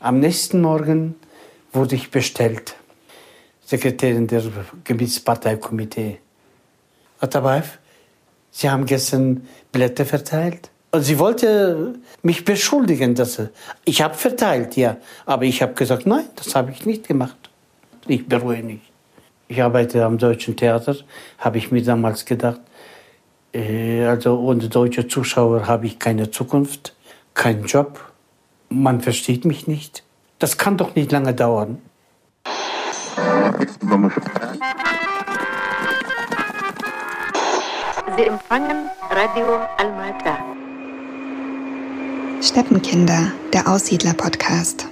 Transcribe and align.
Am 0.00 0.20
nächsten 0.20 0.60
Morgen 0.60 1.16
wurde 1.72 1.96
ich 1.96 2.10
bestellt. 2.10 2.76
Sekretärin 3.64 4.26
der 4.26 4.42
Gebietsparteikomitee. 4.84 6.18
Atabaev, 7.20 7.78
Sie 8.50 8.70
haben 8.70 8.86
gestern 8.86 9.46
Blätter 9.72 10.04
verteilt? 10.04 10.70
Und 10.90 11.02
sie 11.02 11.18
wollte 11.18 11.94
mich 12.22 12.44
beschuldigen, 12.44 13.14
dass 13.14 13.40
ich 13.84 14.00
habe 14.00 14.14
verteilt, 14.14 14.76
ja, 14.76 14.96
aber 15.26 15.44
ich 15.44 15.60
habe 15.60 15.74
gesagt, 15.74 16.06
nein, 16.06 16.24
das 16.34 16.54
habe 16.54 16.70
ich 16.70 16.86
nicht 16.86 17.06
gemacht. 17.06 17.36
Ich 18.06 18.26
bereue 18.26 18.62
nicht. 18.62 18.90
Ich 19.48 19.62
arbeite 19.62 20.04
am 20.04 20.16
Deutschen 20.16 20.56
Theater, 20.56 20.96
habe 21.38 21.58
ich 21.58 21.70
mir 21.70 21.82
damals 21.82 22.24
gedacht, 22.24 22.60
äh, 23.52 24.04
also 24.04 24.38
ohne 24.38 24.68
deutsche 24.68 25.06
Zuschauer 25.06 25.66
habe 25.66 25.86
ich 25.86 25.98
keine 25.98 26.30
Zukunft, 26.30 26.94
keinen 27.34 27.64
Job. 27.64 28.07
Man 28.68 29.00
versteht 29.00 29.44
mich 29.44 29.66
nicht. 29.66 30.02
Das 30.38 30.58
kann 30.58 30.76
doch 30.76 30.94
nicht 30.94 31.10
lange 31.10 31.34
dauern. 31.34 31.78
Sie 38.16 38.24
empfangen 38.24 38.90
Radio 39.10 39.46
Almata. 39.76 40.38
Steppenkinder, 42.42 43.32
der 43.52 43.68
Aussiedler-Podcast. 43.68 44.86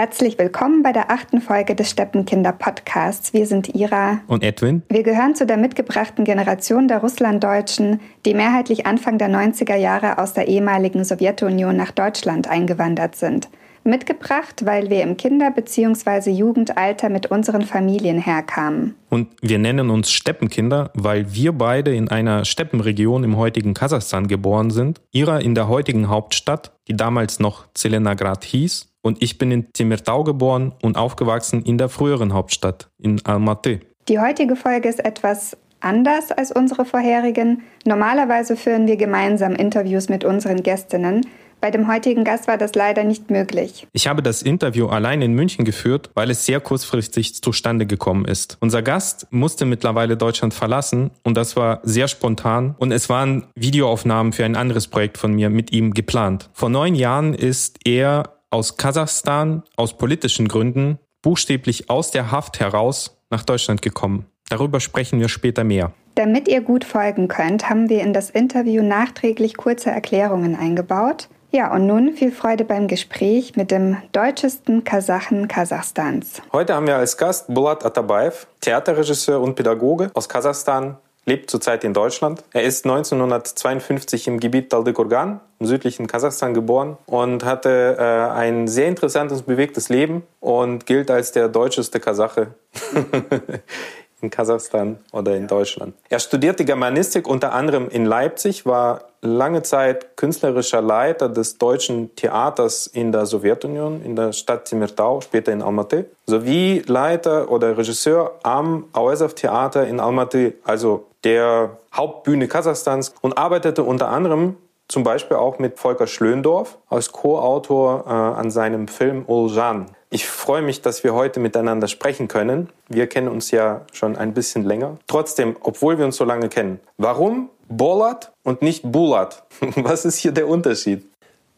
Herzlich 0.00 0.38
willkommen 0.38 0.82
bei 0.82 0.92
der 0.92 1.10
achten 1.10 1.42
Folge 1.42 1.74
des 1.74 1.90
Steppenkinder 1.90 2.52
Podcasts. 2.52 3.34
Wir 3.34 3.44
sind 3.44 3.74
Ira 3.74 4.22
und 4.28 4.42
Edwin. 4.42 4.80
Wir 4.88 5.02
gehören 5.02 5.34
zu 5.34 5.44
der 5.44 5.58
mitgebrachten 5.58 6.24
Generation 6.24 6.88
der 6.88 7.00
Russlanddeutschen, 7.00 8.00
die 8.24 8.32
mehrheitlich 8.32 8.86
Anfang 8.86 9.18
der 9.18 9.28
90er 9.28 9.74
Jahre 9.76 10.16
aus 10.16 10.32
der 10.32 10.48
ehemaligen 10.48 11.04
Sowjetunion 11.04 11.76
nach 11.76 11.90
Deutschland 11.90 12.48
eingewandert 12.48 13.14
sind. 13.14 13.50
Mitgebracht, 13.84 14.64
weil 14.64 14.88
wir 14.88 15.02
im 15.02 15.18
Kinder- 15.18 15.50
bzw. 15.50 16.30
Jugendalter 16.30 17.10
mit 17.10 17.30
unseren 17.30 17.66
Familien 17.66 18.18
herkamen. 18.18 18.94
Und 19.10 19.28
wir 19.42 19.58
nennen 19.58 19.90
uns 19.90 20.10
Steppenkinder, 20.10 20.92
weil 20.94 21.34
wir 21.34 21.52
beide 21.52 21.94
in 21.94 22.08
einer 22.08 22.46
Steppenregion 22.46 23.22
im 23.22 23.36
heutigen 23.36 23.74
Kasachstan 23.74 24.28
geboren 24.28 24.70
sind. 24.70 25.02
Ira 25.12 25.40
in 25.40 25.54
der 25.54 25.68
heutigen 25.68 26.08
Hauptstadt, 26.08 26.72
die 26.88 26.96
damals 26.96 27.38
noch 27.38 27.66
Zelenagrad 27.74 28.44
hieß, 28.44 28.89
und 29.02 29.22
ich 29.22 29.38
bin 29.38 29.50
in 29.50 29.72
Timirtau 29.72 30.24
geboren 30.24 30.72
und 30.82 30.96
aufgewachsen 30.96 31.62
in 31.62 31.78
der 31.78 31.88
früheren 31.88 32.32
Hauptstadt, 32.32 32.88
in 32.98 33.24
Almaty. 33.24 33.80
Die 34.08 34.18
heutige 34.18 34.56
Folge 34.56 34.88
ist 34.88 35.04
etwas 35.04 35.56
anders 35.80 36.32
als 36.32 36.52
unsere 36.52 36.84
vorherigen. 36.84 37.62
Normalerweise 37.84 38.56
führen 38.56 38.86
wir 38.86 38.96
gemeinsam 38.96 39.54
Interviews 39.54 40.08
mit 40.08 40.24
unseren 40.24 40.62
Gästinnen. 40.62 41.26
Bei 41.60 41.70
dem 41.70 41.92
heutigen 41.92 42.24
Gast 42.24 42.48
war 42.48 42.56
das 42.56 42.74
leider 42.74 43.04
nicht 43.04 43.30
möglich. 43.30 43.86
Ich 43.92 44.06
habe 44.06 44.22
das 44.22 44.40
Interview 44.40 44.86
allein 44.86 45.20
in 45.20 45.34
München 45.34 45.66
geführt, 45.66 46.10
weil 46.14 46.30
es 46.30 46.46
sehr 46.46 46.58
kurzfristig 46.58 47.42
zustande 47.42 47.84
gekommen 47.84 48.24
ist. 48.24 48.56
Unser 48.60 48.80
Gast 48.80 49.26
musste 49.30 49.66
mittlerweile 49.66 50.16
Deutschland 50.16 50.54
verlassen 50.54 51.10
und 51.22 51.36
das 51.36 51.56
war 51.56 51.80
sehr 51.82 52.08
spontan 52.08 52.74
und 52.78 52.92
es 52.92 53.10
waren 53.10 53.44
Videoaufnahmen 53.56 54.32
für 54.32 54.46
ein 54.46 54.56
anderes 54.56 54.88
Projekt 54.88 55.18
von 55.18 55.34
mir 55.34 55.50
mit 55.50 55.70
ihm 55.70 55.92
geplant. 55.92 56.48
Vor 56.54 56.70
neun 56.70 56.94
Jahren 56.94 57.34
ist 57.34 57.78
er 57.84 58.39
aus 58.50 58.76
Kasachstan 58.76 59.62
aus 59.76 59.96
politischen 59.96 60.48
Gründen 60.48 60.98
buchstäblich 61.22 61.90
aus 61.90 62.10
der 62.10 62.30
Haft 62.30 62.60
heraus 62.60 63.16
nach 63.30 63.44
Deutschland 63.44 63.82
gekommen. 63.82 64.26
Darüber 64.48 64.80
sprechen 64.80 65.20
wir 65.20 65.28
später 65.28 65.64
mehr. 65.64 65.92
Damit 66.16 66.48
ihr 66.48 66.60
gut 66.60 66.84
folgen 66.84 67.28
könnt, 67.28 67.70
haben 67.70 67.88
wir 67.88 68.02
in 68.02 68.12
das 68.12 68.30
Interview 68.30 68.82
nachträglich 68.82 69.56
kurze 69.56 69.90
Erklärungen 69.90 70.56
eingebaut. 70.56 71.28
Ja, 71.52 71.72
und 71.72 71.86
nun 71.86 72.12
viel 72.12 72.30
Freude 72.30 72.64
beim 72.64 72.88
Gespräch 72.88 73.56
mit 73.56 73.70
dem 73.70 73.96
deutschesten 74.12 74.84
Kasachen 74.84 75.48
Kasachstans. 75.48 76.42
Heute 76.52 76.74
haben 76.74 76.86
wir 76.86 76.96
als 76.96 77.16
Gast 77.16 77.52
Bulat 77.52 77.84
Atabaev, 77.84 78.46
Theaterregisseur 78.60 79.40
und 79.40 79.56
Pädagoge 79.56 80.10
aus 80.14 80.28
Kasachstan, 80.28 80.96
lebt 81.26 81.50
zurzeit 81.50 81.82
in 81.84 81.92
Deutschland. 81.92 82.44
Er 82.52 82.62
ist 82.62 82.84
1952 82.84 84.28
im 84.28 84.40
Gebiet 84.40 84.70
Taldykurgan 84.70 85.40
im 85.60 85.66
südlichen 85.66 86.06
Kasachstan 86.06 86.54
geboren 86.54 86.96
und 87.06 87.44
hatte 87.44 87.96
äh, 87.98 88.02
ein 88.02 88.66
sehr 88.66 88.88
interessantes, 88.88 89.42
bewegtes 89.42 89.90
Leben 89.90 90.22
und 90.40 90.86
gilt 90.86 91.10
als 91.10 91.32
der 91.32 91.48
deutscheste 91.48 92.00
Kasache 92.00 92.48
in 94.22 94.30
Kasachstan 94.30 94.98
oder 95.12 95.36
in 95.36 95.46
Deutschland. 95.46 95.94
Er 96.08 96.18
studierte 96.18 96.64
Germanistik 96.64 97.28
unter 97.28 97.52
anderem 97.52 97.88
in 97.90 98.06
Leipzig, 98.06 98.64
war 98.64 99.02
lange 99.20 99.62
Zeit 99.62 100.16
künstlerischer 100.16 100.80
Leiter 100.80 101.28
des 101.28 101.58
deutschen 101.58 102.14
Theaters 102.16 102.86
in 102.86 103.12
der 103.12 103.26
Sowjetunion, 103.26 104.02
in 104.02 104.16
der 104.16 104.32
Stadt 104.32 104.64
Timirtau, 104.64 105.20
später 105.20 105.52
in 105.52 105.60
Almaty, 105.60 106.06
sowie 106.26 106.82
Leiter 106.86 107.50
oder 107.50 107.76
Regisseur 107.76 108.38
am 108.42 108.86
Auesow 108.94 109.34
Theater 109.34 109.86
in 109.86 110.00
Almaty, 110.00 110.54
also 110.64 111.06
der 111.22 111.76
Hauptbühne 111.92 112.48
Kasachstans 112.48 113.12
und 113.20 113.36
arbeitete 113.36 113.82
unter 113.82 114.08
anderem 114.08 114.56
zum 114.90 115.04
Beispiel 115.04 115.36
auch 115.36 115.58
mit 115.58 115.78
Volker 115.78 116.06
Schlöndorff 116.06 116.78
als 116.88 117.12
Co-Autor 117.12 118.04
äh, 118.06 118.10
an 118.10 118.50
seinem 118.50 118.88
Film 118.88 119.24
Uljan. 119.26 119.86
Ich 120.10 120.26
freue 120.26 120.62
mich, 120.62 120.82
dass 120.82 121.04
wir 121.04 121.14
heute 121.14 121.38
miteinander 121.38 121.86
sprechen 121.86 122.26
können. 122.26 122.68
Wir 122.88 123.06
kennen 123.06 123.28
uns 123.28 123.52
ja 123.52 123.82
schon 123.92 124.16
ein 124.16 124.34
bisschen 124.34 124.64
länger. 124.64 124.98
Trotzdem, 125.06 125.56
obwohl 125.60 125.98
wir 125.98 126.04
uns 126.04 126.16
so 126.16 126.24
lange 126.24 126.48
kennen, 126.48 126.80
warum 126.98 127.50
Bolat 127.68 128.32
und 128.42 128.62
nicht 128.62 128.90
Bulat? 128.90 129.44
Was 129.76 130.04
ist 130.04 130.16
hier 130.16 130.32
der 130.32 130.48
Unterschied? 130.48 131.06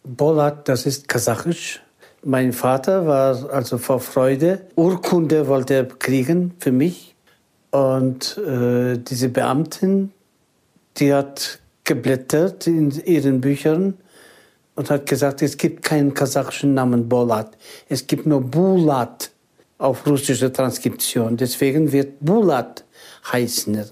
Bolat, 0.04 0.68
das 0.68 0.84
ist 0.84 1.08
kasachisch. 1.08 1.82
Mein 2.22 2.52
Vater 2.52 3.06
war 3.06 3.50
also 3.50 3.78
vor 3.78 4.00
Freude. 4.00 4.66
Urkunde 4.76 5.48
wollte 5.48 5.74
er 5.74 5.86
kriegen 5.86 6.54
für 6.58 6.70
mich. 6.70 7.14
Und 7.70 8.36
äh, 8.36 8.98
diese 8.98 9.30
Beamtin, 9.30 10.12
die 10.98 11.14
hat 11.14 11.61
geblättert 11.92 12.66
in 12.66 12.90
ihren 13.04 13.40
Büchern 13.40 13.94
und 14.76 14.88
hat 14.88 15.04
gesagt, 15.06 15.42
es 15.42 15.56
gibt 15.58 15.82
keinen 15.84 16.14
kasachischen 16.14 16.72
Namen 16.74 17.08
Bolat. 17.08 17.50
Es 17.88 18.06
gibt 18.06 18.24
nur 18.26 18.40
Bulat 18.40 19.30
auf 19.76 20.06
russischer 20.06 20.50
Transkription. 20.50 21.36
Deswegen 21.36 21.92
wird 21.92 22.10
Bulat 22.20 22.84
heißen. 23.30 23.84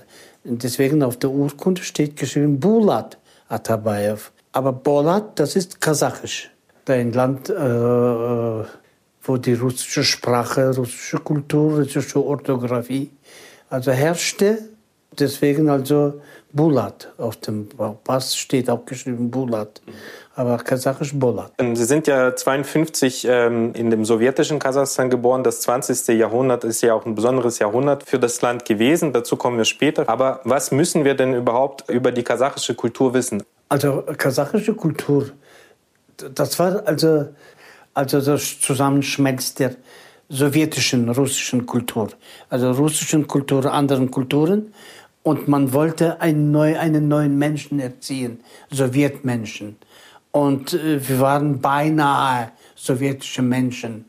Deswegen 0.44 1.02
auf 1.02 1.18
der 1.18 1.30
Urkunde 1.30 1.82
steht 1.82 2.16
geschrieben 2.16 2.58
Bulat 2.58 3.18
Atabayev. 3.48 4.30
Aber 4.52 4.72
Bolat, 4.72 5.38
das 5.38 5.56
ist 5.56 5.80
kasachisch. 5.80 6.50
Ein 6.86 7.12
Land, 7.12 7.50
äh, 7.50 7.52
äh, 7.52 8.64
wo 9.22 9.36
die 9.36 9.54
russische 9.54 10.02
Sprache, 10.02 10.74
russische 10.74 11.18
Kultur, 11.18 11.78
russische 11.78 12.24
Orthographie 12.24 13.10
also 13.68 13.92
herrschte. 13.92 14.69
Deswegen 15.20 15.68
also 15.68 16.20
Bulat. 16.52 17.12
Auf 17.18 17.36
dem 17.36 17.68
Pass 18.04 18.36
steht 18.36 18.68
auch 18.70 18.84
geschrieben 18.84 19.30
Bulat, 19.30 19.80
aber 20.34 20.56
kasachisch 20.56 21.12
Bulat. 21.14 21.52
Ähm, 21.58 21.76
Sie 21.76 21.84
sind 21.84 22.06
ja 22.06 22.34
52 22.34 23.26
ähm, 23.28 23.72
in 23.74 23.90
dem 23.90 24.04
sowjetischen 24.04 24.58
Kasachstan 24.58 25.10
geboren. 25.10 25.44
Das 25.44 25.60
20. 25.60 26.18
Jahrhundert 26.18 26.64
ist 26.64 26.82
ja 26.82 26.94
auch 26.94 27.06
ein 27.06 27.14
besonderes 27.14 27.58
Jahrhundert 27.58 28.02
für 28.04 28.18
das 28.18 28.40
Land 28.40 28.64
gewesen. 28.64 29.12
Dazu 29.12 29.36
kommen 29.36 29.58
wir 29.58 29.64
später. 29.64 30.08
Aber 30.08 30.40
was 30.44 30.72
müssen 30.72 31.04
wir 31.04 31.14
denn 31.14 31.34
überhaupt 31.34 31.88
über 31.88 32.10
die 32.10 32.24
kasachische 32.24 32.74
Kultur 32.74 33.14
wissen? 33.14 33.42
Also 33.68 34.02
kasachische 34.16 34.74
Kultur, 34.74 35.26
das 36.34 36.58
war 36.58 36.82
also, 36.86 37.28
also 37.94 38.20
das 38.20 38.58
Zusammenschmelz 38.58 39.54
der 39.54 39.76
sowjetischen, 40.28 41.08
russischen 41.08 41.66
Kultur. 41.66 42.08
Also 42.48 42.70
russischen 42.72 43.26
Kultur, 43.26 43.72
anderen 43.72 44.10
Kulturen 44.10 44.72
und 45.22 45.48
man 45.48 45.72
wollte 45.72 46.20
einen, 46.20 46.50
neu, 46.50 46.78
einen 46.78 47.08
neuen 47.08 47.36
Menschen 47.38 47.78
erziehen, 47.78 48.40
Sowjetmenschen. 48.70 49.76
Und 50.32 50.74
äh, 50.74 51.06
wir 51.08 51.20
waren 51.20 51.60
beinahe 51.60 52.52
sowjetische 52.74 53.42
Menschen. 53.42 54.06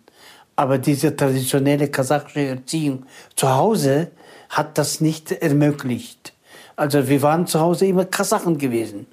Aber 0.56 0.78
diese 0.78 1.16
traditionelle 1.16 1.90
kasachische 1.90 2.42
Erziehung 2.48 3.06
zu 3.36 3.50
Hause 3.50 4.12
hat 4.50 4.78
das 4.78 5.02
nicht 5.02 5.31
ermöglicht. 5.31 6.34
Also 6.75 7.08
wir 7.08 7.22
waren 7.22 7.48
zu 7.48 7.60
Hause 7.60 7.88
immer 7.88 8.06
Kasachen 8.06 8.57
gewesen. 8.57 9.07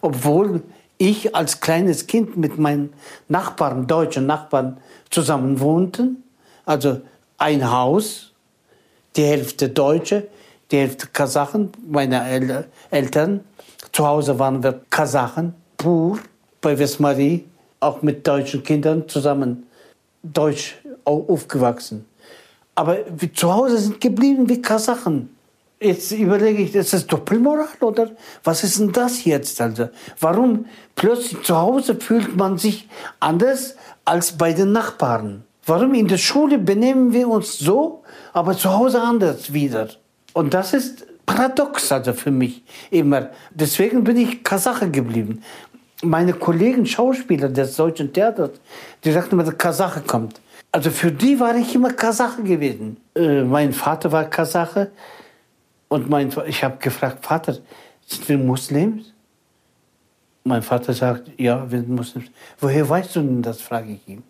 Obwohl 0.00 0.62
ich 0.98 1.34
als 1.34 1.60
kleines 1.60 2.06
Kind 2.06 2.36
mit 2.36 2.58
meinen 2.58 2.92
Nachbarn, 3.28 3.86
deutschen 3.86 4.26
Nachbarn, 4.26 4.78
zusammen 5.10 5.60
wohnten. 5.60 6.22
Also 6.64 7.00
ein 7.38 7.70
Haus, 7.70 8.32
die 9.16 9.24
Hälfte 9.24 9.68
Deutsche, 9.68 10.28
die 10.74 11.06
Kasachen, 11.12 11.70
meine 11.88 12.28
El 12.28 12.64
Eltern. 12.90 13.40
Zu 13.92 14.06
Hause 14.06 14.38
waren 14.38 14.62
wir 14.62 14.80
Kasachen, 14.90 15.54
pur, 15.76 16.18
bei 16.60 16.76
Vesmarie, 16.76 17.44
auch 17.80 18.02
mit 18.02 18.26
deutschen 18.26 18.62
Kindern 18.62 19.08
zusammen 19.08 19.66
deutsch 20.22 20.76
aufgewachsen. 21.04 22.06
Aber 22.74 22.98
zu 23.34 23.52
Hause 23.52 23.78
sind 23.78 24.00
geblieben 24.00 24.48
wie 24.48 24.60
Kasachen. 24.60 25.30
Jetzt 25.80 26.12
überlege 26.12 26.62
ich, 26.62 26.74
ist 26.74 26.92
das 26.92 27.06
Doppelmoral 27.06 27.68
oder 27.80 28.10
was 28.42 28.64
ist 28.64 28.80
denn 28.80 28.90
das 28.90 29.24
jetzt? 29.24 29.60
Also, 29.60 29.90
warum 30.18 30.66
plötzlich 30.96 31.42
zu 31.42 31.56
Hause 31.56 31.94
fühlt 31.96 32.36
man 32.36 32.58
sich 32.58 32.88
anders 33.20 33.76
als 34.04 34.32
bei 34.32 34.52
den 34.52 34.72
Nachbarn? 34.72 35.44
Warum 35.66 35.94
in 35.94 36.08
der 36.08 36.18
Schule 36.18 36.58
benehmen 36.58 37.12
wir 37.12 37.28
uns 37.28 37.58
so, 37.58 38.02
aber 38.32 38.56
zu 38.56 38.70
Hause 38.72 39.00
anders 39.00 39.52
wieder? 39.52 39.88
Und 40.34 40.52
das 40.52 40.74
ist 40.74 41.06
paradox 41.24 41.90
also 41.90 42.12
für 42.12 42.30
mich 42.30 42.62
immer. 42.90 43.30
Deswegen 43.50 44.04
bin 44.04 44.18
ich 44.18 44.44
Kasache 44.44 44.90
geblieben. 44.90 45.42
Meine 46.02 46.34
Kollegen 46.34 46.84
Schauspieler 46.84 47.48
des 47.48 47.76
deutschen 47.76 48.12
Theaters, 48.12 48.50
die 49.02 49.12
sagten 49.12 49.36
immer, 49.36 49.44
der 49.44 49.54
Kasache 49.54 50.02
kommt. 50.02 50.40
Also 50.70 50.90
für 50.90 51.10
die 51.12 51.38
war 51.40 51.56
ich 51.56 51.74
immer 51.74 51.92
Kasache 51.92 52.42
gewesen. 52.42 52.98
Äh, 53.14 53.44
mein 53.44 53.72
Vater 53.72 54.10
war 54.12 54.24
Kasache 54.24 54.90
und 55.88 56.10
mein, 56.10 56.30
ich 56.46 56.64
habe 56.64 56.76
gefragt, 56.78 57.24
Vater, 57.24 57.56
sind 58.04 58.28
wir 58.28 58.36
Muslims? 58.36 59.14
Mein 60.42 60.62
Vater 60.62 60.92
sagt, 60.92 61.30
ja, 61.38 61.70
wir 61.70 61.78
sind 61.78 61.88
Muslims. 61.88 62.26
Woher 62.58 62.86
weißt 62.86 63.16
du 63.16 63.20
denn 63.20 63.40
das, 63.40 63.62
frage 63.62 63.92
ich 63.92 64.08
ihn. 64.08 64.24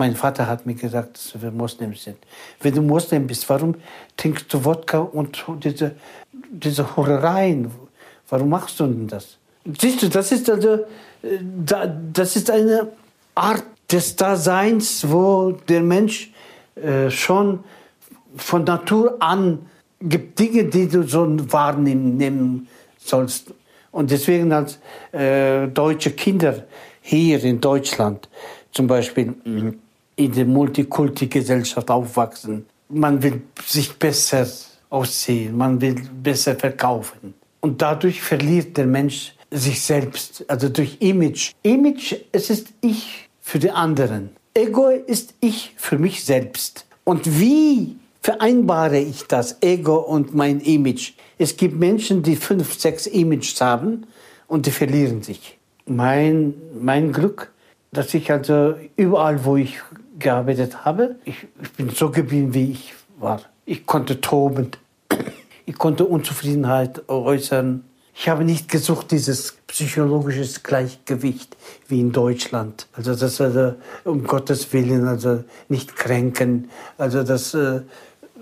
Mein 0.00 0.16
Vater 0.16 0.46
hat 0.46 0.64
mir 0.64 0.76
gesagt, 0.76 1.18
dass 1.18 1.42
wir 1.42 1.50
Moslems 1.50 2.04
sind. 2.04 2.16
Wenn 2.62 2.74
du 2.74 2.80
Moslem 2.80 3.26
bist, 3.26 3.46
warum 3.50 3.74
trinkst 4.16 4.50
du 4.50 4.64
Wodka 4.64 5.00
und 5.00 5.44
diese, 5.62 5.94
diese 6.32 6.96
Horereien? 6.96 7.70
Warum 8.30 8.48
machst 8.48 8.80
du 8.80 8.86
denn 8.86 9.08
das? 9.08 9.36
Siehst 9.78 10.02
du, 10.02 10.08
das 10.08 10.32
ist 10.32 10.48
also, 10.48 10.86
das 12.14 12.34
ist 12.34 12.50
eine 12.50 12.92
Art 13.34 13.64
des 13.92 14.16
Daseins, 14.16 15.04
wo 15.06 15.52
der 15.68 15.82
Mensch 15.82 16.32
äh, 16.76 17.10
schon 17.10 17.62
von 18.36 18.64
Natur 18.64 19.18
an 19.20 19.66
gibt 20.00 20.38
Dinge, 20.38 20.64
die 20.64 20.88
du 20.88 21.02
so 21.02 21.26
wahrnehmen 21.52 22.68
sollst. 22.96 23.52
Und 23.92 24.10
deswegen 24.10 24.50
als 24.50 24.78
äh, 25.12 25.68
deutsche 25.68 26.12
Kinder 26.12 26.64
hier 27.02 27.44
in 27.44 27.60
Deutschland 27.60 28.30
zum 28.72 28.86
Beispiel 28.86 29.34
in 30.20 30.32
der 30.32 30.44
Multikulti-Gesellschaft 30.44 31.90
aufwachsen. 31.90 32.66
Man 32.88 33.22
will 33.22 33.40
sich 33.64 33.98
besser 33.98 34.46
aussehen, 34.90 35.56
man 35.56 35.80
will 35.80 35.96
besser 36.22 36.54
verkaufen. 36.56 37.34
Und 37.60 37.80
dadurch 37.80 38.20
verliert 38.20 38.76
der 38.76 38.86
Mensch 38.86 39.34
sich 39.50 39.80
selbst, 39.80 40.44
also 40.48 40.68
durch 40.68 40.98
Image. 41.00 41.52
Image, 41.62 42.16
es 42.32 42.50
ist 42.50 42.68
ich 42.82 43.28
für 43.40 43.58
die 43.58 43.70
anderen. 43.70 44.30
Ego 44.52 44.88
ist 44.88 45.34
ich 45.40 45.72
für 45.76 45.98
mich 45.98 46.22
selbst. 46.24 46.86
Und 47.04 47.40
wie 47.40 47.96
vereinbare 48.20 48.98
ich 48.98 49.24
das 49.24 49.62
Ego 49.62 49.96
und 49.96 50.34
mein 50.34 50.60
Image? 50.60 51.12
Es 51.38 51.56
gibt 51.56 51.78
Menschen, 51.78 52.22
die 52.22 52.36
fünf, 52.36 52.78
sechs 52.78 53.06
Images 53.06 53.60
haben 53.60 54.06
und 54.48 54.66
die 54.66 54.70
verlieren 54.70 55.22
sich. 55.22 55.58
Mein, 55.86 56.54
mein 56.78 57.12
Glück, 57.12 57.52
dass 57.92 58.12
ich 58.14 58.30
also 58.30 58.74
überall, 58.96 59.44
wo 59.44 59.56
ich 59.56 59.80
gearbeitet 60.20 60.84
habe. 60.84 61.16
Ich, 61.24 61.46
ich 61.62 61.72
bin 61.72 61.90
so 61.90 62.10
geblieben, 62.10 62.54
wie 62.54 62.72
ich 62.72 62.94
war. 63.18 63.40
Ich 63.66 63.86
konnte 63.86 64.20
toben. 64.20 64.70
Ich 65.66 65.78
konnte 65.78 66.04
Unzufriedenheit 66.04 67.08
äußern. 67.08 67.84
Ich 68.12 68.28
habe 68.28 68.44
nicht 68.44 68.68
gesucht, 68.68 69.12
dieses 69.12 69.52
psychologische 69.68 70.60
Gleichgewicht 70.62 71.56
wie 71.86 72.00
in 72.00 72.10
Deutschland. 72.10 72.88
Also 72.92 73.14
das 73.14 73.40
also, 73.40 73.74
um 74.04 74.24
Gottes 74.24 74.72
Willen, 74.72 75.06
also 75.06 75.44
nicht 75.68 75.94
kränken, 75.94 76.70
also 76.98 77.22
das 77.22 77.54
äh, 77.54 77.82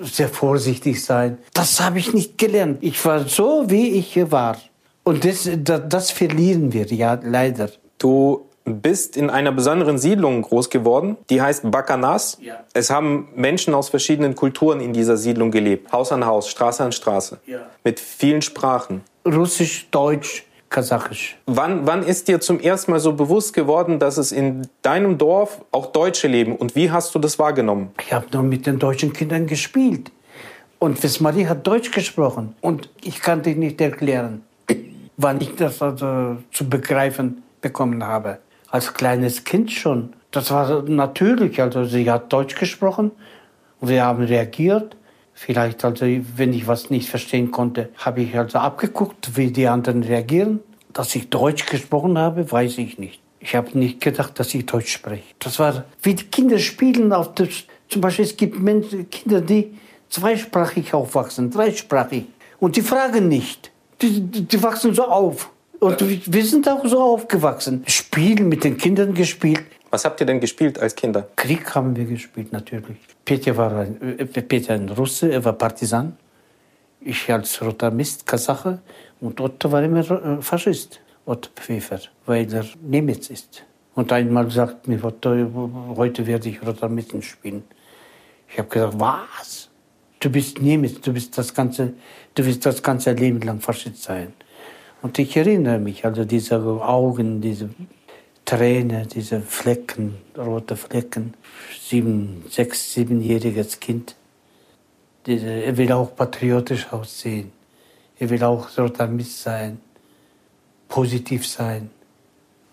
sehr 0.00 0.28
vorsichtig 0.28 1.04
sein. 1.04 1.38
Das 1.52 1.80
habe 1.80 1.98
ich 1.98 2.14
nicht 2.14 2.38
gelernt. 2.38 2.78
Ich 2.80 3.04
war 3.04 3.28
so, 3.28 3.68
wie 3.68 3.90
ich 3.90 4.16
war. 4.30 4.56
Und 5.04 5.24
das, 5.24 5.48
das, 5.58 5.82
das 5.88 6.10
verlieren 6.10 6.72
wir 6.72 6.86
ja 6.86 7.18
leider. 7.22 7.70
Du 7.98 8.47
bist 8.76 9.16
in 9.16 9.30
einer 9.30 9.52
besonderen 9.52 9.98
Siedlung 9.98 10.42
groß 10.42 10.70
geworden, 10.70 11.16
die 11.30 11.42
heißt 11.42 11.70
Bakanas. 11.70 12.38
Ja. 12.40 12.64
Es 12.74 12.90
haben 12.90 13.28
Menschen 13.34 13.74
aus 13.74 13.88
verschiedenen 13.88 14.34
Kulturen 14.34 14.80
in 14.80 14.92
dieser 14.92 15.16
Siedlung 15.16 15.50
gelebt. 15.50 15.92
Haus 15.92 16.12
an 16.12 16.24
Haus, 16.24 16.48
Straße 16.48 16.84
an 16.84 16.92
Straße. 16.92 17.38
Ja. 17.46 17.60
Mit 17.84 18.00
vielen 18.00 18.42
Sprachen. 18.42 19.02
Russisch, 19.26 19.88
Deutsch, 19.90 20.44
Kasachisch. 20.70 21.38
Wann, 21.46 21.86
wann 21.86 22.02
ist 22.02 22.28
dir 22.28 22.40
zum 22.40 22.60
ersten 22.60 22.90
Mal 22.90 23.00
so 23.00 23.12
bewusst 23.14 23.54
geworden, 23.54 23.98
dass 23.98 24.18
es 24.18 24.32
in 24.32 24.68
deinem 24.82 25.16
Dorf 25.16 25.64
auch 25.72 25.86
Deutsche 25.86 26.28
leben? 26.28 26.56
Und 26.56 26.76
wie 26.76 26.90
hast 26.90 27.14
du 27.14 27.18
das 27.18 27.38
wahrgenommen? 27.38 27.90
Ich 28.00 28.12
habe 28.12 28.26
nur 28.32 28.42
mit 28.42 28.66
den 28.66 28.78
deutschen 28.78 29.12
Kindern 29.12 29.46
gespielt. 29.46 30.10
Und 30.78 30.98
Vesmarie 30.98 31.46
hat 31.46 31.66
Deutsch 31.66 31.90
gesprochen. 31.90 32.54
Und 32.60 32.90
ich 33.02 33.20
kann 33.20 33.42
dich 33.42 33.56
nicht 33.56 33.80
erklären, 33.80 34.42
wann 35.16 35.40
ich 35.40 35.54
das 35.56 35.82
also 35.82 36.36
zu 36.52 36.68
begreifen 36.68 37.42
bekommen 37.60 38.04
habe 38.04 38.38
als 38.70 38.94
kleines 38.94 39.44
Kind 39.44 39.70
schon. 39.70 40.14
Das 40.30 40.50
war 40.50 40.82
natürlich, 40.82 41.60
also 41.60 41.84
sie 41.84 42.10
hat 42.10 42.32
Deutsch 42.32 42.54
gesprochen 42.54 43.12
und 43.80 43.88
wir 43.88 44.04
haben 44.04 44.24
reagiert. 44.24 44.96
Vielleicht, 45.32 45.84
also, 45.84 46.04
wenn 46.36 46.52
ich 46.52 46.66
was 46.66 46.90
nicht 46.90 47.08
verstehen 47.08 47.50
konnte, 47.52 47.90
habe 47.96 48.22
ich 48.22 48.36
also 48.36 48.58
abgeguckt, 48.58 49.36
wie 49.36 49.52
die 49.52 49.68
anderen 49.68 50.02
reagieren. 50.02 50.60
Dass 50.92 51.14
ich 51.14 51.30
Deutsch 51.30 51.66
gesprochen 51.66 52.18
habe, 52.18 52.50
weiß 52.50 52.78
ich 52.78 52.98
nicht. 52.98 53.20
Ich 53.38 53.54
habe 53.54 53.78
nicht 53.78 54.00
gedacht, 54.00 54.38
dass 54.40 54.52
ich 54.54 54.66
Deutsch 54.66 54.92
spreche. 54.92 55.22
Das 55.38 55.60
war, 55.60 55.84
wie 56.02 56.14
die 56.14 56.24
Kinder 56.24 56.58
spielen 56.58 57.12
auf 57.12 57.34
das, 57.34 57.48
zum 57.88 58.00
Beispiel, 58.00 58.24
es 58.24 58.36
gibt 58.36 58.58
Menschen, 58.58 59.08
Kinder, 59.08 59.40
die 59.40 59.76
zweisprachig 60.08 60.92
aufwachsen, 60.92 61.50
dreisprachig. 61.50 62.24
Und 62.58 62.76
die 62.76 62.82
fragen 62.82 63.28
nicht. 63.28 63.70
Die, 64.02 64.20
die, 64.20 64.42
die 64.44 64.62
wachsen 64.62 64.92
so 64.92 65.04
auf. 65.04 65.50
Und 65.80 66.32
wir 66.32 66.44
sind 66.44 66.68
auch 66.68 66.84
so 66.86 67.00
aufgewachsen. 67.00 67.84
Spielen 67.86 68.48
mit 68.48 68.64
den 68.64 68.76
Kindern 68.76 69.14
gespielt. 69.14 69.64
Was 69.90 70.04
habt 70.04 70.20
ihr 70.20 70.26
denn 70.26 70.40
gespielt 70.40 70.78
als 70.78 70.94
Kinder? 70.94 71.28
Krieg 71.36 71.74
haben 71.74 71.94
wir 71.96 72.04
gespielt, 72.04 72.52
natürlich. 72.52 72.98
Peter 73.24 73.56
war 73.56 73.72
ein, 73.78 74.18
äh, 74.18 74.24
Peter 74.26 74.74
ein 74.74 74.88
Russe, 74.88 75.30
er 75.32 75.44
war 75.44 75.54
Partisan. 75.54 76.16
Ich 77.00 77.30
als 77.32 77.62
roter 77.62 77.90
Mist, 77.90 78.26
Kasache. 78.26 78.80
Und 79.20 79.40
Otto 79.40 79.70
war 79.70 79.82
immer 79.82 80.10
äh, 80.10 80.42
Faschist, 80.42 81.00
Otto 81.24 81.50
Pfeffer, 81.54 82.00
weil 82.26 82.52
er 82.52 82.66
Nemitz 82.82 83.30
ist. 83.30 83.64
Und 83.94 84.12
einmal 84.12 84.50
sagt 84.50 84.88
mir 84.88 85.02
Otto, 85.02 85.30
heute 85.96 86.26
werde 86.26 86.48
ich 86.48 86.60
roter 86.64 86.88
Mitten 86.88 87.22
spielen. 87.22 87.62
Ich 88.50 88.58
habe 88.58 88.68
gesagt, 88.68 88.94
was? 88.98 89.70
Du 90.20 90.28
bist 90.28 90.60
Nemitz, 90.60 91.00
du 91.00 91.12
bist 91.12 91.38
das 91.38 91.54
ganze, 91.54 91.94
du 92.34 92.44
wirst 92.44 92.66
das 92.66 92.82
ganze 92.82 93.12
Leben 93.12 93.40
lang 93.40 93.60
Faschist 93.60 94.02
sein. 94.02 94.34
Und 95.00 95.18
ich 95.18 95.36
erinnere 95.36 95.78
mich, 95.78 96.04
also 96.04 96.24
diese 96.24 96.60
Augen, 96.60 97.40
diese 97.40 97.70
Tränen, 98.44 99.06
diese 99.08 99.40
Flecken, 99.40 100.16
rote 100.36 100.76
Flecken, 100.76 101.34
sieben, 101.80 102.44
sechs, 102.48 102.92
siebenjähriges 102.94 103.78
Kind. 103.78 104.16
Diese, 105.26 105.46
er 105.46 105.76
will 105.76 105.92
auch 105.92 106.16
patriotisch 106.16 106.92
aussehen. 106.92 107.52
Er 108.18 108.30
will 108.30 108.42
auch 108.42 108.76
Rotamist 108.76 109.42
sein, 109.42 109.80
positiv 110.88 111.46
sein 111.46 111.90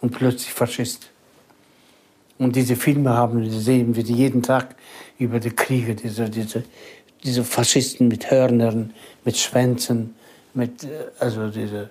und 0.01 0.11
plötzlich 0.11 0.53
Faschist. 0.53 1.11
Und 2.37 2.55
diese 2.55 2.75
Filme 2.75 3.11
haben, 3.11 3.49
sehen 3.49 3.95
wir 3.95 4.03
jeden 4.03 4.41
Tag 4.41 4.75
über 5.19 5.39
die 5.39 5.51
Kriege, 5.51 5.93
diese, 5.93 6.29
diese, 6.29 6.63
diese 7.23 7.43
Faschisten 7.43 8.07
mit 8.07 8.31
Hörnern, 8.31 8.93
mit 9.23 9.37
Schwänzen, 9.37 10.15
mit, 10.53 10.83
äh, 10.83 11.11
also 11.19 11.49
diese 11.49 11.89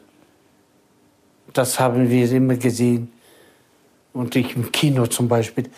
das 1.55 1.81
haben 1.81 2.11
wir 2.11 2.31
immer 2.31 2.57
gesehen. 2.57 3.11
Und 4.13 4.37
ich 4.37 4.55
im 4.55 4.71
Kino 4.71 5.07
zum 5.07 5.29
Beispiel, 5.29 5.71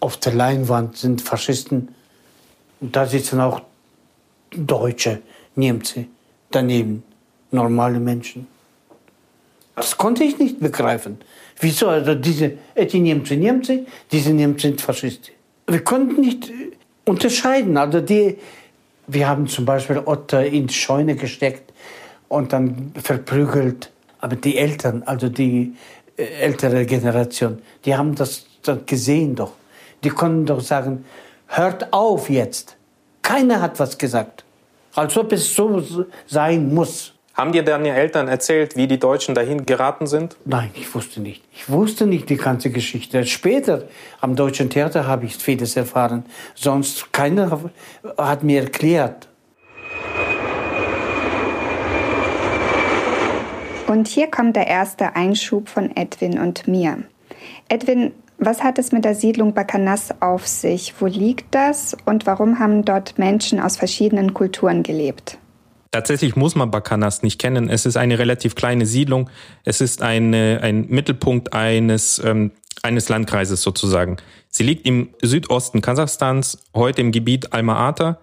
auf 0.00 0.16
der 0.16 0.32
Leinwand 0.32 0.96
sind 0.96 1.20
Faschisten 1.20 1.88
und 2.80 2.96
da 2.96 3.06
sitzen 3.06 3.40
auch 3.40 3.60
Deutsche, 4.50 5.20
Niemce 5.54 6.06
daneben, 6.50 7.02
normale 7.50 8.00
Menschen. 8.00 8.46
Das 9.76 9.96
konnte 9.96 10.24
ich 10.24 10.38
nicht 10.38 10.58
begreifen. 10.60 11.18
Wieso? 11.60 11.88
Also 11.88 12.14
diese, 12.14 12.52
die 12.76 13.00
Niemce, 13.00 13.30
Niemce, 13.30 13.80
diese 14.10 14.30
Niemce 14.30 14.62
sind 14.62 14.80
Faschisten. 14.80 15.34
Wir 15.66 15.84
konnten 15.84 16.20
nicht 16.20 16.50
unterscheiden. 17.04 17.76
Also 17.76 18.00
die, 18.00 18.38
wir 19.06 19.28
haben 19.28 19.46
zum 19.46 19.64
Beispiel 19.64 20.02
Otto 20.04 20.38
in 20.38 20.66
die 20.66 20.74
Scheune 20.74 21.14
gesteckt 21.14 21.72
und 22.28 22.52
dann 22.52 22.92
verprügelt. 23.02 23.90
Aber 24.20 24.36
die 24.36 24.56
Eltern, 24.58 25.02
also 25.04 25.28
die 25.28 25.74
äh, 26.16 26.24
ältere 26.24 26.84
Generation, 26.86 27.60
die 27.84 27.96
haben 27.96 28.14
das 28.14 28.46
gesehen 28.86 29.34
doch. 29.34 29.52
Die 30.04 30.10
konnten 30.10 30.46
doch 30.46 30.60
sagen, 30.60 31.04
hört 31.46 31.92
auf 31.92 32.30
jetzt. 32.30 32.76
Keiner 33.22 33.60
hat 33.60 33.78
was 33.78 33.98
gesagt. 33.98 34.44
Als 34.94 35.16
ob 35.16 35.32
es 35.32 35.54
so 35.54 35.82
sein 36.26 36.74
muss. 36.74 37.14
Haben 37.34 37.52
dir 37.52 37.62
deine 37.62 37.94
Eltern 37.94 38.28
erzählt, 38.28 38.76
wie 38.76 38.86
die 38.86 38.98
Deutschen 38.98 39.34
dahin 39.34 39.64
geraten 39.64 40.06
sind? 40.06 40.36
Nein, 40.44 40.70
ich 40.74 40.94
wusste 40.94 41.20
nicht. 41.20 41.42
Ich 41.52 41.70
wusste 41.70 42.06
nicht 42.06 42.28
die 42.28 42.36
ganze 42.36 42.70
Geschichte. 42.70 43.24
Später 43.24 43.84
am 44.20 44.36
Deutschen 44.36 44.68
Theater 44.68 45.06
habe 45.06 45.24
ich 45.26 45.36
vieles 45.36 45.76
erfahren. 45.76 46.24
Sonst 46.54 47.12
keiner 47.12 47.70
hat 48.18 48.42
mir 48.42 48.62
erklärt. 48.62 49.29
Und 53.90 54.06
hier 54.06 54.28
kommt 54.28 54.54
der 54.54 54.68
erste 54.68 55.16
Einschub 55.16 55.68
von 55.68 55.96
Edwin 55.96 56.38
und 56.38 56.68
mir. 56.68 57.02
Edwin, 57.68 58.12
was 58.38 58.62
hat 58.62 58.78
es 58.78 58.92
mit 58.92 59.04
der 59.04 59.16
Siedlung 59.16 59.52
Bakanas 59.52 60.14
auf 60.20 60.46
sich? 60.46 60.94
Wo 61.00 61.06
liegt 61.06 61.52
das 61.56 61.96
und 62.04 62.24
warum 62.24 62.60
haben 62.60 62.84
dort 62.84 63.18
Menschen 63.18 63.58
aus 63.58 63.76
verschiedenen 63.76 64.32
Kulturen 64.32 64.84
gelebt? 64.84 65.38
Tatsächlich 65.90 66.36
muss 66.36 66.54
man 66.54 66.70
Bakanas 66.70 67.24
nicht 67.24 67.40
kennen. 67.40 67.68
Es 67.68 67.84
ist 67.84 67.96
eine 67.96 68.20
relativ 68.20 68.54
kleine 68.54 68.86
Siedlung. 68.86 69.28
Es 69.64 69.80
ist 69.80 70.02
eine, 70.02 70.60
ein 70.62 70.86
Mittelpunkt 70.88 71.52
eines, 71.52 72.22
ähm, 72.24 72.52
eines 72.84 73.08
Landkreises 73.08 73.60
sozusagen. 73.60 74.18
Sie 74.50 74.62
liegt 74.62 74.86
im 74.86 75.08
Südosten 75.20 75.80
Kasachstans, 75.80 76.58
heute 76.76 77.00
im 77.00 77.10
Gebiet 77.10 77.52
Alma-Ata, 77.52 78.20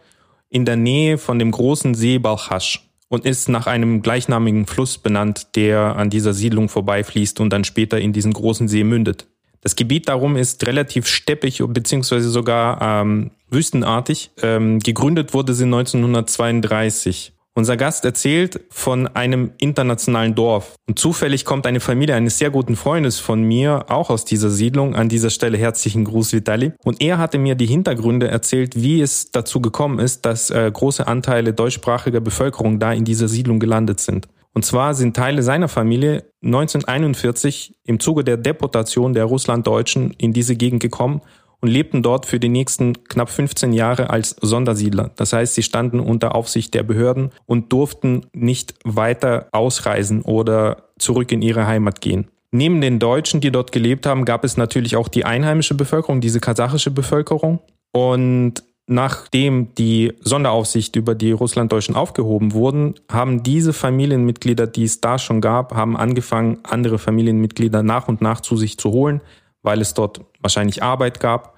in 0.50 0.64
der 0.64 0.78
Nähe 0.78 1.18
von 1.18 1.40
dem 1.40 1.52
großen 1.52 1.94
See 1.94 2.20
Balchasch 2.20 2.87
und 3.10 3.26
ist 3.26 3.50
nach 3.50 3.68
einem 3.68 4.02
gleichnamigen 4.02 4.66
Fluss 4.66 4.98
benannt, 4.98 5.56
der 5.56 5.96
an 5.96 6.10
dieser 6.10 6.34
Siedlung 6.34 6.70
vorbeifließt 6.70 7.40
und 7.40 7.52
dann 7.52 7.64
später 7.64 8.00
in 8.00 8.14
diesen 8.14 8.34
großen 8.34 8.68
See 8.68 8.84
mündet. 8.84 9.28
Das 9.62 9.76
Gebiet 9.76 10.08
darum 10.08 10.36
ist 10.36 10.66
relativ 10.66 11.08
steppig 11.08 11.62
beziehungsweise 11.68 12.30
sogar 12.30 12.82
ähm, 12.82 13.32
wüstenartig. 13.50 14.32
Ähm, 14.42 14.80
gegründet 14.80 15.34
wurde 15.34 15.54
sie 15.54 15.66
1932 15.66 17.34
unser 17.58 17.76
Gast 17.76 18.06
erzählt 18.06 18.60
von 18.70 19.08
einem 19.08 19.50
internationalen 19.58 20.36
Dorf. 20.36 20.76
Und 20.88 21.00
zufällig 21.00 21.44
kommt 21.44 21.66
eine 21.66 21.80
Familie 21.80 22.14
eines 22.14 22.38
sehr 22.38 22.52
guten 22.52 22.76
Freundes 22.76 23.20
von 23.20 23.42
mir 23.42 23.86
auch 23.90 24.12
aus 24.12 24.26
dieser 24.26 24.52
Siedlung. 24.52 24.96
An 24.96 25.10
dieser 25.10 25.32
Stelle 25.32 25.58
herzlichen 25.58 26.06
Gruß, 26.06 26.34
Vitali. 26.34 26.74
Und 26.84 27.02
er 27.02 27.18
hatte 27.18 27.40
mir 27.40 27.56
die 27.56 27.66
Hintergründe 27.66 28.28
erzählt, 28.28 28.80
wie 28.80 29.02
es 29.02 29.32
dazu 29.32 29.60
gekommen 29.60 29.98
ist, 29.98 30.28
dass 30.28 30.52
äh, 30.52 30.70
große 30.72 31.08
Anteile 31.08 31.52
deutschsprachiger 31.52 32.20
Bevölkerung 32.20 32.80
da 32.80 32.94
in 32.94 33.06
dieser 33.06 33.28
Siedlung 33.28 33.60
gelandet 33.60 34.02
sind. 34.02 34.28
Und 34.54 34.64
zwar 34.64 34.94
sind 34.94 35.16
Teile 35.16 35.42
seiner 35.42 35.68
Familie 35.68 36.26
1941 36.44 37.76
im 37.86 38.00
Zuge 38.00 38.24
der 38.24 38.38
Deportation 38.38 39.14
der 39.14 39.26
Russlanddeutschen 39.26 40.12
in 40.20 40.32
diese 40.32 40.56
Gegend 40.56 40.82
gekommen 40.84 41.22
und 41.62 41.70
lebten 41.70 42.04
dort 42.04 42.26
für 42.26 42.40
die 42.40 42.50
nächsten 42.50 43.04
knapp 43.06 43.30
15 43.30 43.74
Jahre 43.74 44.10
als 44.10 44.36
Sondersiedler. 44.42 45.12
Das 45.16 45.34
heißt, 45.34 45.56
sie 45.56 45.64
standen 45.64 46.00
unter 46.00 46.36
Aufsicht 46.36 46.74
der 46.74 46.84
Behörden 46.84 47.32
und 47.46 47.74
durften 47.74 48.26
nicht 48.34 48.76
weiter 48.84 49.48
ausreisen 49.52 50.22
oder 50.22 50.90
zurück 51.00 51.32
in 51.32 51.42
ihre 51.42 51.68
Heimat 51.68 52.02
gehen. 52.02 52.28
Neben 52.52 52.80
den 52.80 53.00
Deutschen, 53.00 53.42
die 53.42 53.52
dort 53.52 53.72
gelebt 53.72 54.06
haben, 54.06 54.24
gab 54.24 54.44
es 54.44 54.56
natürlich 54.56 54.96
auch 54.96 55.08
die 55.08 55.26
einheimische 55.26 55.76
Bevölkerung, 55.76 56.22
diese 56.22 56.40
kasachische 56.40 56.92
Bevölkerung. 56.92 57.60
Und 57.92 58.64
nachdem 58.86 59.74
die 59.76 60.14
Sonderaufsicht 60.22 60.96
über 60.96 61.14
die 61.14 61.32
Russlanddeutschen 61.32 61.96
aufgehoben 61.96 62.54
wurden, 62.54 62.96
haben 63.12 63.44
diese 63.44 63.74
Familienmitglieder, 63.74 64.66
die 64.66 64.86
es 64.86 65.02
da 65.02 65.20
schon 65.20 65.42
gab, 65.42 65.74
haben 65.76 65.98
angefangen, 65.98 66.60
andere 66.64 67.00
Familienmitglieder 67.00 67.84
nach 67.84 68.08
und 68.08 68.22
nach 68.22 68.40
zu 68.40 68.56
sich 68.56 68.78
zu 68.78 68.92
holen 68.92 69.22
weil 69.68 69.82
es 69.82 69.94
dort 69.94 70.22
wahrscheinlich 70.48 70.82
Arbeit 70.82 71.20
gab. 71.20 71.56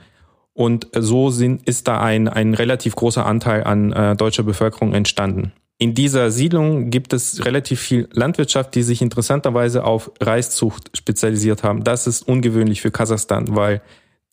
Und 0.54 0.88
so 0.98 1.30
sind, 1.30 1.68
ist 1.68 1.88
da 1.88 2.02
ein, 2.02 2.28
ein 2.28 2.54
relativ 2.54 2.96
großer 2.96 3.26
Anteil 3.26 3.64
an 3.64 3.94
äh, 3.94 4.16
deutscher 4.16 4.44
Bevölkerung 4.44 4.94
entstanden. 4.94 5.54
In 5.78 5.94
dieser 5.94 6.32
Siedlung 6.32 6.90
gibt 6.90 7.14
es 7.14 7.46
relativ 7.46 7.80
viel 7.80 8.10
Landwirtschaft, 8.12 8.76
die 8.76 8.84
sich 8.84 9.02
interessanterweise 9.02 9.86
auf 9.86 10.12
Reiszucht 10.20 10.92
spezialisiert 10.98 11.64
haben. 11.64 11.86
Das 11.86 12.08
ist 12.08 12.28
ungewöhnlich 12.28 12.82
für 12.82 12.92
Kasachstan, 12.92 13.56
weil 13.56 13.82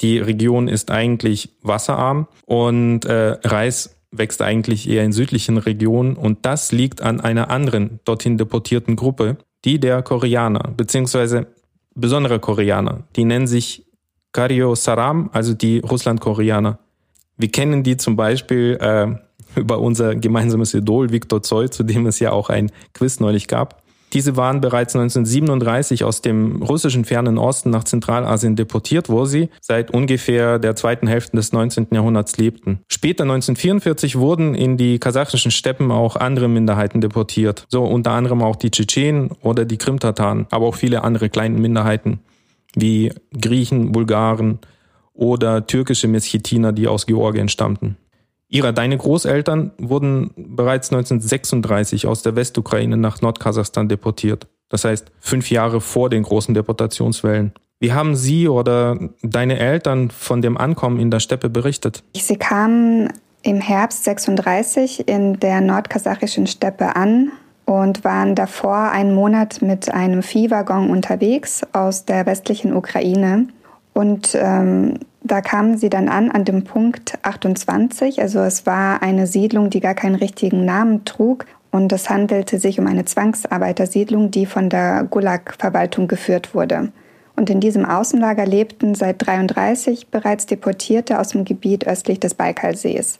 die 0.00 0.18
Region 0.18 0.66
ist 0.66 0.90
eigentlich 0.90 1.50
wasserarm 1.62 2.26
und 2.46 3.04
äh, 3.04 3.36
Reis 3.44 3.96
wächst 4.10 4.42
eigentlich 4.42 4.88
eher 4.88 5.04
in 5.04 5.12
südlichen 5.12 5.58
Regionen 5.58 6.16
und 6.16 6.44
das 6.44 6.72
liegt 6.72 7.02
an 7.02 7.20
einer 7.20 7.50
anderen 7.50 8.00
dorthin 8.04 8.38
deportierten 8.38 8.96
Gruppe, 8.96 9.36
die 9.64 9.78
der 9.78 10.02
Koreaner, 10.02 10.72
beziehungsweise 10.76 11.46
besondere 11.94 12.40
Koreaner. 12.40 13.04
Die 13.14 13.24
nennen 13.24 13.46
sich 13.46 13.85
Karyo 14.32 14.74
Saram, 14.74 15.30
also 15.32 15.54
die 15.54 15.78
Russland-Koreaner. 15.80 16.78
Wir 17.36 17.50
kennen 17.50 17.82
die 17.82 17.96
zum 17.96 18.16
Beispiel 18.16 18.78
äh, 18.80 19.60
über 19.60 19.78
unser 19.78 20.14
gemeinsames 20.14 20.74
Idol 20.74 21.10
Viktor 21.10 21.42
Zoll, 21.42 21.70
zu 21.70 21.82
dem 21.82 22.06
es 22.06 22.18
ja 22.18 22.32
auch 22.32 22.50
ein 22.50 22.70
Quiz 22.92 23.20
neulich 23.20 23.48
gab. 23.48 23.82
Diese 24.12 24.36
waren 24.36 24.60
bereits 24.60 24.94
1937 24.94 26.04
aus 26.04 26.22
dem 26.22 26.62
russischen 26.62 27.04
fernen 27.04 27.38
Osten 27.38 27.70
nach 27.70 27.84
Zentralasien 27.84 28.54
deportiert, 28.54 29.08
wo 29.08 29.24
sie 29.24 29.50
seit 29.60 29.90
ungefähr 29.90 30.58
der 30.58 30.76
zweiten 30.76 31.08
Hälfte 31.08 31.36
des 31.36 31.52
19. 31.52 31.88
Jahrhunderts 31.90 32.36
lebten. 32.36 32.80
Später 32.88 33.24
1944 33.24 34.16
wurden 34.16 34.54
in 34.54 34.76
die 34.76 34.98
kasachischen 35.00 35.50
Steppen 35.50 35.90
auch 35.90 36.16
andere 36.16 36.48
Minderheiten 36.48 37.00
deportiert, 37.00 37.66
so 37.68 37.84
unter 37.84 38.12
anderem 38.12 38.42
auch 38.42 38.56
die 38.56 38.70
Tschetschenen 38.70 39.32
oder 39.42 39.64
die 39.64 39.76
Krimtataren, 39.76 40.46
aber 40.50 40.66
auch 40.66 40.76
viele 40.76 41.02
andere 41.02 41.28
kleine 41.28 41.58
Minderheiten 41.58 42.20
wie 42.76 43.12
Griechen, 43.40 43.90
Bulgaren 43.90 44.60
oder 45.12 45.66
türkische 45.66 46.06
Meschetiner, 46.06 46.72
die 46.72 46.86
aus 46.86 47.06
Georgien 47.06 47.48
stammten. 47.48 47.96
Ira, 48.48 48.70
deine 48.70 48.96
Großeltern 48.96 49.72
wurden 49.78 50.30
bereits 50.36 50.92
1936 50.92 52.06
aus 52.06 52.22
der 52.22 52.36
Westukraine 52.36 52.96
nach 52.96 53.20
Nordkasachstan 53.20 53.88
deportiert. 53.88 54.46
Das 54.68 54.84
heißt, 54.84 55.10
fünf 55.18 55.50
Jahre 55.50 55.80
vor 55.80 56.10
den 56.10 56.22
großen 56.22 56.54
Deportationswellen. 56.54 57.52
Wie 57.80 57.92
haben 57.92 58.14
Sie 58.14 58.48
oder 58.48 58.98
deine 59.22 59.58
Eltern 59.58 60.10
von 60.10 60.42
dem 60.42 60.56
Ankommen 60.56 61.00
in 61.00 61.10
der 61.10 61.20
Steppe 61.20 61.50
berichtet? 61.50 62.04
Sie 62.16 62.36
kamen 62.36 63.12
im 63.42 63.60
Herbst 63.60 64.04
36 64.04 65.08
in 65.08 65.38
der 65.40 65.60
nordkasachischen 65.60 66.46
Steppe 66.46 66.96
an 66.96 67.32
und 67.66 68.04
waren 68.04 68.34
davor 68.34 68.90
einen 68.92 69.14
Monat 69.14 69.60
mit 69.60 69.92
einem 69.92 70.22
Viehwaggon 70.22 70.88
unterwegs 70.88 71.62
aus 71.72 72.06
der 72.06 72.24
westlichen 72.24 72.74
Ukraine. 72.74 73.48
Und 73.92 74.36
ähm, 74.40 75.00
da 75.22 75.40
kamen 75.40 75.76
sie 75.76 75.90
dann 75.90 76.08
an 76.08 76.30
an 76.30 76.44
dem 76.44 76.64
Punkt 76.64 77.18
28. 77.22 78.22
Also 78.22 78.40
es 78.40 78.66
war 78.66 79.02
eine 79.02 79.26
Siedlung, 79.26 79.68
die 79.68 79.80
gar 79.80 79.94
keinen 79.94 80.14
richtigen 80.14 80.64
Namen 80.64 81.04
trug. 81.04 81.44
Und 81.72 81.92
es 81.92 82.08
handelte 82.08 82.58
sich 82.58 82.78
um 82.78 82.86
eine 82.86 83.04
Zwangsarbeitersiedlung, 83.04 84.30
die 84.30 84.46
von 84.46 84.70
der 84.70 85.04
Gulag-Verwaltung 85.04 86.06
geführt 86.06 86.54
wurde. 86.54 86.92
Und 87.34 87.50
in 87.50 87.60
diesem 87.60 87.84
Außenlager 87.84 88.46
lebten 88.46 88.94
seit 88.94 89.26
33 89.26 90.08
bereits 90.08 90.46
Deportierte 90.46 91.18
aus 91.18 91.30
dem 91.30 91.44
Gebiet 91.44 91.86
östlich 91.86 92.20
des 92.20 92.34
Baikalsees. 92.34 93.18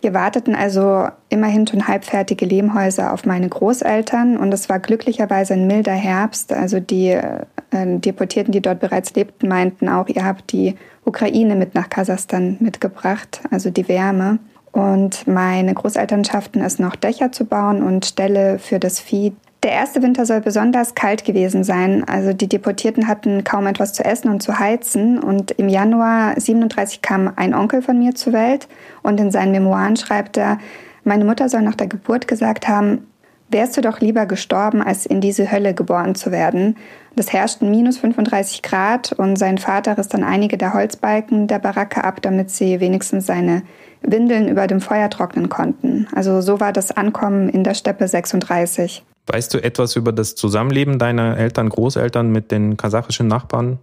Wir 0.00 0.14
warteten 0.14 0.54
also 0.54 1.08
immerhin 1.28 1.66
schon 1.66 1.88
halbfertige 1.88 2.44
Lehmhäuser 2.46 3.12
auf 3.12 3.26
meine 3.26 3.48
Großeltern 3.48 4.36
und 4.36 4.52
es 4.52 4.68
war 4.68 4.78
glücklicherweise 4.78 5.54
ein 5.54 5.66
milder 5.66 5.92
Herbst. 5.92 6.52
Also 6.52 6.78
die 6.78 7.08
äh, 7.08 7.44
Deportierten, 7.72 8.52
die 8.52 8.60
dort 8.60 8.78
bereits 8.78 9.14
lebten, 9.14 9.48
meinten 9.48 9.88
auch, 9.88 10.08
ihr 10.08 10.24
habt 10.24 10.52
die 10.52 10.76
Ukraine 11.04 11.56
mit 11.56 11.74
nach 11.74 11.88
Kasachstan 11.88 12.58
mitgebracht, 12.60 13.40
also 13.50 13.70
die 13.70 13.88
Wärme. 13.88 14.38
Und 14.70 15.26
meine 15.26 15.74
Großeltern 15.74 16.24
schafften 16.24 16.60
es 16.60 16.78
noch, 16.78 16.94
Dächer 16.94 17.32
zu 17.32 17.44
bauen 17.44 17.82
und 17.82 18.06
Ställe 18.06 18.60
für 18.60 18.78
das 18.78 19.00
Vieh. 19.00 19.34
Der 19.64 19.72
erste 19.72 20.02
Winter 20.02 20.24
soll 20.24 20.40
besonders 20.40 20.94
kalt 20.94 21.24
gewesen 21.24 21.64
sein. 21.64 22.04
Also 22.04 22.32
die 22.32 22.48
Deportierten 22.48 23.08
hatten 23.08 23.42
kaum 23.42 23.66
etwas 23.66 23.92
zu 23.92 24.04
essen 24.04 24.30
und 24.30 24.40
zu 24.40 24.60
heizen. 24.60 25.18
Und 25.18 25.50
im 25.52 25.68
Januar 25.68 26.38
37 26.38 27.02
kam 27.02 27.32
ein 27.34 27.54
Onkel 27.54 27.82
von 27.82 27.98
mir 27.98 28.14
zur 28.14 28.32
Welt 28.34 28.68
und 29.02 29.18
in 29.18 29.32
seinen 29.32 29.50
Memoiren 29.50 29.96
schreibt 29.96 30.36
er, 30.36 30.58
meine 31.02 31.24
Mutter 31.24 31.48
soll 31.48 31.62
nach 31.62 31.74
der 31.74 31.88
Geburt 31.88 32.28
gesagt 32.28 32.68
haben, 32.68 33.08
wärst 33.50 33.76
du 33.76 33.80
doch 33.80 34.00
lieber 34.00 34.26
gestorben, 34.26 34.82
als 34.82 35.06
in 35.06 35.20
diese 35.20 35.50
Hölle 35.50 35.74
geboren 35.74 36.14
zu 36.14 36.30
werden. 36.30 36.76
Das 37.16 37.32
herrschten 37.32 37.70
minus 37.70 37.98
35 37.98 38.62
Grad 38.62 39.12
und 39.12 39.36
sein 39.36 39.58
Vater 39.58 39.98
riss 39.98 40.08
dann 40.08 40.22
einige 40.22 40.56
der 40.58 40.74
Holzbalken 40.74 41.48
der 41.48 41.58
Baracke 41.58 42.04
ab, 42.04 42.22
damit 42.22 42.50
sie 42.50 42.78
wenigstens 42.78 43.26
seine 43.26 43.62
Windeln 44.02 44.48
über 44.48 44.66
dem 44.66 44.80
Feuer 44.80 45.10
trocknen 45.10 45.48
konnten. 45.48 46.06
Also 46.14 46.42
so 46.42 46.60
war 46.60 46.72
das 46.72 46.92
Ankommen 46.92 47.48
in 47.48 47.64
der 47.64 47.74
Steppe 47.74 48.06
36. 48.06 49.02
Weißt 49.28 49.52
du 49.52 49.62
etwas 49.62 49.94
über 49.94 50.12
das 50.12 50.34
Zusammenleben 50.34 50.98
deiner 50.98 51.36
Eltern, 51.36 51.68
Großeltern 51.68 52.32
mit 52.32 52.50
den 52.50 52.78
kasachischen 52.78 53.28
Nachbarn? 53.28 53.78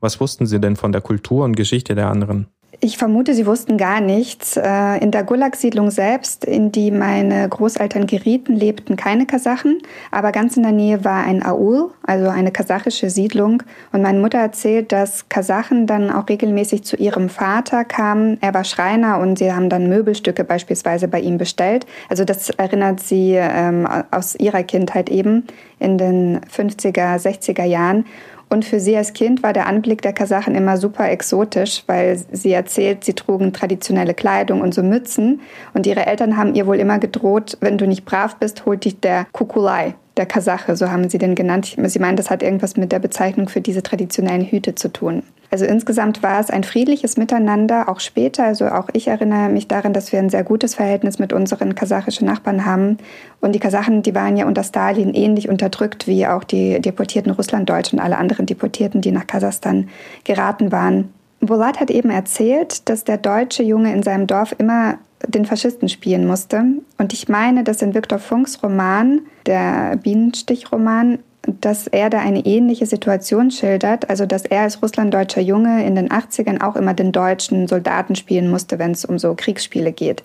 Was 0.00 0.20
wussten 0.20 0.44
sie 0.46 0.60
denn 0.60 0.74
von 0.74 0.90
der 0.90 1.00
Kultur 1.00 1.44
und 1.44 1.54
Geschichte 1.54 1.94
der 1.94 2.08
anderen? 2.08 2.48
Ich 2.80 2.96
vermute, 2.96 3.34
sie 3.34 3.44
wussten 3.44 3.76
gar 3.76 4.00
nichts. 4.00 4.56
Äh, 4.56 4.98
in 4.98 5.10
der 5.10 5.24
Gulag-Siedlung 5.24 5.90
selbst, 5.90 6.44
in 6.44 6.70
die 6.70 6.92
meine 6.92 7.48
Großeltern 7.48 8.06
gerieten, 8.06 8.54
lebten 8.54 8.94
keine 8.94 9.26
Kasachen, 9.26 9.82
aber 10.12 10.30
ganz 10.30 10.56
in 10.56 10.62
der 10.62 10.70
Nähe 10.70 11.04
war 11.04 11.24
ein 11.24 11.44
Aul, 11.44 11.90
also 12.04 12.28
eine 12.28 12.52
kasachische 12.52 13.10
Siedlung. 13.10 13.64
Und 13.90 14.02
meine 14.02 14.20
Mutter 14.20 14.38
erzählt, 14.38 14.92
dass 14.92 15.28
Kasachen 15.28 15.88
dann 15.88 16.12
auch 16.12 16.28
regelmäßig 16.28 16.84
zu 16.84 16.94
ihrem 16.94 17.28
Vater 17.28 17.84
kamen. 17.84 18.38
Er 18.42 18.54
war 18.54 18.62
Schreiner 18.62 19.18
und 19.18 19.40
sie 19.40 19.52
haben 19.52 19.70
dann 19.70 19.88
Möbelstücke 19.88 20.44
beispielsweise 20.44 21.08
bei 21.08 21.18
ihm 21.18 21.36
bestellt. 21.36 21.84
Also 22.08 22.24
das 22.24 22.50
erinnert 22.50 23.00
sie 23.00 23.32
ähm, 23.34 23.88
aus 24.12 24.36
ihrer 24.36 24.62
Kindheit 24.62 25.10
eben 25.10 25.48
in 25.80 25.98
den 25.98 26.42
50er, 26.42 27.16
60er 27.16 27.64
Jahren. 27.64 28.04
Und 28.48 28.64
für 28.64 28.80
sie 28.80 28.96
als 28.96 29.12
Kind 29.12 29.42
war 29.42 29.52
der 29.52 29.66
Anblick 29.66 30.00
der 30.00 30.12
Kasachen 30.12 30.54
immer 30.54 30.78
super 30.78 31.10
exotisch, 31.10 31.82
weil 31.86 32.18
sie 32.32 32.52
erzählt, 32.52 33.04
sie 33.04 33.12
trugen 33.12 33.52
traditionelle 33.52 34.14
Kleidung 34.14 34.62
und 34.62 34.72
so 34.72 34.82
Mützen. 34.82 35.40
Und 35.74 35.86
ihre 35.86 36.06
Eltern 36.06 36.36
haben 36.36 36.54
ihr 36.54 36.66
wohl 36.66 36.76
immer 36.76 36.98
gedroht, 36.98 37.58
wenn 37.60 37.76
du 37.76 37.86
nicht 37.86 38.04
brav 38.06 38.36
bist, 38.36 38.64
holt 38.64 38.84
dich 38.84 39.00
der 39.00 39.26
Kukulai, 39.32 39.94
der 40.16 40.26
Kasache, 40.26 40.76
so 40.76 40.90
haben 40.90 41.10
sie 41.10 41.18
den 41.18 41.34
genannt. 41.34 41.76
Sie 41.82 41.98
meinen, 41.98 42.16
das 42.16 42.30
hat 42.30 42.42
irgendwas 42.42 42.76
mit 42.76 42.90
der 42.90 43.00
Bezeichnung 43.00 43.48
für 43.48 43.60
diese 43.60 43.82
traditionellen 43.82 44.46
Hüte 44.46 44.74
zu 44.74 44.88
tun. 44.90 45.22
Also 45.50 45.64
insgesamt 45.64 46.22
war 46.22 46.40
es 46.40 46.50
ein 46.50 46.62
friedliches 46.62 47.16
Miteinander, 47.16 47.88
auch 47.88 48.00
später. 48.00 48.44
Also 48.44 48.66
auch 48.66 48.88
ich 48.92 49.08
erinnere 49.08 49.48
mich 49.48 49.66
daran, 49.66 49.92
dass 49.92 50.12
wir 50.12 50.18
ein 50.18 50.28
sehr 50.28 50.44
gutes 50.44 50.74
Verhältnis 50.74 51.18
mit 51.18 51.32
unseren 51.32 51.74
kasachischen 51.74 52.26
Nachbarn 52.26 52.66
haben. 52.66 52.98
Und 53.40 53.54
die 53.54 53.58
Kasachen, 53.58 54.02
die 54.02 54.14
waren 54.14 54.36
ja 54.36 54.46
unter 54.46 54.62
Stalin 54.62 55.14
ähnlich 55.14 55.48
unterdrückt 55.48 56.06
wie 56.06 56.26
auch 56.26 56.44
die 56.44 56.80
deportierten 56.80 57.32
Russlanddeutschen 57.32 57.98
und 57.98 58.04
alle 58.04 58.18
anderen 58.18 58.46
Deportierten, 58.46 59.00
die 59.00 59.10
nach 59.10 59.26
Kasachstan 59.26 59.88
geraten 60.24 60.70
waren. 60.70 61.12
Bulat 61.40 61.80
hat 61.80 61.90
eben 61.90 62.10
erzählt, 62.10 62.88
dass 62.88 63.04
der 63.04 63.16
deutsche 63.16 63.62
Junge 63.62 63.92
in 63.92 64.02
seinem 64.02 64.26
Dorf 64.26 64.54
immer 64.58 64.98
den 65.26 65.46
Faschisten 65.46 65.88
spielen 65.88 66.26
musste. 66.26 66.64
Und 66.98 67.12
ich 67.12 67.28
meine, 67.28 67.64
dass 67.64 67.82
in 67.82 67.94
Viktor 67.94 68.18
Funks 68.18 68.62
Roman, 68.62 69.20
der 69.46 69.96
Bienenstich-Roman, 69.96 71.18
dass 71.60 71.86
er 71.86 72.10
da 72.10 72.18
eine 72.18 72.44
ähnliche 72.44 72.86
Situation 72.86 73.50
schildert, 73.50 74.10
also 74.10 74.26
dass 74.26 74.44
er 74.44 74.62
als 74.62 74.82
russlanddeutscher 74.82 75.40
Junge 75.40 75.84
in 75.86 75.94
den 75.94 76.08
80ern 76.08 76.62
auch 76.62 76.76
immer 76.76 76.94
den 76.94 77.12
deutschen 77.12 77.66
Soldaten 77.68 78.16
spielen 78.16 78.50
musste, 78.50 78.78
wenn 78.78 78.92
es 78.92 79.04
um 79.04 79.18
so 79.18 79.34
Kriegsspiele 79.34 79.92
geht. 79.92 80.22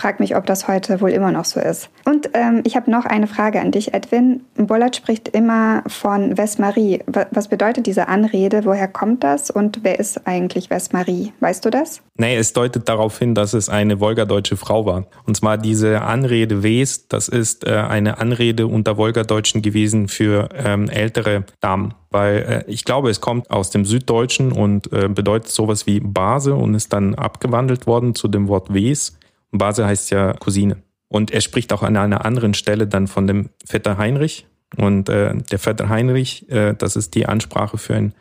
Frag 0.00 0.18
mich, 0.18 0.34
ob 0.34 0.46
das 0.46 0.66
heute 0.66 1.02
wohl 1.02 1.10
immer 1.10 1.30
noch 1.30 1.44
so 1.44 1.60
ist. 1.60 1.90
Und 2.06 2.30
ähm, 2.32 2.62
ich 2.64 2.74
habe 2.74 2.90
noch 2.90 3.04
eine 3.04 3.26
Frage 3.26 3.60
an 3.60 3.70
dich, 3.70 3.92
Edwin. 3.92 4.40
Bollert 4.56 4.96
spricht 4.96 5.28
immer 5.28 5.82
von 5.88 6.36
Vesmarie. 6.36 7.00
Was 7.32 7.48
bedeutet 7.48 7.84
diese 7.86 8.08
Anrede? 8.08 8.64
Woher 8.64 8.88
kommt 8.88 9.22
das? 9.24 9.50
Und 9.50 9.80
wer 9.82 10.00
ist 10.00 10.26
eigentlich 10.26 10.68
Vesmarie? 10.68 11.34
Weißt 11.40 11.66
du 11.66 11.68
das? 11.68 12.00
Nee, 12.16 12.36
es 12.36 12.54
deutet 12.54 12.88
darauf 12.88 13.18
hin, 13.18 13.34
dass 13.34 13.52
es 13.52 13.68
eine 13.68 14.00
wolgadeutsche 14.00 14.56
Frau 14.56 14.86
war. 14.86 15.04
Und 15.26 15.36
zwar 15.36 15.58
diese 15.58 16.00
Anrede 16.00 16.62
Wes, 16.62 17.06
das 17.08 17.28
ist 17.28 17.66
äh, 17.66 17.72
eine 17.72 18.16
Anrede 18.16 18.68
unter 18.68 18.96
Wolgadeutschen 18.96 19.60
gewesen 19.60 20.08
für 20.08 20.48
ähm, 20.56 20.88
ältere 20.88 21.44
Damen 21.60 21.92
weil 22.10 22.64
äh, 22.66 22.70
ich 22.70 22.84
glaube, 22.84 23.08
es 23.08 23.20
kommt 23.20 23.50
aus 23.50 23.70
dem 23.70 23.84
Süddeutschen 23.84 24.52
und 24.52 24.92
äh, 24.92 25.08
bedeutet 25.08 25.50
sowas 25.50 25.86
wie 25.86 26.00
Base 26.00 26.54
und 26.54 26.74
ist 26.74 26.92
dann 26.92 27.14
abgewandelt 27.14 27.86
worden 27.86 28.14
zu 28.14 28.28
dem 28.28 28.48
Wort 28.48 28.74
Wes. 28.74 29.16
Base 29.50 29.86
heißt 29.86 30.10
ja 30.10 30.32
Cousine. 30.34 30.82
Und 31.08 31.32
er 31.32 31.40
spricht 31.40 31.72
auch 31.72 31.82
an 31.82 31.96
einer 31.96 32.24
anderen 32.24 32.54
Stelle 32.54 32.86
dann 32.86 33.08
von 33.08 33.26
dem 33.26 33.50
Vetter 33.64 33.98
Heinrich. 33.98 34.46
Und 34.76 35.08
äh, 35.08 35.34
der 35.36 35.58
Vetter 35.58 35.88
Heinrich, 35.88 36.48
äh, 36.50 36.74
das 36.74 36.94
ist 36.94 37.14
die 37.14 37.26
Ansprache 37.26 37.78
für 37.78 37.96
einen 37.96 38.14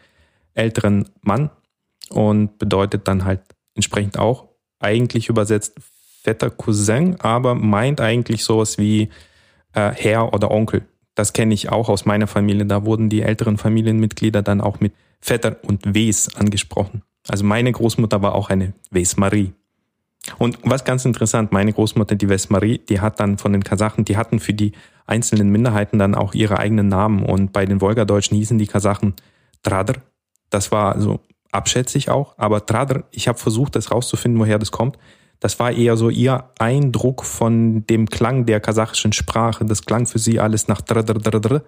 älteren 0.55 1.07
Mann 1.21 1.51
und 2.09 2.57
bedeutet 2.57 3.07
dann 3.07 3.25
halt 3.25 3.41
entsprechend 3.75 4.17
auch 4.17 4.47
eigentlich 4.79 5.29
übersetzt 5.29 5.75
Vetter 6.23 6.49
Cousin, 6.49 7.19
aber 7.21 7.55
meint 7.55 8.01
eigentlich 8.01 8.43
sowas 8.43 8.77
wie 8.77 9.09
äh, 9.73 9.91
Herr 9.91 10.33
oder 10.33 10.51
Onkel. 10.51 10.85
Das 11.15 11.33
kenne 11.33 11.53
ich 11.53 11.69
auch 11.69 11.89
aus 11.89 12.05
meiner 12.05 12.27
Familie. 12.27 12.65
Da 12.65 12.85
wurden 12.85 13.09
die 13.09 13.21
älteren 13.21 13.57
Familienmitglieder 13.57 14.41
dann 14.41 14.61
auch 14.61 14.79
mit 14.79 14.93
Vetter 15.21 15.57
und 15.63 15.93
Wes 15.93 16.35
angesprochen. 16.35 17.03
Also 17.27 17.43
meine 17.43 17.71
Großmutter 17.71 18.21
war 18.21 18.35
auch 18.35 18.49
eine 18.49 18.73
Wes 18.89 19.17
Marie. 19.17 19.53
Und 20.37 20.59
was 20.63 20.83
ganz 20.83 21.05
interessant, 21.05 21.51
meine 21.51 21.73
Großmutter, 21.73 22.15
die 22.15 22.27
Vesmarie, 22.27 22.79
die 22.79 22.99
hat 22.99 23.19
dann 23.19 23.37
von 23.37 23.53
den 23.53 23.63
Kasachen, 23.63 24.05
die 24.05 24.17
hatten 24.17 24.39
für 24.39 24.53
die 24.53 24.73
einzelnen 25.05 25.49
Minderheiten 25.49 25.97
dann 25.97 26.15
auch 26.15 26.33
ihre 26.33 26.59
eigenen 26.59 26.87
Namen. 26.87 27.23
Und 27.23 27.51
bei 27.51 27.65
den 27.65 27.81
Wolgadeutschen 27.81 28.37
hießen 28.37 28.57
die 28.57 28.67
Kasachen 28.67 29.13
Tradr. 29.63 30.01
Das 30.49 30.71
war 30.71 30.99
so 30.99 31.19
abschätzig 31.51 32.09
auch. 32.09 32.35
Aber 32.37 32.65
Tradr, 32.65 33.03
ich 33.11 33.27
habe 33.27 33.39
versucht, 33.39 33.75
das 33.75 33.91
rauszufinden, 33.91 34.39
woher 34.39 34.59
das 34.59 34.71
kommt. 34.71 34.97
Das 35.39 35.57
war 35.59 35.71
eher 35.71 35.95
so 35.95 36.09
ihr 36.09 36.49
Eindruck 36.59 37.23
von 37.23 37.85
dem 37.87 38.07
Klang 38.07 38.45
der 38.45 38.59
kasachischen 38.59 39.13
Sprache. 39.13 39.65
Das 39.65 39.85
klang 39.85 40.05
für 40.05 40.19
sie 40.19 40.39
alles 40.39 40.67
nach 40.67 40.81
Tradr, 40.81 41.15
Tradr. 41.15 41.63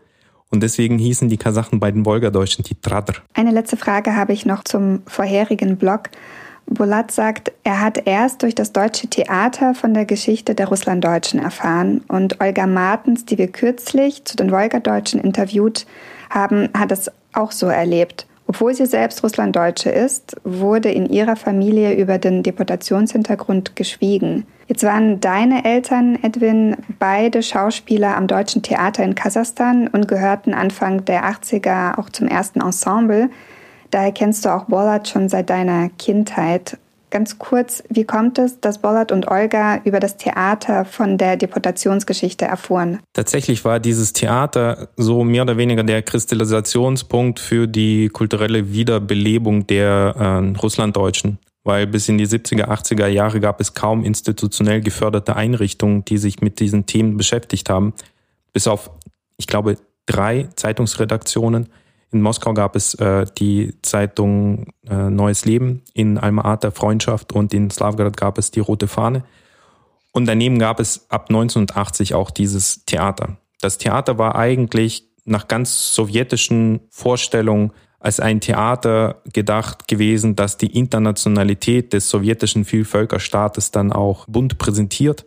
Und 0.50 0.62
deswegen 0.62 1.00
hießen 1.00 1.30
die 1.30 1.38
Kasachen 1.38 1.80
bei 1.80 1.92
den 1.92 2.06
Wolgadeutschen 2.06 2.66
die 2.66 2.80
Tradr. 2.80 3.22
Eine 3.34 3.52
letzte 3.52 3.78
Frage 3.78 4.16
habe 4.18 4.34
ich 4.34 4.46
noch 4.46 4.66
zum 4.66 5.04
vorherigen 5.08 5.78
Blog. 5.78 6.10
Bulat 6.68 7.12
sagt, 7.12 7.52
er 7.64 7.82
hat 7.82 8.08
erst 8.08 8.44
durch 8.44 8.56
das 8.56 8.72
deutsche 8.72 9.08
Theater 9.08 9.74
von 9.74 9.94
der 9.94 10.06
Geschichte 10.06 10.56
der 10.56 10.68
Russlanddeutschen 10.68 11.40
erfahren 11.40 12.04
und 12.08 12.40
Olga 12.42 12.66
Martens, 12.66 13.26
die 13.26 13.38
wir 13.38 13.48
kürzlich 13.48 14.24
zu 14.26 14.38
den 14.38 14.52
Wolgadeutschen 14.52 15.20
interviewt 15.20 15.86
haben, 16.30 16.70
hat 16.78 16.92
es 16.92 17.12
auch 17.34 17.52
so 17.52 17.68
erlebt. 17.68 18.26
Obwohl 18.48 18.74
sie 18.74 18.86
selbst 18.86 19.24
Russlanddeutsche 19.24 19.90
ist, 19.90 20.36
wurde 20.44 20.92
in 20.92 21.06
ihrer 21.06 21.38
Familie 21.38 21.94
über 21.94 22.18
den 22.18 22.44
Deportationshintergrund 22.44 23.78
geschwiegen. 23.78 24.46
Jetzt 24.68 24.84
waren 24.84 25.22
deine 25.22 25.64
Eltern, 25.64 26.20
Edwin, 26.22 26.76
beide 27.00 27.44
Schauspieler 27.44 28.18
am 28.18 28.28
Deutschen 28.28 28.62
Theater 28.62 29.04
in 29.04 29.16
Kasachstan 29.16 29.88
und 29.88 30.08
gehörten 30.08 30.54
Anfang 30.54 31.06
der 31.06 31.24
80er 31.26 31.98
auch 31.98 32.10
zum 32.10 32.28
ersten 32.28 32.60
Ensemble. 32.60 33.30
Daher 33.92 34.14
kennst 34.14 34.46
du 34.46 34.50
auch 34.50 34.66
Bollard 34.66 35.08
schon 35.08 35.28
seit 35.30 35.50
deiner 35.50 35.90
Kindheit. 35.90 36.78
Ganz 37.10 37.38
kurz, 37.38 37.84
wie 37.90 38.06
kommt 38.06 38.40
es, 38.40 38.62
dass 38.62 38.78
Bollard 38.78 39.12
und 39.12 39.28
Olga 39.28 39.82
über 39.84 40.00
das 40.00 40.16
Theater 40.16 40.86
von 40.86 41.18
der 41.18 41.36
Deportationsgeschichte 41.36 42.46
erfuhren? 42.46 43.00
Tatsächlich 43.12 43.66
war 43.66 43.82
dieses 43.82 44.14
Theater 44.14 44.88
so 44.96 45.26
mehr 45.26 45.42
oder 45.42 45.58
weniger 45.58 45.84
der 45.84 46.04
Kristallisationspunkt 46.04 47.42
für 47.42 47.68
die 47.68 48.08
kulturelle 48.08 48.72
Wiederbelebung 48.72 49.68
der 49.68 50.16
äh, 50.18 50.58
Russlanddeutschen. 50.58 51.38
Weil 51.66 51.86
bis 51.86 52.08
in 52.08 52.18
die 52.18 52.26
70er, 52.26 52.70
80er 52.70 53.08
Jahre 53.08 53.42
gab 53.42 53.60
es 53.60 53.74
kaum 53.74 54.06
institutionell 54.06 54.80
geförderte 54.80 55.36
Einrichtungen, 55.36 56.06
die 56.06 56.18
sich 56.18 56.40
mit 56.40 56.62
diesen 56.62 56.86
Themen 56.86 57.18
beschäftigt 57.18 57.70
haben. 57.70 57.94
Bis 58.54 58.68
auf, 58.68 58.90
ich 59.36 59.48
glaube, 59.48 59.76
drei 60.06 60.48
Zeitungsredaktionen 60.56 61.68
in 62.12 62.22
Moskau 62.22 62.54
gab 62.54 62.76
es 62.76 62.94
äh, 62.96 63.26
die 63.38 63.74
Zeitung 63.82 64.68
äh, 64.88 65.10
Neues 65.10 65.46
Leben, 65.46 65.84
in 65.94 66.18
Alma-Ata 66.18 66.72
Freundschaft 66.72 67.32
und 67.32 67.54
in 67.54 67.70
Slavgrad 67.70 68.18
gab 68.18 68.38
es 68.38 68.52
die 68.52 68.60
Rote 68.60 68.88
Fahne. 68.88 69.24
Und 70.12 70.26
daneben 70.26 70.60
gab 70.60 70.80
es 70.82 71.10
ab 71.10 71.28
1980 71.30 72.14
auch 72.14 72.32
dieses 72.32 72.84
Theater. 72.86 73.38
Das 73.62 73.78
Theater 73.78 74.18
war 74.18 74.36
eigentlich 74.36 75.08
nach 75.24 75.48
ganz 75.48 75.96
sowjetischen 75.96 76.82
Vorstellungen 76.90 77.72
als 78.00 78.20
ein 78.20 78.42
Theater 78.42 79.22
gedacht 79.32 79.88
gewesen, 79.88 80.36
das 80.36 80.58
die 80.58 80.76
Internationalität 80.76 81.94
des 81.94 82.10
sowjetischen 82.10 82.66
Vielvölkerstaates 82.66 83.72
dann 83.72 83.94
auch 83.94 84.26
bunt 84.28 84.58
präsentiert. 84.58 85.26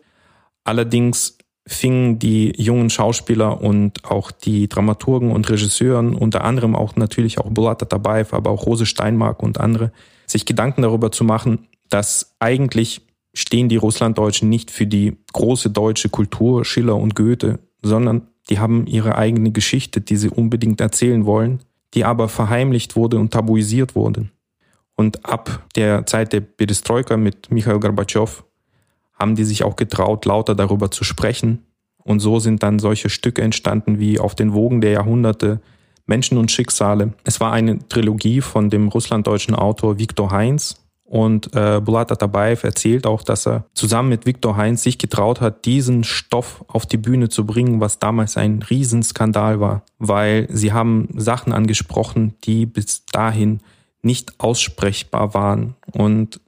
Allerdings 0.65 1.34
fingen 1.67 2.19
die 2.19 2.53
jungen 2.61 2.89
Schauspieler 2.89 3.61
und 3.61 4.05
auch 4.05 4.31
die 4.31 4.69
Dramaturgen 4.69 5.31
und 5.31 5.49
Regisseuren, 5.49 6.13
unter 6.13 6.43
anderem 6.43 6.75
auch 6.75 6.95
natürlich 6.95 7.39
auch 7.39 7.49
Bulat 7.49 7.81
Atabayev, 7.81 8.35
aber 8.35 8.51
auch 8.51 8.65
Rose 8.65 8.85
Steinmark 8.85 9.41
und 9.41 9.59
andere, 9.59 9.91
sich 10.27 10.45
Gedanken 10.45 10.83
darüber 10.83 11.11
zu 11.11 11.23
machen, 11.23 11.67
dass 11.89 12.35
eigentlich 12.39 13.01
stehen 13.33 13.67
die 13.67 13.77
Russlanddeutschen 13.77 14.47
nicht 14.47 14.71
für 14.71 14.87
die 14.87 15.17
große 15.33 15.69
deutsche 15.69 16.09
Kultur, 16.09 16.65
Schiller 16.65 16.95
und 16.95 17.15
Goethe, 17.15 17.59
sondern 17.81 18.27
die 18.49 18.59
haben 18.59 18.85
ihre 18.87 19.17
eigene 19.17 19.51
Geschichte, 19.51 20.01
die 20.01 20.15
sie 20.15 20.29
unbedingt 20.29 20.79
erzählen 20.79 21.25
wollen, 21.25 21.59
die 21.93 22.05
aber 22.05 22.29
verheimlicht 22.29 22.95
wurde 22.95 23.17
und 23.17 23.31
tabuisiert 23.31 23.95
wurde. 23.95 24.29
Und 24.95 25.25
ab 25.25 25.65
der 25.75 26.05
Zeit 26.05 26.31
der 26.31 26.41
Perestroika 26.41 27.17
mit 27.17 27.51
Michael 27.51 27.79
Gorbatschow 27.79 28.44
haben 29.15 29.35
die 29.35 29.45
sich 29.45 29.63
auch 29.63 29.75
getraut, 29.75 30.25
lauter 30.25 30.55
darüber 30.55 30.91
zu 30.91 31.03
sprechen. 31.03 31.65
Und 32.03 32.19
so 32.19 32.39
sind 32.39 32.61
dann 32.61 32.79
solche 32.79 33.09
Stücke 33.09 33.41
entstanden 33.41 33.99
wie 33.99 34.19
Auf 34.19 34.35
den 34.35 34.53
Wogen 34.53 34.81
der 34.81 34.91
Jahrhunderte, 34.91 35.59
Menschen 36.05 36.37
und 36.37 36.51
Schicksale. 36.51 37.13
Es 37.23 37.39
war 37.39 37.51
eine 37.51 37.79
Trilogie 37.87 38.41
von 38.41 38.69
dem 38.69 38.89
russlanddeutschen 38.89 39.55
Autor 39.55 39.97
Viktor 39.97 40.31
Heinz. 40.31 40.75
Und 41.03 41.55
äh, 41.55 41.81
Bulat 41.81 42.11
Atabayev 42.11 42.63
erzählt 42.63 43.05
auch, 43.05 43.21
dass 43.21 43.45
er 43.45 43.65
zusammen 43.73 44.09
mit 44.09 44.25
Viktor 44.25 44.57
Heinz 44.57 44.81
sich 44.81 44.97
getraut 44.97 45.39
hat, 45.39 45.65
diesen 45.65 46.03
Stoff 46.03 46.65
auf 46.67 46.87
die 46.87 46.97
Bühne 46.97 47.29
zu 47.29 47.45
bringen, 47.45 47.79
was 47.79 47.99
damals 47.99 48.37
ein 48.37 48.63
Riesenskandal 48.63 49.59
war, 49.59 49.83
weil 49.99 50.47
sie 50.49 50.73
haben 50.73 51.07
Sachen 51.15 51.53
angesprochen, 51.53 52.33
die 52.43 52.65
bis 52.65 53.05
dahin 53.05 53.59
nicht 54.01 54.39
aussprechbar 54.39 55.35
waren. 55.35 55.75
Und 55.91 56.41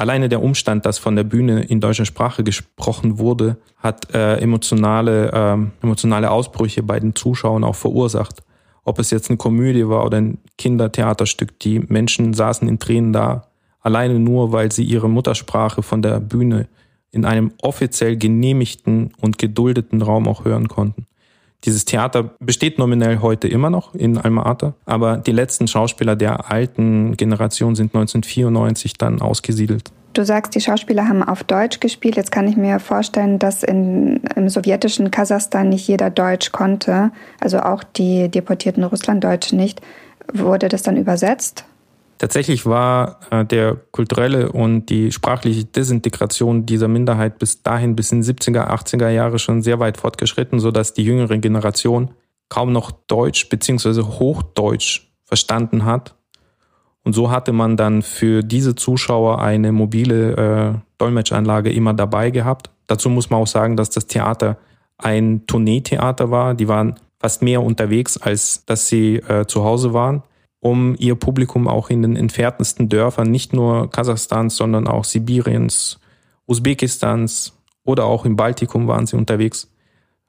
Alleine 0.00 0.30
der 0.30 0.42
Umstand, 0.42 0.86
dass 0.86 0.96
von 0.96 1.14
der 1.14 1.24
Bühne 1.24 1.60
in 1.64 1.78
deutscher 1.78 2.06
Sprache 2.06 2.42
gesprochen 2.42 3.18
wurde, 3.18 3.58
hat 3.76 4.14
äh, 4.14 4.36
emotionale, 4.36 5.30
äh, 5.30 5.84
emotionale 5.84 6.30
Ausbrüche 6.30 6.82
bei 6.82 6.98
den 6.98 7.14
Zuschauern 7.14 7.64
auch 7.64 7.74
verursacht. 7.74 8.42
Ob 8.82 8.98
es 8.98 9.10
jetzt 9.10 9.28
eine 9.28 9.36
Komödie 9.36 9.86
war 9.86 10.06
oder 10.06 10.16
ein 10.16 10.38
Kindertheaterstück, 10.56 11.58
die 11.58 11.80
Menschen 11.80 12.32
saßen 12.32 12.66
in 12.66 12.78
Tränen 12.78 13.12
da, 13.12 13.48
alleine 13.82 14.18
nur, 14.18 14.52
weil 14.52 14.72
sie 14.72 14.84
ihre 14.84 15.10
Muttersprache 15.10 15.82
von 15.82 16.00
der 16.00 16.18
Bühne 16.18 16.66
in 17.10 17.26
einem 17.26 17.52
offiziell 17.60 18.16
genehmigten 18.16 19.12
und 19.20 19.36
geduldeten 19.36 20.00
Raum 20.00 20.28
auch 20.28 20.46
hören 20.46 20.68
konnten. 20.68 21.04
Dieses 21.64 21.84
Theater 21.84 22.30
besteht 22.40 22.78
nominell 22.78 23.20
heute 23.20 23.46
immer 23.48 23.68
noch 23.68 23.94
in 23.94 24.16
Alma-Ata, 24.16 24.74
aber 24.86 25.18
die 25.18 25.32
letzten 25.32 25.68
Schauspieler 25.68 26.16
der 26.16 26.50
alten 26.50 27.16
Generation 27.16 27.74
sind 27.74 27.94
1994 27.94 28.94
dann 28.94 29.20
ausgesiedelt. 29.20 29.92
Du 30.12 30.24
sagst, 30.24 30.54
die 30.54 30.60
Schauspieler 30.60 31.06
haben 31.06 31.22
auf 31.22 31.44
Deutsch 31.44 31.78
gespielt. 31.78 32.16
Jetzt 32.16 32.32
kann 32.32 32.48
ich 32.48 32.56
mir 32.56 32.80
vorstellen, 32.80 33.38
dass 33.38 33.62
in, 33.62 34.20
im 34.34 34.48
sowjetischen 34.48 35.10
Kasachstan 35.10 35.68
nicht 35.68 35.86
jeder 35.86 36.10
Deutsch 36.10 36.50
konnte, 36.50 37.12
also 37.40 37.60
auch 37.60 37.84
die 37.84 38.28
deportierten 38.28 38.82
Russlanddeutschen 38.82 39.56
nicht. 39.56 39.80
Wurde 40.32 40.68
das 40.68 40.82
dann 40.82 40.96
übersetzt? 40.96 41.64
Tatsächlich 42.20 42.66
war 42.66 43.18
äh, 43.30 43.44
der 43.44 43.76
kulturelle 43.92 44.52
und 44.52 44.86
die 44.86 45.10
sprachliche 45.10 45.64
Desintegration 45.64 46.66
dieser 46.66 46.86
Minderheit 46.86 47.38
bis 47.38 47.62
dahin, 47.62 47.96
bis 47.96 48.12
in 48.12 48.22
70er, 48.22 48.68
80er 48.68 49.08
Jahre 49.08 49.38
schon 49.38 49.62
sehr 49.62 49.80
weit 49.80 49.96
fortgeschritten, 49.96 50.60
sodass 50.60 50.92
die 50.92 51.02
jüngere 51.02 51.38
Generation 51.38 52.10
kaum 52.48 52.72
noch 52.72 52.90
Deutsch 52.90 53.48
bzw. 53.48 54.02
Hochdeutsch 54.02 55.08
verstanden 55.24 55.84
hat 55.84 56.14
und 57.02 57.14
so 57.14 57.30
hatte 57.30 57.52
man 57.52 57.76
dann 57.76 58.02
für 58.02 58.42
diese 58.42 58.74
Zuschauer 58.74 59.40
eine 59.40 59.72
mobile 59.72 60.36
äh, 60.36 60.78
Dolmetschanlage 60.98 61.72
immer 61.72 61.94
dabei 61.94 62.30
gehabt. 62.30 62.70
Dazu 62.86 63.08
muss 63.08 63.30
man 63.30 63.40
auch 63.40 63.46
sagen, 63.46 63.76
dass 63.76 63.90
das 63.90 64.06
Theater 64.06 64.58
ein 64.98 65.46
Tourneetheater 65.46 66.30
war. 66.30 66.54
Die 66.54 66.68
waren 66.68 66.96
fast 67.18 67.42
mehr 67.42 67.62
unterwegs, 67.62 68.18
als 68.18 68.66
dass 68.66 68.88
sie 68.88 69.16
äh, 69.16 69.46
zu 69.46 69.64
Hause 69.64 69.94
waren, 69.94 70.22
um 70.60 70.94
ihr 70.98 71.14
Publikum 71.14 71.68
auch 71.68 71.90
in 71.90 72.02
den 72.02 72.16
entferntesten 72.16 72.88
Dörfern, 72.88 73.30
nicht 73.30 73.52
nur 73.52 73.90
Kasachstans, 73.90 74.56
sondern 74.56 74.86
auch 74.86 75.04
Sibiriens, 75.04 75.98
Usbekistans 76.46 77.58
oder 77.84 78.04
auch 78.04 78.24
im 78.24 78.36
Baltikum 78.36 78.86
waren 78.86 79.06
sie 79.06 79.16
unterwegs, 79.16 79.72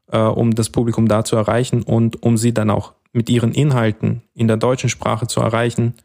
äh, 0.07 0.19
um 0.19 0.55
das 0.55 0.69
Publikum 0.69 1.07
da 1.07 1.23
zu 1.23 1.35
erreichen 1.35 1.83
und 1.83 2.23
um 2.23 2.37
sie 2.37 2.53
dann 2.53 2.69
auch 2.69 2.93
mit 3.11 3.29
ihren 3.29 3.51
Inhalten 3.51 4.23
in 4.33 4.47
der 4.47 4.57
deutschen 4.57 4.89
Sprache 4.89 5.27
zu 5.27 5.41
erreichen 5.41 5.95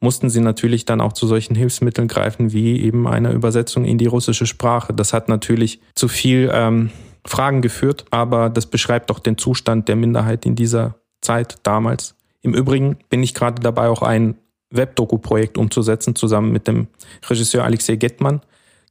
mussten 0.00 0.28
sie 0.28 0.40
natürlich 0.40 0.84
dann 0.84 1.00
auch 1.00 1.12
zu 1.12 1.26
solchen 1.26 1.54
Hilfsmitteln 1.54 2.08
greifen, 2.08 2.52
wie 2.52 2.80
eben 2.82 3.08
einer 3.08 3.32
Übersetzung 3.32 3.84
in 3.84 3.98
die 3.98 4.06
russische 4.06 4.46
Sprache. 4.46 4.92
Das 4.92 5.12
hat 5.12 5.28
natürlich 5.28 5.80
zu 5.94 6.08
viel 6.08 6.50
ähm, 6.52 6.90
Fragen 7.24 7.62
geführt, 7.62 8.04
aber 8.10 8.50
das 8.50 8.66
beschreibt 8.66 9.10
doch 9.10 9.18
den 9.18 9.38
Zustand 9.38 9.88
der 9.88 9.96
Minderheit 9.96 10.44
in 10.46 10.54
dieser 10.54 10.96
Zeit 11.20 11.56
damals. 11.62 12.14
Im 12.46 12.54
Übrigen 12.54 12.96
bin 13.10 13.24
ich 13.24 13.34
gerade 13.34 13.60
dabei, 13.60 13.88
auch 13.88 14.02
ein 14.02 14.36
Webdoku-Projekt 14.70 15.58
umzusetzen, 15.58 16.14
zusammen 16.14 16.52
mit 16.52 16.68
dem 16.68 16.86
Regisseur 17.28 17.64
Alexei 17.64 17.96
Gettmann, 17.96 18.40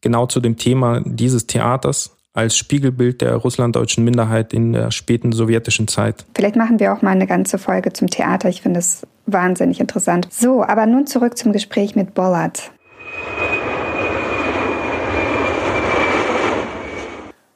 genau 0.01 0.25
zu 0.25 0.41
dem 0.41 0.57
Thema 0.57 1.01
dieses 1.05 1.47
Theaters 1.47 2.17
als 2.33 2.57
Spiegelbild 2.57 3.21
der 3.21 3.35
russlanddeutschen 3.35 4.03
Minderheit 4.03 4.53
in 4.53 4.73
der 4.73 4.91
späten 4.91 5.31
sowjetischen 5.31 5.87
Zeit. 5.87 6.25
Vielleicht 6.35 6.57
machen 6.57 6.81
wir 6.81 6.91
auch 6.91 7.01
mal 7.01 7.11
eine 7.11 7.27
ganze 7.27 7.57
Folge 7.57 7.93
zum 7.93 8.09
Theater. 8.09 8.49
Ich 8.49 8.61
finde 8.61 8.79
es 8.79 9.07
wahnsinnig 9.25 9.79
interessant. 9.79 10.27
So, 10.31 10.61
aber 10.61 10.85
nun 10.85 11.07
zurück 11.07 11.37
zum 11.37 11.53
Gespräch 11.53 11.95
mit 11.95 12.13
Bollard. 12.13 12.71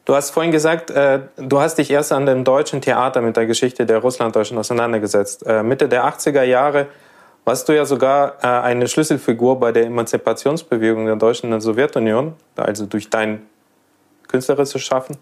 Du 0.09 0.15
hast 0.15 0.31
vorhin 0.31 0.51
gesagt, 0.51 0.89
äh, 0.89 1.19
du 1.37 1.59
hast 1.59 1.75
dich 1.75 1.91
erst 1.91 2.11
an 2.11 2.25
dem 2.25 2.43
deutschen 2.43 2.81
Theater 2.81 3.21
mit 3.21 3.37
der 3.37 3.45
Geschichte 3.45 3.85
der 3.85 3.99
Russlanddeutschen 3.99 4.57
auseinandergesetzt. 4.57 5.45
Äh, 5.45 5.61
Mitte 5.61 5.87
der 5.87 6.03
80er 6.03 6.41
Jahre 6.41 6.87
warst 7.45 7.69
du 7.69 7.75
ja 7.75 7.85
sogar 7.85 8.37
äh, 8.41 8.47
eine 8.47 8.87
Schlüsselfigur 8.87 9.59
bei 9.59 9.71
der 9.71 9.85
Emanzipationsbewegung 9.85 11.05
der 11.05 11.15
Deutschen 11.15 11.45
in 11.45 11.51
der 11.51 11.61
Sowjetunion, 11.61 12.33
also 12.55 12.87
durch 12.87 13.11
dein 13.11 13.43
künstlerisches 14.27 14.81
Schaffen. 14.81 15.15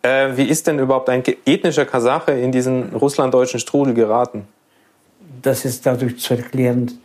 Äh, 0.00 0.28
wie 0.36 0.44
ist 0.44 0.66
denn 0.66 0.78
überhaupt 0.78 1.10
ein 1.10 1.22
ethnischer 1.44 1.84
Kasache 1.84 2.32
in 2.32 2.52
diesen 2.52 2.94
russlanddeutschen 2.94 3.60
Strudel 3.60 3.92
geraten? 3.92 4.48
das 5.42 5.64
ist 5.64 5.86
dadurch 5.86 6.18
zu 6.18 6.34
erklären. 6.34 6.98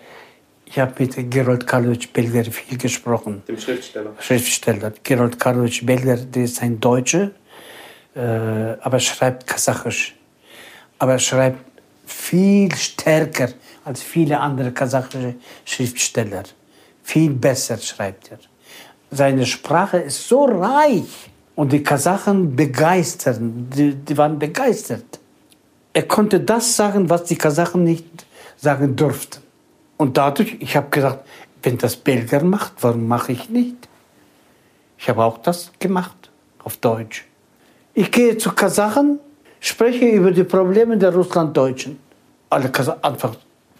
Ich 0.73 0.79
habe 0.79 0.93
mit 0.99 1.29
Gerold 1.29 1.67
Karlowitsch 1.67 2.07
Belger 2.13 2.45
viel 2.45 2.77
gesprochen. 2.77 3.43
Dem 3.45 3.60
Schriftsteller. 3.60 4.12
Schriftsteller. 4.21 4.93
Gerold 5.03 5.38
Karlowitsch 5.38 5.86
Belger, 5.86 6.15
der 6.15 6.45
ist 6.45 6.62
ein 6.62 6.79
Deutscher, 6.79 7.31
äh, 8.15 8.21
aber 8.79 8.97
schreibt 9.01 9.45
Kasachisch. 9.45 10.15
Aber 10.97 11.12
er 11.12 11.19
schreibt 11.19 11.60
viel 12.05 12.73
stärker 12.73 13.49
als 13.84 14.01
viele 14.01 14.39
andere 14.39 14.71
kasachische 14.71 15.36
Schriftsteller. 15.65 16.43
Viel 17.03 17.31
besser 17.31 17.77
schreibt 17.77 18.31
er. 18.31 18.39
Seine 19.10 19.45
Sprache 19.45 19.97
ist 19.97 20.25
so 20.25 20.45
reich 20.45 21.29
und 21.53 21.73
die 21.73 21.84
Kasachen 21.84 22.55
begeistern, 22.55 23.67
die, 23.75 23.93
die 23.93 24.17
waren 24.17 24.39
begeistert. 24.39 25.19
Er 25.91 26.03
konnte 26.03 26.39
das 26.39 26.77
sagen, 26.77 27.10
was 27.10 27.25
die 27.25 27.36
Kasachen 27.36 27.84
nicht 27.84 28.05
sagen 28.55 28.95
durften. 28.95 29.40
Und 30.02 30.18
dadurch, 30.18 30.58
ich 30.60 30.76
habe 30.76 30.90
gesagt, 30.90 31.28
wenn 31.62 31.78
das 31.78 31.96
Belgier 31.96 32.44
macht, 32.44 32.74
warum 32.82 33.08
mache 33.08 33.34
ich 33.34 33.52
nicht? 33.52 33.88
Ich 34.98 35.08
habe 35.10 35.24
auch 35.24 35.38
das 35.38 35.72
gemacht, 35.78 36.32
auf 36.64 36.78
Deutsch. 36.78 37.28
Ich 37.94 38.12
gehe 38.12 38.36
zu 38.36 38.52
Kasachen, 38.52 39.20
spreche 39.60 40.08
über 40.10 40.32
die 40.32 40.44
Probleme 40.44 40.98
der 40.98 41.14
Russlanddeutschen. 41.14 42.00
Alle 42.50 42.70
Kasachen 42.70 43.04
einfach, 43.04 43.36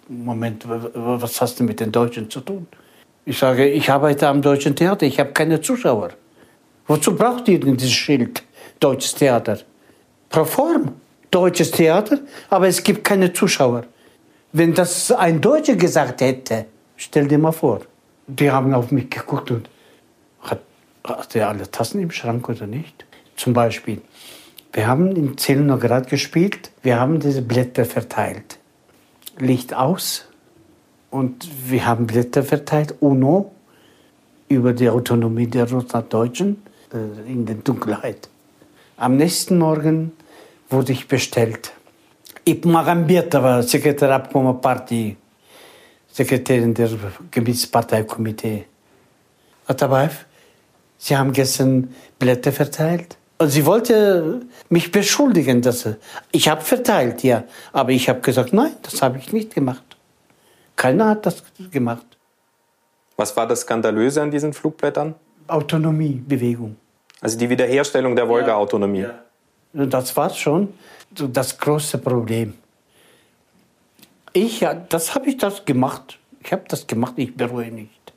Moment, 0.06 0.64
was 0.68 1.40
hast 1.40 1.58
du 1.58 1.64
mit 1.64 1.80
den 1.80 1.90
Deutschen 1.90 2.30
zu 2.30 2.38
tun? 2.38 2.68
Ich 3.24 3.36
sage, 3.36 3.68
ich 3.68 3.90
arbeite 3.90 4.28
am 4.28 4.40
Deutschen 4.40 4.76
Theater, 4.76 5.04
ich 5.04 5.18
habe 5.18 5.32
keine 5.32 5.60
Zuschauer. 5.60 6.10
Wozu 6.86 7.16
braucht 7.16 7.48
ihr 7.48 7.58
denn 7.58 7.76
dieses 7.76 7.94
Schild, 7.94 8.44
Deutsches 8.78 9.16
Theater? 9.16 9.58
Pro 10.28 10.44
form, 10.44 10.92
Deutsches 11.32 11.72
Theater, 11.72 12.20
aber 12.48 12.68
es 12.68 12.80
gibt 12.80 13.02
keine 13.02 13.32
Zuschauer. 13.32 13.86
Wenn 14.54 14.74
das 14.74 15.10
ein 15.10 15.40
Deutscher 15.40 15.76
gesagt 15.76 16.20
hätte, 16.20 16.66
stell 16.96 17.26
dir 17.26 17.38
mal 17.38 17.52
vor, 17.52 17.80
die 18.26 18.50
haben 18.50 18.74
auf 18.74 18.90
mich 18.90 19.08
geguckt 19.08 19.50
und 19.50 19.70
hat, 20.42 20.60
hat 21.04 21.34
er 21.34 21.48
alle 21.48 21.70
Tassen 21.70 22.02
im 22.02 22.10
Schrank 22.10 22.50
oder 22.50 22.66
nicht? 22.66 23.06
Zum 23.34 23.54
Beispiel, 23.54 24.02
wir 24.74 24.86
haben 24.86 25.16
in 25.16 25.38
Zelenograd 25.38 26.10
gespielt, 26.10 26.70
wir 26.82 27.00
haben 27.00 27.18
diese 27.18 27.40
Blätter 27.40 27.86
verteilt. 27.86 28.58
Licht 29.38 29.72
aus 29.72 30.26
und 31.10 31.48
wir 31.70 31.86
haben 31.86 32.06
Blätter 32.06 32.42
verteilt, 32.42 32.96
UNO, 33.00 33.52
über 34.48 34.74
die 34.74 34.90
Autonomie 34.90 35.46
der 35.46 35.70
Russlanddeutschen 35.70 36.62
äh, 36.92 37.30
in 37.30 37.46
der 37.46 37.56
Dunkelheit. 37.56 38.28
Am 38.98 39.16
nächsten 39.16 39.56
Morgen 39.56 40.12
wurde 40.68 40.92
ich 40.92 41.08
bestellt 41.08 41.72
и 42.45 42.61
Магомбетова, 42.63 43.61
секретарь 43.63 44.11
обкома 44.11 44.53
партии, 44.53 45.17
Sekretärin 46.11 46.73
der 46.73 46.89
Gebietsparteikomitee. 47.31 48.65
Atabaev, 49.67 50.25
Sie 50.97 51.15
haben 51.15 51.31
gestern 51.31 51.93
Blätter 52.19 52.51
verteilt. 52.51 53.17
Und 53.37 53.49
sie 53.49 53.65
wollte 53.67 54.41
mich 54.69 54.91
beschuldigen, 54.91 55.61
dass 55.61 55.87
ich 56.31 56.49
habe 56.49 56.61
verteilt, 56.61 57.21
ja, 57.23 57.43
aber 57.71 57.91
ich 57.91 58.09
habe 58.09 58.21
gesagt, 58.21 58.51
nein, 58.51 58.71
das 58.81 59.01
habe 59.03 59.19
ich 59.19 59.31
nicht 59.31 59.53
gemacht. 59.53 59.83
Keiner 60.75 61.09
hat 61.09 61.25
das 61.27 61.43
gemacht. 61.71 62.05
Was 63.15 63.37
war 63.37 63.47
das 63.47 63.61
Skandalöse 63.61 64.23
an 64.23 64.31
diesen 64.31 64.53
Flugblättern? 64.53 65.13
Autonomiebewegung. 65.47 66.77
Also 67.21 67.37
die 67.37 67.49
Wiederherstellung 67.49 68.15
der 68.15 68.27
Wolga-Autonomie. 68.27 69.01
Ja, 69.01 69.13
ja. 69.73 69.85
Das 69.85 70.15
war 70.17 70.31
schon 70.31 70.73
das 71.14 71.58
große 71.58 71.98
Problem. 71.98 72.54
Ich, 74.32 74.64
das 74.88 75.14
habe 75.14 75.28
ich 75.28 75.36
das 75.36 75.64
gemacht. 75.64 76.18
Ich 76.42 76.52
habe 76.52 76.64
das 76.68 76.86
gemacht, 76.86 77.14
ich 77.16 77.36
bereue 77.36 77.70
nicht. 77.70 78.12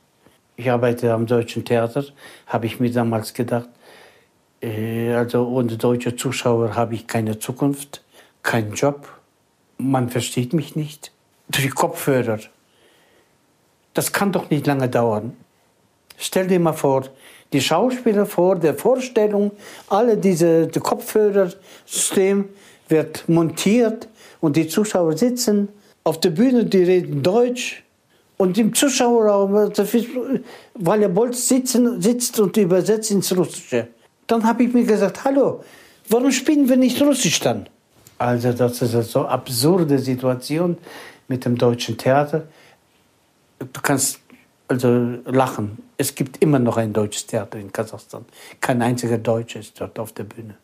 Ich 0.56 0.70
arbeite 0.70 1.12
am 1.12 1.26
Deutschen 1.26 1.64
Theater, 1.64 2.04
habe 2.46 2.66
ich 2.66 2.80
mir 2.80 2.90
damals 2.90 3.34
gedacht, 3.34 3.68
äh, 4.62 5.12
also 5.12 5.46
ohne 5.46 5.76
deutsche 5.76 6.16
Zuschauer 6.16 6.74
habe 6.74 6.94
ich 6.94 7.06
keine 7.06 7.38
Zukunft, 7.38 8.02
keinen 8.42 8.72
Job. 8.72 9.08
Man 9.78 10.08
versteht 10.08 10.54
mich 10.54 10.74
nicht. 10.74 11.12
Durch 11.48 11.74
Kopfhörer. 11.74 12.40
Das 13.92 14.12
kann 14.12 14.32
doch 14.32 14.50
nicht 14.50 14.66
lange 14.66 14.88
dauern. 14.88 15.36
Stell 16.16 16.46
dir 16.46 16.58
mal 16.58 16.72
vor, 16.72 17.04
die 17.52 17.60
Schauspieler 17.60 18.26
vor 18.26 18.56
der 18.56 18.74
Vorstellung, 18.74 19.52
alle 19.88 20.16
diese 20.16 20.66
die 20.66 20.80
Kopfhörersystem, 20.80 22.48
wird 22.88 23.28
montiert 23.28 24.08
und 24.40 24.56
die 24.56 24.68
Zuschauer 24.68 25.16
sitzen 25.16 25.68
auf 26.04 26.20
der 26.20 26.30
Bühne, 26.30 26.64
die 26.64 26.82
reden 26.82 27.22
Deutsch. 27.22 27.82
Und 28.38 28.58
im 28.58 28.74
Zuschauerraum, 28.74 29.72
weil 30.74 31.02
er 31.02 31.08
Bolz 31.08 31.48
sitzen, 31.48 32.02
sitzt 32.02 32.38
und 32.38 32.54
übersetzt 32.58 33.10
ins 33.10 33.34
Russische. 33.34 33.88
Dann 34.26 34.44
habe 34.44 34.64
ich 34.64 34.74
mir 34.74 34.84
gesagt, 34.84 35.24
hallo, 35.24 35.64
warum 36.10 36.30
spielen 36.30 36.68
wir 36.68 36.76
nicht 36.76 37.00
Russisch 37.00 37.40
dann? 37.40 37.66
Also 38.18 38.52
das 38.52 38.82
ist 38.82 38.94
eine 38.94 39.02
so 39.04 39.26
absurde 39.26 39.98
Situation 39.98 40.76
mit 41.28 41.46
dem 41.46 41.56
deutschen 41.56 41.96
Theater. 41.96 42.46
Du 43.58 43.80
kannst 43.80 44.20
also 44.68 44.88
lachen. 45.24 45.78
Es 45.96 46.14
gibt 46.14 46.42
immer 46.42 46.58
noch 46.58 46.76
ein 46.76 46.92
deutsches 46.92 47.26
Theater 47.26 47.58
in 47.58 47.72
Kasachstan. 47.72 48.24
Kein 48.60 48.82
einziger 48.82 49.18
Deutscher 49.18 49.60
ist 49.60 49.80
dort 49.80 49.98
auf 49.98 50.12
der 50.12 50.24
Bühne. 50.24 50.56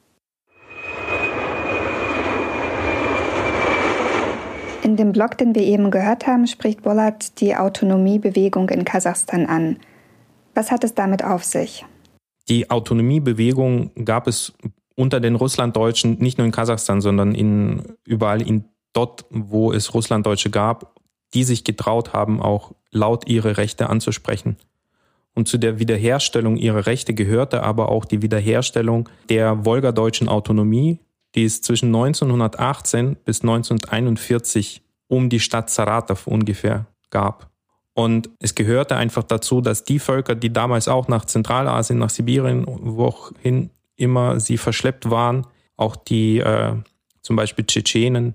In 4.83 4.97
dem 4.97 5.13
Blog, 5.13 5.39
den 5.39 5.55
wir 5.55 5.63
eben 5.63 5.93
gehört 5.93 6.27
haben, 6.27 6.49
spricht 6.49 6.83
Bollard 6.83 7.41
die 7.41 7.55
Autonomiebewegung 7.55 8.69
in 8.69 8.85
Kasachstan 8.85 9.47
an. 9.47 9.79
Was 10.55 10.73
hat 10.73 10.83
es 10.83 10.95
damit 10.95 11.25
auf 11.25 11.45
sich? 11.45 11.87
Die 12.49 12.69
Autonomiebewegung 12.69 13.93
gab 14.05 14.27
es 14.27 14.53
unter 14.97 15.21
den 15.21 15.37
Russlanddeutschen 15.37 16.19
nicht 16.19 16.37
nur 16.37 16.47
in 16.47 16.53
Kasachstan, 16.53 17.01
sondern 17.01 17.33
in, 17.33 17.83
überall 18.05 18.43
in 18.43 18.65
dort, 18.93 19.25
wo 19.31 19.73
es 19.73 19.95
Russlanddeutsche 19.95 20.51
gab, 20.51 21.01
die 21.33 21.45
sich 21.45 21.63
getraut 21.63 22.13
haben, 22.13 22.43
auch 22.43 22.73
laut 22.91 23.29
ihre 23.29 23.57
Rechte 23.57 23.89
anzusprechen. 23.89 24.57
Und 25.35 25.49
zu 25.49 25.59
der 25.59 25.79
Wiederherstellung 25.79 26.57
ihrer 26.57 26.87
Rechte 26.87 27.15
gehörte 27.15 27.63
aber 27.63 27.89
auch 27.89 28.05
die 28.05 28.21
Wiederherstellung 28.21 29.09
der 29.31 29.65
wolgadeutschen 29.65 30.29
Autonomie, 30.29 30.99
die 31.35 31.45
es 31.45 31.63
zwischen 31.63 31.87
1918 31.87 33.17
bis 33.25 33.43
1941 33.43 34.83
um 35.09 35.29
die 35.29 35.41
Stadt 35.41 35.71
Saratow 35.71 36.27
ungefähr 36.27 36.87
gab. 37.11 37.51
Und 37.95 38.31
es 38.39 38.55
gehörte 38.55 38.97
einfach 38.97 39.23
dazu, 39.23 39.61
dass 39.61 39.85
die 39.85 39.99
Völker, 39.99 40.35
die 40.35 40.53
damals 40.53 40.89
auch 40.89 41.09
nach 41.09 41.27
Zentralasien, 41.27 41.99
nach 41.99 42.11
Sibirien, 42.11 42.65
wohin 42.67 43.71
immer 43.97 44.41
sie 44.41 44.57
verschleppt 44.57 45.11
waren, 45.11 45.47
auch 45.77 45.97
die 45.97 46.39
äh, 46.39 46.75
zum 47.21 47.37
Beispiel 47.37 47.67
Tschetschenen, 47.67 48.35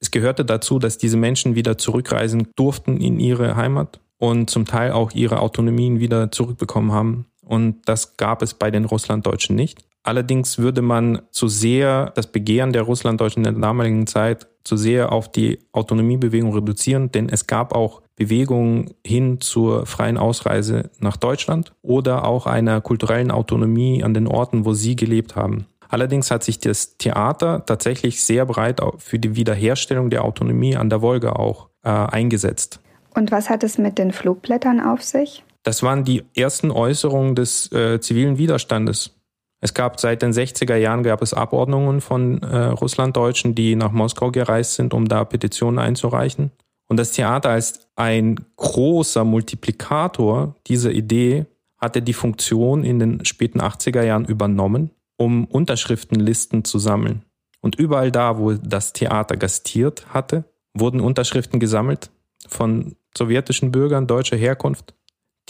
es 0.00 0.10
gehörte 0.10 0.44
dazu, 0.44 0.78
dass 0.78 0.98
diese 0.98 1.16
Menschen 1.16 1.54
wieder 1.54 1.76
zurückreisen 1.76 2.48
durften 2.54 3.00
in 3.00 3.18
ihre 3.18 3.56
Heimat 3.56 4.00
und 4.18 4.48
zum 4.48 4.64
Teil 4.64 4.92
auch 4.92 5.12
ihre 5.12 5.40
Autonomien 5.40 5.98
wieder 5.98 6.30
zurückbekommen 6.30 6.92
haben. 6.92 7.26
Und 7.42 7.80
das 7.86 8.16
gab 8.16 8.42
es 8.42 8.54
bei 8.54 8.70
den 8.70 8.84
Russlanddeutschen 8.84 9.56
nicht. 9.56 9.84
Allerdings 10.08 10.56
würde 10.56 10.80
man 10.80 11.20
zu 11.32 11.48
sehr 11.48 12.12
das 12.14 12.28
Begehren 12.28 12.72
der 12.72 12.80
Russlanddeutschen 12.80 13.44
in 13.44 13.52
der 13.52 13.60
damaligen 13.60 14.06
Zeit 14.06 14.46
zu 14.64 14.78
sehr 14.78 15.12
auf 15.12 15.30
die 15.30 15.58
Autonomiebewegung 15.72 16.54
reduzieren, 16.54 17.12
denn 17.12 17.28
es 17.28 17.46
gab 17.46 17.74
auch 17.74 18.00
Bewegungen 18.16 18.94
hin 19.04 19.42
zur 19.42 19.84
freien 19.84 20.16
Ausreise 20.16 20.88
nach 20.98 21.18
Deutschland 21.18 21.74
oder 21.82 22.24
auch 22.24 22.46
einer 22.46 22.80
kulturellen 22.80 23.30
Autonomie 23.30 24.02
an 24.02 24.14
den 24.14 24.26
Orten, 24.26 24.64
wo 24.64 24.72
sie 24.72 24.96
gelebt 24.96 25.36
haben. 25.36 25.66
Allerdings 25.90 26.30
hat 26.30 26.42
sich 26.42 26.58
das 26.58 26.96
Theater 26.96 27.66
tatsächlich 27.66 28.22
sehr 28.22 28.46
breit 28.46 28.80
für 28.96 29.18
die 29.18 29.36
Wiederherstellung 29.36 30.08
der 30.08 30.24
Autonomie 30.24 30.74
an 30.74 30.88
der 30.88 31.02
Wolga 31.02 31.32
auch 31.32 31.68
äh, 31.84 31.90
eingesetzt. 31.90 32.80
Und 33.14 33.30
was 33.30 33.50
hat 33.50 33.62
es 33.62 33.76
mit 33.76 33.98
den 33.98 34.12
Flugblättern 34.12 34.80
auf 34.80 35.02
sich? 35.02 35.44
Das 35.64 35.82
waren 35.82 36.04
die 36.04 36.24
ersten 36.34 36.70
Äußerungen 36.70 37.34
des 37.34 37.70
äh, 37.72 38.00
zivilen 38.00 38.38
Widerstandes. 38.38 39.17
Es 39.60 39.74
gab 39.74 39.98
seit 39.98 40.22
den 40.22 40.32
60er 40.32 40.76
Jahren 40.76 41.02
gab 41.02 41.20
es 41.20 41.34
Abordnungen 41.34 42.00
von 42.00 42.42
äh, 42.42 42.56
Russlanddeutschen, 42.66 43.54
die 43.54 43.74
nach 43.74 43.90
Moskau 43.90 44.30
gereist 44.30 44.74
sind, 44.74 44.94
um 44.94 45.08
da 45.08 45.24
Petitionen 45.24 45.78
einzureichen. 45.78 46.52
Und 46.88 46.96
das 46.96 47.12
Theater 47.12 47.50
als 47.50 47.88
ein 47.96 48.36
großer 48.56 49.24
Multiplikator 49.24 50.54
dieser 50.66 50.92
Idee 50.92 51.46
hatte 51.76 52.02
die 52.02 52.12
Funktion 52.12 52.84
in 52.84 52.98
den 52.98 53.24
späten 53.24 53.60
80er 53.60 54.02
Jahren 54.02 54.24
übernommen, 54.24 54.90
um 55.16 55.44
Unterschriftenlisten 55.44 56.64
zu 56.64 56.78
sammeln. 56.78 57.24
Und 57.60 57.74
überall 57.76 58.12
da, 58.12 58.38
wo 58.38 58.52
das 58.52 58.92
Theater 58.92 59.36
gastiert 59.36 60.06
hatte, 60.14 60.44
wurden 60.74 61.00
Unterschriften 61.00 61.60
gesammelt 61.60 62.10
von 62.46 62.96
sowjetischen 63.16 63.72
Bürgern 63.72 64.06
deutscher 64.06 64.36
Herkunft, 64.36 64.94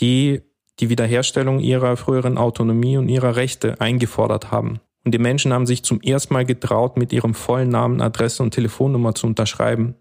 die 0.00 0.40
die 0.80 0.88
Wiederherstellung 0.88 1.60
ihrer 1.60 1.96
früheren 1.96 2.38
Autonomie 2.38 2.96
und 2.96 3.08
ihrer 3.08 3.36
Rechte 3.36 3.80
eingefordert 3.80 4.50
haben. 4.50 4.80
Und 5.04 5.12
die 5.12 5.18
Menschen 5.18 5.52
haben 5.52 5.66
sich 5.66 5.82
zum 5.82 6.00
ersten 6.00 6.34
Mal 6.34 6.44
getraut, 6.44 6.96
mit 6.96 7.12
ihrem 7.12 7.34
vollen 7.34 7.70
Namen, 7.70 8.00
Adresse 8.00 8.42
und 8.42 8.52
Telefonnummer 8.52 9.14
zu 9.14 9.26
unterschreiben, 9.26 9.94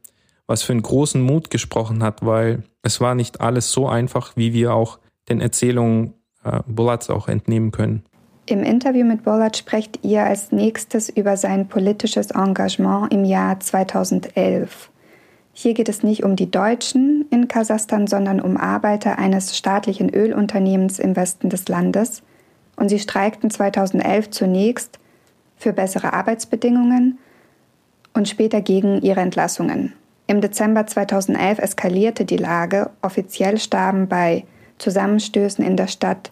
was 0.47 0.63
für 0.63 0.73
einen 0.73 0.81
großen 0.81 1.21
Mut 1.21 1.49
gesprochen 1.49 2.03
hat, 2.03 2.25
weil 2.25 2.63
es 2.81 2.99
war 2.99 3.15
nicht 3.15 3.41
alles 3.41 3.71
so 3.71 3.87
einfach, 3.87 4.35
wie 4.35 4.53
wir 4.53 4.73
auch 4.73 4.99
den 5.29 5.41
Erzählungen 5.41 6.13
äh, 6.43 6.59
Bulats 6.67 7.09
auch 7.09 7.27
entnehmen 7.27 7.71
können. 7.71 8.03
Im 8.49 8.63
Interview 8.63 9.05
mit 9.05 9.23
Bolat 9.23 9.57
sprecht 9.57 9.99
ihr 10.03 10.23
als 10.23 10.53
nächstes 10.53 11.09
über 11.09 11.35
sein 11.35 11.67
politisches 11.67 12.31
Engagement 12.31 13.13
im 13.13 13.25
Jahr 13.25 13.59
2011. 13.59 14.89
Hier 15.60 15.74
geht 15.74 15.89
es 15.89 16.04
nicht 16.04 16.24
um 16.24 16.36
die 16.36 16.52
Deutschen 16.52 17.26
in 17.32 17.48
Kasachstan, 17.48 18.06
sondern 18.06 18.39
um 18.39 18.58
Arbeiter 18.58 19.17
eines 19.17 19.58
staatlichen 19.58 20.13
Ölunternehmens 20.13 21.00
im 21.00 21.15
Westen 21.15 21.50
des 21.50 21.67
Landes. 21.67 22.22
Und 22.76 22.89
sie 22.89 23.00
streikten 23.00 23.50
2011 23.50 24.30
zunächst 24.30 25.00
für 25.56 25.74
bessere 25.74 26.13
Arbeitsbedingungen 26.13 27.17
und 28.13 28.30
später 28.30 28.62
gegen 28.62 29.02
ihre 29.02 29.22
Entlassungen. 29.22 29.93
Im 30.28 30.41
Dezember 30.41 30.86
2011 30.86 31.58
eskalierte 31.58 32.24
die 32.24 32.38
Lage. 32.38 32.91
Offiziell 33.02 33.58
starben 33.58 34.08
bei 34.08 34.46
Zusammenstößen 34.78 35.65
in 35.65 35.76
der 35.76 35.88
Stadt 35.88 36.32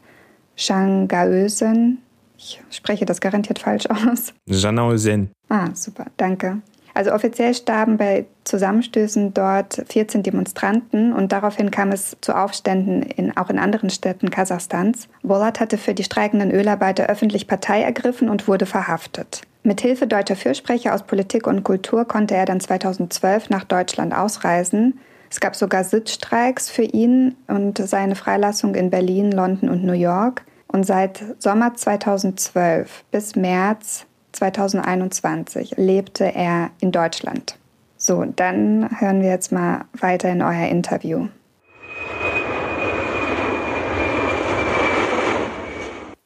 Shangaösen, 0.55 1.97
ich 2.37 2.61
spreche 2.69 3.05
das 3.05 3.21
garantiert 3.21 3.57
falsch 3.57 3.87
aus. 3.87 4.33
Janaosen. 4.45 5.31
Ah, 5.49 5.69
super, 5.73 6.05
danke. 6.17 6.61
Also 6.95 7.11
offiziell 7.11 7.53
starben 7.53 7.97
bei 7.97 8.25
Zusammenstößen 8.45 9.33
dort 9.33 9.83
14 9.89 10.23
Demonstranten 10.23 11.11
und 11.11 11.33
daraufhin 11.33 11.69
kam 11.69 11.91
es 11.91 12.15
zu 12.21 12.33
Aufständen 12.33 13.03
in, 13.03 13.35
auch 13.35 13.49
in 13.49 13.59
anderen 13.59 13.89
Städten 13.89 14.29
Kasachstans. 14.29 15.09
Bolat 15.21 15.59
hatte 15.59 15.77
für 15.77 15.93
die 15.93 16.05
streikenden 16.05 16.51
Ölarbeiter 16.51 17.07
öffentlich 17.07 17.47
Partei 17.47 17.81
ergriffen 17.81 18.29
und 18.29 18.47
wurde 18.47 18.65
verhaftet. 18.65 19.41
Mit 19.63 19.81
Hilfe 19.81 20.07
deutscher 20.07 20.37
Fürsprecher 20.37 20.95
aus 20.95 21.03
Politik 21.03 21.47
und 21.47 21.63
Kultur 21.63 22.05
konnte 22.05 22.35
er 22.35 22.45
dann 22.45 22.61
2012 22.61 23.49
nach 23.49 23.65
Deutschland 23.65 24.15
ausreisen. 24.15 24.97
Es 25.29 25.41
gab 25.41 25.57
sogar 25.57 25.83
Sitzstreiks 25.83 26.69
für 26.69 26.83
ihn 26.83 27.35
und 27.47 27.77
seine 27.77 28.15
Freilassung 28.15 28.73
in 28.73 28.89
Berlin, 28.89 29.33
London 29.33 29.69
und 29.69 29.83
New 29.83 29.93
York. 29.93 30.45
Und 30.67 30.85
seit 30.85 31.21
Sommer 31.39 31.73
2012 31.73 33.03
bis 33.11 33.35
März 33.35 34.05
2021 34.35 35.75
lebte 35.77 36.25
er 36.25 36.71
in 36.79 36.91
Deutschland. 36.91 37.57
So, 37.97 38.25
dann 38.25 38.89
hören 38.99 39.21
wir 39.21 39.29
jetzt 39.29 39.51
mal 39.51 39.85
weiter 39.93 40.29
in 40.29 40.41
euer 40.41 40.67
Interview. 40.67 41.27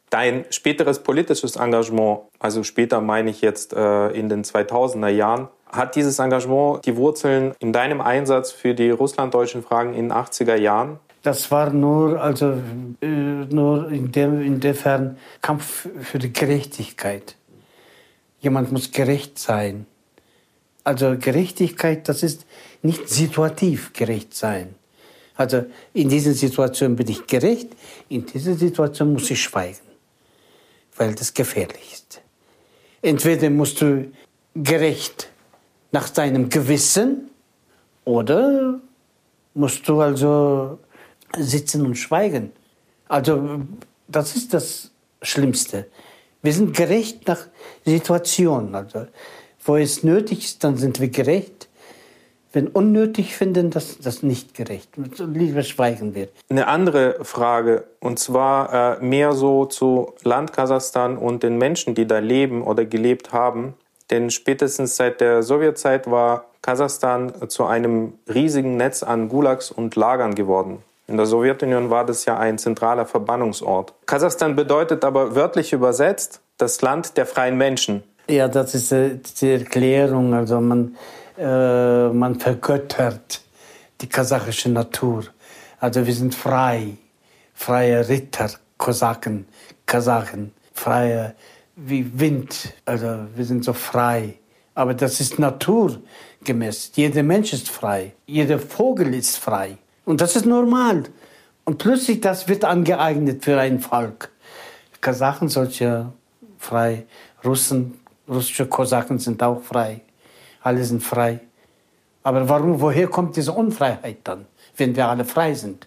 Dein 0.10 0.46
späteres 0.50 1.04
politisches 1.04 1.56
Engagement, 1.56 2.22
also 2.40 2.64
später 2.64 3.00
meine 3.00 3.30
ich 3.30 3.42
jetzt 3.42 3.74
äh, 3.74 4.08
in 4.10 4.28
den 4.28 4.44
2000er 4.44 5.10
Jahren, 5.10 5.48
hat 5.72 5.96
dieses 5.96 6.18
Engagement 6.18 6.84
die 6.86 6.98
Wurzeln 6.98 7.54
in 7.60 7.72
deinem 7.72 8.02
Einsatz 8.02 8.52
für 8.52 8.74
die 8.74 8.90
russlanddeutschen 8.90 9.62
Fragen 9.62 9.94
in 9.94 10.10
den 10.10 10.12
80er 10.12 10.56
Jahren? 10.56 11.00
Das 11.22 11.52
war 11.52 11.70
nur, 11.70 12.20
also, 12.20 12.54
äh, 13.02 13.06
nur 13.06 13.92
in 13.92 14.12
dem, 14.12 14.42
insofern 14.42 15.18
Kampf 15.42 15.88
für 16.02 16.18
die 16.18 16.34
Gerechtigkeit. 16.34 17.36
Jemand 18.42 18.72
muss 18.72 18.92
gerecht 18.92 19.38
sein. 19.38 19.86
Also 20.84 21.18
Gerechtigkeit, 21.20 22.08
das 22.08 22.24
ist 22.24 22.46
nicht 22.82 23.10
situativ 23.10 23.94
gerecht 23.94 24.34
sein. 24.34 24.76
Also 25.36 25.66
in 25.94 26.10
dieser 26.10 26.34
Situation 26.34 26.96
bin 26.96 27.08
ich 27.08 27.26
gerecht, 27.28 27.70
in 28.10 28.26
dieser 28.26 28.56
Situation 28.56 29.14
muss 29.14 29.30
ich 29.32 29.42
schweigen, 29.42 29.80
weil 30.98 31.16
das 31.16 31.34
gefährlich 31.34 31.94
ist. 31.94 32.22
Entweder 33.02 33.50
musst 33.50 33.80
du 33.82 34.12
gerecht 34.56 35.30
nach 35.92 36.10
deinem 36.10 36.50
Gewissen 36.50 37.30
oder 38.04 38.82
musst 39.54 39.88
du 39.88 40.02
also 40.02 40.80
sitzen 41.38 41.86
und 41.86 41.96
schweigen. 41.96 42.52
Also 43.08 43.62
das 44.08 44.36
ist 44.36 44.54
das 44.54 44.92
Schlimmste. 45.22 45.88
Wir 46.42 46.54
sind 46.54 46.76
gerecht 46.76 47.28
nach 47.28 47.48
Situationen. 47.86 48.74
Also, 48.76 49.08
wo 49.64 49.76
es 49.76 50.04
nötig 50.04 50.46
ist, 50.46 50.64
dann 50.64 50.78
sind 50.78 51.00
wir 51.00 51.10
gerecht. 51.10 51.68
Wenn 52.52 52.68
unnötig 52.68 53.36
finden, 53.36 53.70
das, 53.70 54.00
das 54.00 54.24
nicht 54.24 54.56
gerecht. 54.56 54.90
Lieber 55.20 55.62
schweigen 55.62 56.16
wir. 56.16 56.30
Eine 56.50 56.68
andere 56.68 57.24
Frage, 57.24 57.84
und 58.00 58.18
zwar 58.18 58.98
äh, 58.98 59.06
mehr 59.06 59.34
so 59.34 59.66
zu 59.66 60.14
Land 60.24 60.54
Kasachstan 60.54 61.18
und 61.18 61.44
den 61.44 61.60
Menschen, 61.60 61.94
die 61.94 62.08
da 62.08 62.18
leben 62.18 62.64
oder 62.64 62.86
gelebt 62.86 63.34
haben. 63.34 63.76
Denn 64.10 64.32
spätestens 64.32 64.96
seit 64.96 65.22
der 65.22 65.44
Sowjetzeit 65.44 66.10
war 66.10 66.46
Kasachstan 66.64 67.50
zu 67.50 67.66
einem 67.66 68.14
riesigen 68.28 68.78
Netz 68.78 69.04
an 69.04 69.30
Gulags 69.30 69.70
und 69.70 69.96
Lagern 69.96 70.34
geworden. 70.34 70.80
In 71.10 71.18
der 71.18 71.26
Sowjetunion 71.26 71.90
war 71.90 72.06
das 72.06 72.26
ja 72.26 72.38
ein 72.38 72.60
zentraler 72.60 73.04
Verbannungsort. 73.04 73.96
Kasachstan 74.06 74.56
bedeutet 74.56 75.04
aber 75.04 75.34
wörtlich 75.34 75.74
übersetzt 75.74 76.42
das 76.58 76.84
Land 76.84 77.18
der 77.18 77.26
freien 77.26 77.58
Menschen. 77.58 78.04
Ja, 78.30 78.48
das 78.48 78.76
ist 78.76 78.92
äh, 78.92 79.18
die 79.42 79.54
Erklärung. 79.54 80.36
Also 80.36 80.62
man, 80.62 80.96
äh, 81.36 82.10
man 82.10 82.40
vergöttert 82.40 83.42
die 84.02 84.08
kasachische 84.08 84.70
Natur. 84.70 85.24
Also 85.80 86.06
wir 86.06 86.14
sind 86.14 86.36
frei, 86.36 86.98
freie 87.56 88.08
Ritter, 88.08 88.52
Kosaken, 88.78 89.48
Kasachen, 89.88 90.54
freie 90.76 91.34
wie 91.76 92.20
Wind. 92.20 92.72
Also 92.86 93.08
wir 93.36 93.46
sind 93.46 93.64
so 93.66 93.74
frei. 93.74 94.36
Aber 94.76 94.94
das 94.94 95.20
ist 95.22 95.40
naturgemäß. 95.40 96.92
Jeder 96.94 97.24
Mensch 97.24 97.52
ist 97.52 97.68
frei. 97.68 98.14
Jeder 98.28 98.60
Vogel 98.60 99.16
ist 99.16 99.38
frei. 99.38 99.80
Und 100.10 100.22
das 100.22 100.36
ist 100.36 100.48
normal. 100.48 101.04
Und 101.66 101.78
plötzlich, 101.78 102.20
das 102.20 102.48
wird 102.48 102.66
angeeignet 102.66 103.46
für 103.46 103.60
ein 103.60 103.80
Volk. 103.80 104.32
Kasachen 105.02 105.50
solche 105.50 106.12
frei, 106.58 107.06
Russen, 107.46 108.00
russische 108.28 108.66
Kosaken 108.66 109.20
sind 109.20 109.44
auch 109.44 109.62
frei. 109.62 110.02
Alle 110.64 110.84
sind 110.84 111.04
frei. 111.04 111.42
Aber 112.24 112.50
warum, 112.50 112.82
woher 112.82 113.08
kommt 113.08 113.36
diese 113.36 113.52
Unfreiheit 113.52 114.18
dann, 114.24 114.48
wenn 114.78 114.96
wir 114.96 115.08
alle 115.08 115.26
frei 115.26 115.54
sind? 115.54 115.86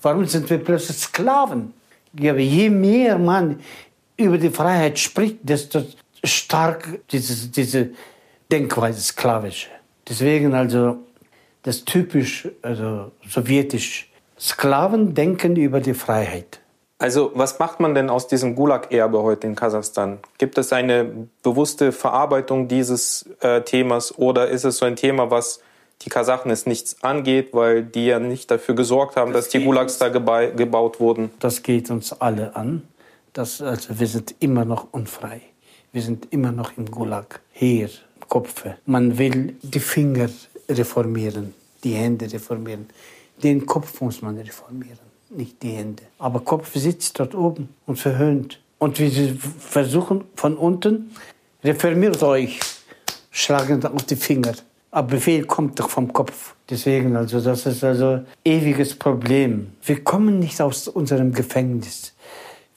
Warum 0.00 0.24
sind 0.24 0.48
wir 0.48 0.56
plötzlich 0.56 0.96
Sklaven? 0.96 1.74
Je 2.14 2.70
mehr 2.70 3.18
man 3.18 3.60
über 4.16 4.38
die 4.38 4.48
Freiheit 4.48 4.98
spricht, 4.98 5.40
desto 5.42 5.82
stark 6.24 7.00
diese, 7.10 7.48
diese 7.48 7.90
Denkweise 8.50 9.02
sklavische. 9.02 9.68
Deswegen 10.08 10.54
also 10.54 11.05
das 11.66 11.84
typisch 11.84 12.48
also 12.62 13.10
sowjetisch 13.28 14.08
Sklaven 14.38 15.14
denken 15.14 15.56
über 15.56 15.80
die 15.80 15.94
Freiheit. 15.94 16.60
Also 16.98 17.32
was 17.34 17.58
macht 17.58 17.80
man 17.80 17.94
denn 17.94 18.08
aus 18.08 18.28
diesem 18.28 18.54
Gulag-Erbe 18.54 19.22
heute 19.22 19.46
in 19.48 19.54
Kasachstan? 19.54 20.18
Gibt 20.38 20.58
es 20.58 20.72
eine 20.72 21.28
bewusste 21.42 21.92
Verarbeitung 21.92 22.68
dieses 22.68 23.28
äh, 23.40 23.62
Themas 23.62 24.16
oder 24.16 24.48
ist 24.48 24.64
es 24.64 24.78
so 24.78 24.86
ein 24.86 24.96
Thema, 24.96 25.30
was 25.30 25.60
die 26.02 26.08
Kasachen 26.08 26.50
es 26.50 26.66
nichts 26.66 27.02
angeht, 27.02 27.48
weil 27.52 27.82
die 27.82 28.06
ja 28.06 28.18
nicht 28.18 28.50
dafür 28.50 28.74
gesorgt 28.74 29.16
haben, 29.16 29.32
das 29.32 29.46
dass 29.46 29.52
die 29.52 29.64
Gulags 29.64 29.98
da 29.98 30.08
geba 30.08 30.46
gebaut 30.46 31.00
wurden? 31.00 31.30
Das 31.40 31.62
geht 31.62 31.90
uns 31.90 32.12
alle 32.12 32.54
an. 32.54 32.82
Das, 33.32 33.60
also 33.60 33.98
wir 33.98 34.06
sind 34.06 34.36
immer 34.38 34.64
noch 34.64 34.86
unfrei. 34.92 35.40
Wir 35.92 36.02
sind 36.02 36.28
immer 36.30 36.52
noch 36.52 36.76
im 36.76 36.90
Gulag. 36.90 37.40
Hier, 37.52 37.86
im 37.86 38.28
Kopf. 38.28 38.64
Man 38.86 39.18
will 39.18 39.56
die 39.62 39.80
Finger 39.80 40.28
reformieren, 40.68 41.54
die 41.84 41.92
Hände 41.92 42.30
reformieren. 42.32 42.86
Den 43.42 43.66
Kopf 43.66 44.00
muss 44.00 44.22
man 44.22 44.38
reformieren, 44.38 44.98
nicht 45.30 45.62
die 45.62 45.70
Hände. 45.70 46.02
Aber 46.18 46.40
Kopf 46.40 46.74
sitzt 46.74 47.18
dort 47.18 47.34
oben 47.34 47.68
und 47.86 47.98
verhöhnt. 47.98 48.60
Und 48.78 48.98
wir 48.98 49.36
versuchen 49.58 50.24
von 50.34 50.56
unten, 50.56 51.10
reformiert 51.64 52.22
euch, 52.22 52.60
schlagen 53.30 53.84
auf 53.84 54.02
die 54.04 54.16
Finger. 54.16 54.54
Aber 54.90 55.08
Befehl 55.08 55.44
kommt 55.44 55.78
doch 55.78 55.90
vom 55.90 56.12
Kopf. 56.12 56.54
Deswegen, 56.68 57.16
also, 57.16 57.40
das 57.40 57.66
ist 57.66 57.84
also 57.84 58.20
ewiges 58.44 58.94
Problem. 58.94 59.72
Wir 59.84 60.02
kommen 60.02 60.38
nicht 60.38 60.60
aus 60.60 60.88
unserem 60.88 61.32
Gefängnis. 61.32 62.14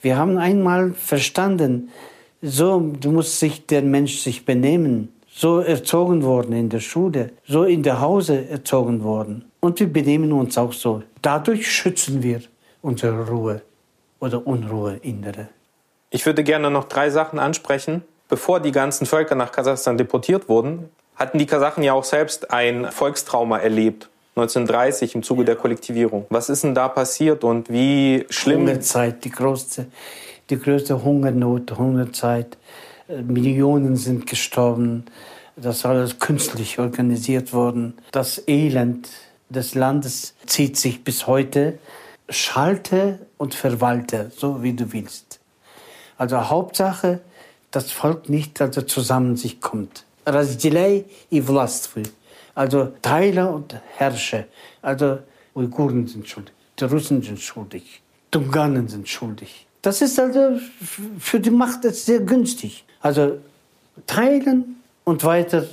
Wir 0.00 0.16
haben 0.16 0.38
einmal 0.38 0.92
verstanden, 0.92 1.90
so 2.42 2.80
du 2.80 3.10
musst 3.12 3.38
sich 3.38 3.66
der 3.66 3.82
Mensch 3.82 4.18
sich 4.18 4.44
benehmen. 4.44 5.08
So 5.40 5.60
erzogen 5.60 6.22
worden 6.22 6.52
in 6.52 6.68
der 6.68 6.80
Schule, 6.80 7.30
so 7.46 7.64
in 7.64 7.82
der 7.82 8.02
Hause 8.02 8.46
erzogen 8.50 9.02
worden. 9.02 9.50
Und 9.60 9.80
wir 9.80 9.90
benehmen 9.90 10.32
uns 10.32 10.58
auch 10.58 10.74
so. 10.74 11.02
Dadurch 11.22 11.66
schützen 11.66 12.22
wir 12.22 12.42
unsere 12.82 13.26
Ruhe 13.26 13.62
oder 14.18 14.46
Unruhe 14.46 14.96
innere. 14.96 15.48
Ich 16.10 16.26
würde 16.26 16.44
gerne 16.44 16.70
noch 16.70 16.84
drei 16.84 17.08
Sachen 17.08 17.38
ansprechen. 17.38 18.02
Bevor 18.28 18.60
die 18.60 18.70
ganzen 18.70 19.06
Völker 19.06 19.34
nach 19.34 19.50
Kasachstan 19.50 19.96
deportiert 19.96 20.46
wurden, 20.50 20.90
hatten 21.16 21.38
die 21.38 21.46
Kasachen 21.46 21.82
ja 21.84 21.94
auch 21.94 22.04
selbst 22.04 22.50
ein 22.50 22.92
Volkstrauma 22.92 23.60
erlebt. 23.60 24.10
1930 24.36 25.14
im 25.14 25.22
Zuge 25.22 25.46
der 25.46 25.56
Kollektivierung. 25.56 26.26
Was 26.28 26.50
ist 26.50 26.64
denn 26.64 26.74
da 26.74 26.86
passiert 26.88 27.44
und 27.44 27.70
wie 27.70 28.26
schlimm? 28.28 28.60
Hungerzeit, 28.60 29.24
die 29.24 29.30
größte, 29.30 29.86
die 30.50 30.58
größte 30.58 31.02
Hungernot, 31.02 31.78
Hungerzeit. 31.78 32.58
Äh, 33.09 33.21
Millionen 33.21 33.95
sind 33.95 34.25
gestorben. 34.25 35.05
Das 35.55 35.77
ist 35.77 35.85
alles 35.85 36.19
künstlich 36.19 36.79
organisiert 36.79 37.53
worden. 37.53 37.93
Das 38.11 38.47
Elend 38.47 39.09
des 39.49 39.75
Landes 39.75 40.35
zieht 40.45 40.77
sich 40.77 41.03
bis 41.03 41.27
heute. 41.27 41.79
Schalte 42.29 43.19
und 43.37 43.53
verwalte, 43.53 44.31
so 44.35 44.63
wie 44.63 44.73
du 44.73 44.91
willst. 44.91 45.39
Also 46.17 46.49
Hauptsache, 46.49 47.21
das 47.71 47.91
Volk 47.91 48.29
nicht 48.29 48.61
also 48.61 48.81
zusammen 48.81 49.35
sich 49.35 49.61
kommt. 49.61 50.05
Разделяй 50.25 51.05
и 51.29 51.41
властвуй. 51.47 52.03
Also 52.55 52.93
Teile 53.01 53.49
und 53.49 53.75
Herrsche. 53.97 54.45
Also 54.81 55.19
Uiguren 55.53 56.07
sind 56.07 56.27
schuldig, 56.27 56.53
die 56.79 56.85
Russen 56.85 57.21
sind 57.21 57.39
schuldig, 57.39 58.01
Tunganen 58.31 58.87
sind 58.87 59.07
schuldig. 59.07 59.67
Das 59.81 60.01
ist 60.01 60.19
also 60.19 60.59
für 61.19 61.39
die 61.39 61.51
Macht 61.51 61.83
sehr 61.83 62.19
günstig. 62.19 62.85
Also 63.00 63.38
teilen 64.06 64.76
und 65.04 65.24
weiter 65.24 65.66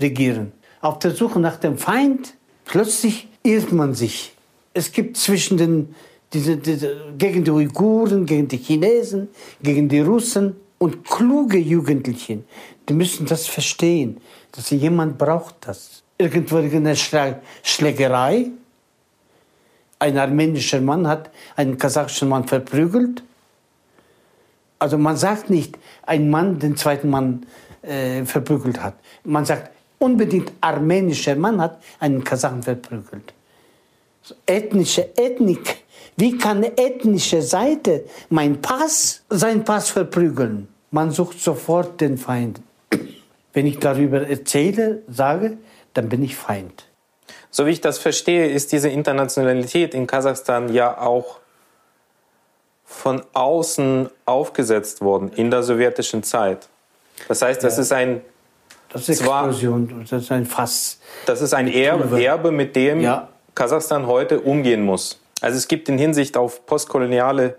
regieren. 0.00 0.52
Auf 0.80 0.98
der 0.98 1.12
Suche 1.12 1.38
nach 1.38 1.56
dem 1.56 1.78
Feind 1.78 2.34
Plötzlich 2.64 3.28
irrt 3.42 3.72
man 3.72 3.94
sich. 3.94 4.32
Es 4.74 4.92
gibt 4.92 5.16
zwischen 5.16 5.56
den, 5.56 5.94
diese, 6.32 6.56
diese, 6.56 6.96
gegen 7.18 7.44
die 7.44 7.50
Uiguren, 7.50 8.24
gegen 8.26 8.48
die 8.48 8.56
Chinesen, 8.56 9.28
gegen 9.62 9.88
die 9.88 10.00
Russen 10.00 10.56
und 10.78 11.04
kluge 11.04 11.58
Jugendlichen, 11.58 12.44
die 12.88 12.94
müssen 12.94 13.26
das 13.26 13.46
verstehen, 13.46 14.20
dass 14.52 14.70
jemand 14.70 15.18
braucht 15.18 15.56
das. 15.60 16.02
Irgendwo 16.18 16.56
eine 16.56 16.96
Schlägerei. 16.96 18.50
Ein 19.98 20.18
armenischer 20.18 20.80
Mann 20.80 21.06
hat 21.06 21.30
einen 21.56 21.78
kasachischen 21.78 22.28
Mann 22.28 22.46
verprügelt. 22.46 23.22
Also 24.82 24.98
man 24.98 25.16
sagt 25.16 25.48
nicht, 25.48 25.78
ein 26.04 26.28
Mann 26.28 26.58
den 26.58 26.76
zweiten 26.76 27.08
Mann 27.08 27.46
äh, 27.82 28.24
verprügelt 28.24 28.82
hat. 28.82 28.94
Man 29.22 29.44
sagt, 29.44 29.70
unbedingt 30.00 30.52
armenischer 30.60 31.36
Mann 31.36 31.60
hat 31.60 31.80
einen 32.00 32.24
Kasachen 32.24 32.64
verprügelt. 32.64 33.32
Ethnische 34.44 35.10
Ethnik. 35.16 35.84
Wie 36.16 36.36
kann 36.36 36.64
ethnische 36.64 37.42
Seite 37.42 38.06
mein 38.28 38.60
Pass, 38.60 39.22
sein 39.30 39.62
Pass 39.62 39.90
verprügeln? 39.90 40.66
Man 40.90 41.12
sucht 41.12 41.38
sofort 41.38 42.00
den 42.00 42.18
Feind. 42.18 42.60
Wenn 43.52 43.66
ich 43.66 43.78
darüber 43.78 44.26
erzähle, 44.26 45.02
sage, 45.08 45.58
dann 45.94 46.08
bin 46.08 46.24
ich 46.24 46.34
Feind. 46.34 46.88
So 47.52 47.66
wie 47.66 47.70
ich 47.70 47.80
das 47.80 47.98
verstehe, 47.98 48.48
ist 48.48 48.72
diese 48.72 48.88
Internationalität 48.88 49.94
in 49.94 50.08
Kasachstan 50.08 50.74
ja 50.74 50.98
auch 50.98 51.38
von 52.92 53.22
außen 53.32 54.08
aufgesetzt 54.26 55.00
worden 55.00 55.32
in 55.34 55.50
der 55.50 55.62
sowjetischen 55.62 56.22
Zeit. 56.22 56.68
Das 57.28 57.42
heißt, 57.42 57.62
das 57.64 57.76
ja. 57.76 57.82
ist 57.82 57.92
ein 57.92 58.20
das 58.92 59.08
ist 59.08 59.20
Explosion, 59.20 60.06
das 60.08 60.22
ist 60.22 60.30
ein 60.30 60.44
Fass. 60.44 60.98
Das 61.24 61.40
ist 61.40 61.54
ein 61.54 61.66
Erbe, 61.66 62.22
Erbe 62.22 62.50
mit 62.50 62.76
dem 62.76 63.00
ja. 63.00 63.28
Kasachstan 63.54 64.06
heute 64.06 64.40
umgehen 64.40 64.84
muss. 64.84 65.18
Also 65.40 65.56
es 65.56 65.66
gibt 65.66 65.88
in 65.88 65.96
Hinsicht 65.96 66.36
auf 66.36 66.66
postkoloniale 66.66 67.56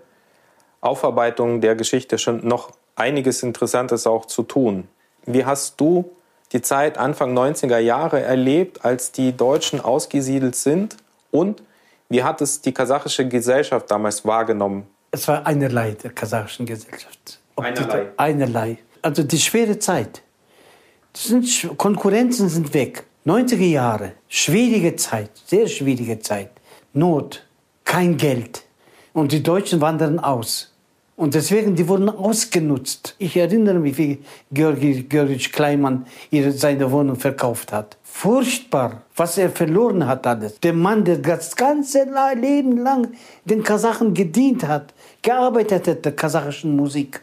Aufarbeitung 0.80 1.60
der 1.60 1.74
Geschichte 1.74 2.18
schon 2.18 2.46
noch 2.46 2.70
einiges 2.94 3.42
Interessantes 3.42 4.06
auch 4.06 4.26
zu 4.26 4.44
tun. 4.44 4.86
Wie 5.26 5.44
hast 5.44 5.80
du 5.80 6.10
die 6.52 6.62
Zeit 6.62 6.98
Anfang 6.98 7.36
90er 7.36 7.78
Jahre 7.78 8.20
erlebt, 8.22 8.84
als 8.84 9.10
die 9.10 9.36
Deutschen 9.36 9.80
ausgesiedelt 9.80 10.54
sind? 10.54 10.96
Und 11.32 11.62
wie 12.08 12.22
hat 12.22 12.40
es 12.40 12.60
die 12.60 12.72
kasachische 12.72 13.26
Gesellschaft 13.26 13.90
damals 13.90 14.24
wahrgenommen? 14.24 14.86
Es 15.14 15.28
war 15.28 15.46
einerlei 15.46 15.92
der 15.92 16.10
kasachischen 16.10 16.66
Gesellschaft. 16.66 17.38
einerlei. 17.54 18.06
einerlei. 18.16 18.78
Also 19.00 19.22
die 19.22 19.38
schwere 19.38 19.78
Zeit 19.78 20.22
sind, 21.16 21.46
Konkurrenzen 21.76 22.48
sind 22.48 22.74
weg. 22.74 23.04
90er 23.24 23.70
Jahre, 23.80 24.12
schwierige 24.26 24.96
Zeit, 24.96 25.30
sehr 25.46 25.68
schwierige 25.68 26.18
Zeit. 26.18 26.50
Not, 26.94 27.46
kein 27.84 28.16
Geld. 28.16 28.64
Und 29.12 29.30
die 29.30 29.40
Deutschen 29.40 29.80
wandern 29.80 30.18
aus. 30.18 30.74
Und 31.16 31.34
deswegen, 31.34 31.76
die 31.76 31.86
wurden 31.86 32.08
ausgenutzt. 32.08 33.14
Ich 33.18 33.36
erinnere 33.36 33.78
mich, 33.78 33.96
wie 33.96 34.18
Georgi 34.50 35.04
Georgij 35.04 35.48
Kleimann 35.52 36.06
ihre, 36.32 36.50
seine 36.50 36.90
Wohnung 36.90 37.14
verkauft 37.14 37.72
hat. 37.72 37.96
Furchtbar, 38.02 39.02
was 39.14 39.38
er 39.38 39.50
verloren 39.50 40.08
hat 40.08 40.26
alles. 40.26 40.58
Der 40.58 40.72
Mann, 40.72 41.04
der 41.04 41.18
das 41.18 41.54
ganze 41.54 42.04
Leben 42.34 42.78
lang 42.78 43.12
den 43.44 43.62
Kasachen 43.62 44.12
gedient 44.12 44.66
hat, 44.66 44.92
gearbeitet 45.24 45.88
hat, 45.88 46.04
der 46.04 46.14
kasachischen 46.14 46.76
Musik. 46.76 47.20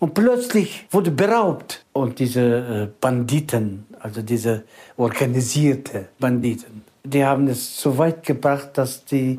Und 0.00 0.14
plötzlich 0.14 0.86
wurde 0.90 1.12
beraubt. 1.12 1.84
Und 1.92 2.18
diese 2.18 2.40
äh, 2.42 2.88
Banditen, 3.00 3.86
also 4.00 4.20
diese 4.20 4.64
organisierte 4.96 6.08
Banditen, 6.18 6.82
die 7.04 7.24
haben 7.24 7.46
es 7.46 7.80
so 7.80 7.96
weit 7.98 8.24
gebracht, 8.24 8.70
dass 8.74 9.04
die 9.04 9.38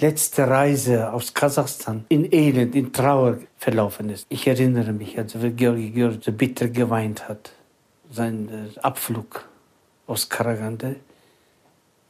letzte 0.00 0.48
Reise 0.48 1.12
aus 1.12 1.32
Kasachstan 1.32 2.04
in 2.08 2.32
Elend, 2.32 2.74
in 2.74 2.92
Trauer 2.92 3.38
verlaufen 3.56 4.10
ist. 4.10 4.26
Ich 4.28 4.48
erinnere 4.48 4.92
mich, 4.92 5.16
als 5.16 5.36
Georgi 5.56 5.90
Georgi 5.90 6.30
bitter 6.32 6.68
geweint 6.68 7.28
hat, 7.28 7.52
sein 8.10 8.48
äh, 8.48 8.80
Abflug 8.80 9.44
aus 10.08 10.28
Karagande 10.28 10.96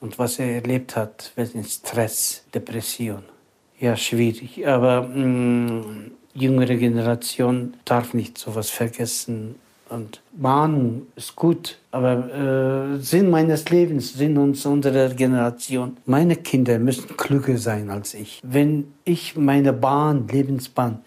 und 0.01 0.19
was 0.19 0.39
er 0.39 0.55
erlebt 0.55 0.97
hat, 0.97 1.33
Stress, 1.67 2.45
Depression. 2.55 3.32
Ja, 3.83 3.97
schwierig. 3.97 4.65
Aber 4.65 5.03
mh, 5.03 5.27
mm, 5.27 6.11
jüngere 6.35 6.77
Generation 6.77 7.75
darf 7.85 8.15
nicht 8.15 8.39
sowas 8.39 8.71
vergessen. 8.71 9.57
Und 9.89 10.23
Bahn 10.31 11.03
ist 11.17 11.35
gut, 11.35 11.79
aber 11.91 12.95
äh, 12.95 12.99
Sinn 13.01 13.29
meines 13.29 13.69
Lebens, 13.71 14.15
Sinn 14.15 14.39
uns, 14.39 14.65
unserer 14.67 15.09
Generation. 15.09 15.97
Meine 16.07 16.37
Kinder 16.37 16.79
müssen 16.79 17.17
klüger 17.17 17.59
sein 17.59 17.91
als 17.91 18.15
ich. 18.15 18.41
Wenn 18.45 18.95
ich 19.05 19.35
meine 19.37 19.73
Bahn, 19.73 20.29
Lebensbahn, 20.29 21.01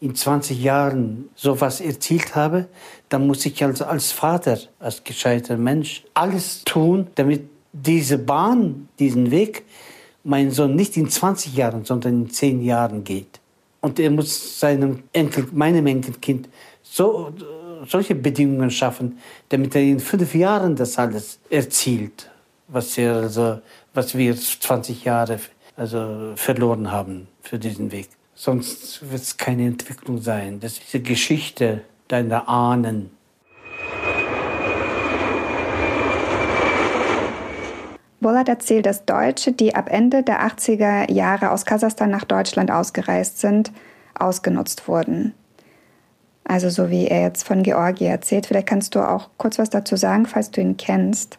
in 0.00 0.14
20 0.14 0.60
Jahren 0.60 1.28
sowas 1.36 1.82
erzielt 1.82 2.34
habe, 2.34 2.66
dann 3.10 3.26
muss 3.26 3.44
ich 3.44 3.62
als, 3.62 3.82
als 3.82 4.10
Vater, 4.10 4.58
als 4.80 5.04
gescheiter 5.04 5.58
Mensch, 5.58 6.02
alles 6.14 6.64
tun, 6.64 7.08
damit 7.14 7.42
diese 7.74 8.16
Bahn, 8.16 8.88
diesen 8.98 9.30
Weg, 9.30 9.64
mein 10.24 10.50
Sohn 10.50 10.74
nicht 10.74 10.96
in 10.96 11.08
20 11.08 11.54
Jahren, 11.54 11.84
sondern 11.84 12.22
in 12.22 12.30
10 12.30 12.62
Jahren 12.62 13.04
geht. 13.04 13.40
Und 13.80 13.98
er 13.98 14.10
muss 14.10 14.60
seinem 14.60 15.02
Enkel, 15.12 15.48
meinem 15.52 15.86
Enkelkind 15.86 16.48
so, 16.82 17.32
solche 17.88 18.14
Bedingungen 18.14 18.70
schaffen, 18.70 19.18
damit 19.48 19.74
er 19.74 19.82
in 19.82 20.00
fünf 20.00 20.34
Jahren 20.34 20.76
das 20.76 20.98
alles 20.98 21.40
erzielt, 21.50 22.30
was, 22.68 22.96
er 22.98 23.16
also, 23.16 23.60
was 23.94 24.16
wir 24.16 24.36
20 24.36 25.04
Jahre 25.04 25.40
also 25.76 26.32
verloren 26.36 26.90
haben 26.90 27.28
für 27.40 27.58
diesen 27.58 27.90
Weg. 27.90 28.08
Sonst 28.34 29.08
wird 29.10 29.22
es 29.22 29.36
keine 29.36 29.66
Entwicklung 29.66 30.20
sein. 30.20 30.60
Das 30.60 30.78
ist 30.78 30.92
die 30.92 31.02
Geschichte 31.02 31.82
deiner 32.08 32.48
Ahnen. 32.48 33.10
Bollard 38.22 38.48
erzählt, 38.48 38.86
dass 38.86 39.04
Deutsche, 39.04 39.52
die 39.52 39.74
ab 39.74 39.88
Ende 39.90 40.22
der 40.22 40.40
80er 40.46 41.10
Jahre 41.12 41.50
aus 41.50 41.66
Kasachstan 41.66 42.10
nach 42.10 42.24
Deutschland 42.24 42.70
ausgereist 42.70 43.40
sind, 43.40 43.72
ausgenutzt 44.18 44.88
wurden. 44.88 45.34
Also 46.44 46.70
so 46.70 46.90
wie 46.90 47.06
er 47.06 47.22
jetzt 47.22 47.46
von 47.46 47.62
Georgi 47.62 48.06
erzählt. 48.06 48.46
Vielleicht 48.46 48.66
kannst 48.66 48.94
du 48.94 49.00
auch 49.00 49.28
kurz 49.36 49.58
was 49.58 49.70
dazu 49.70 49.96
sagen, 49.96 50.26
falls 50.26 50.50
du 50.50 50.60
ihn 50.60 50.76
kennst. 50.76 51.38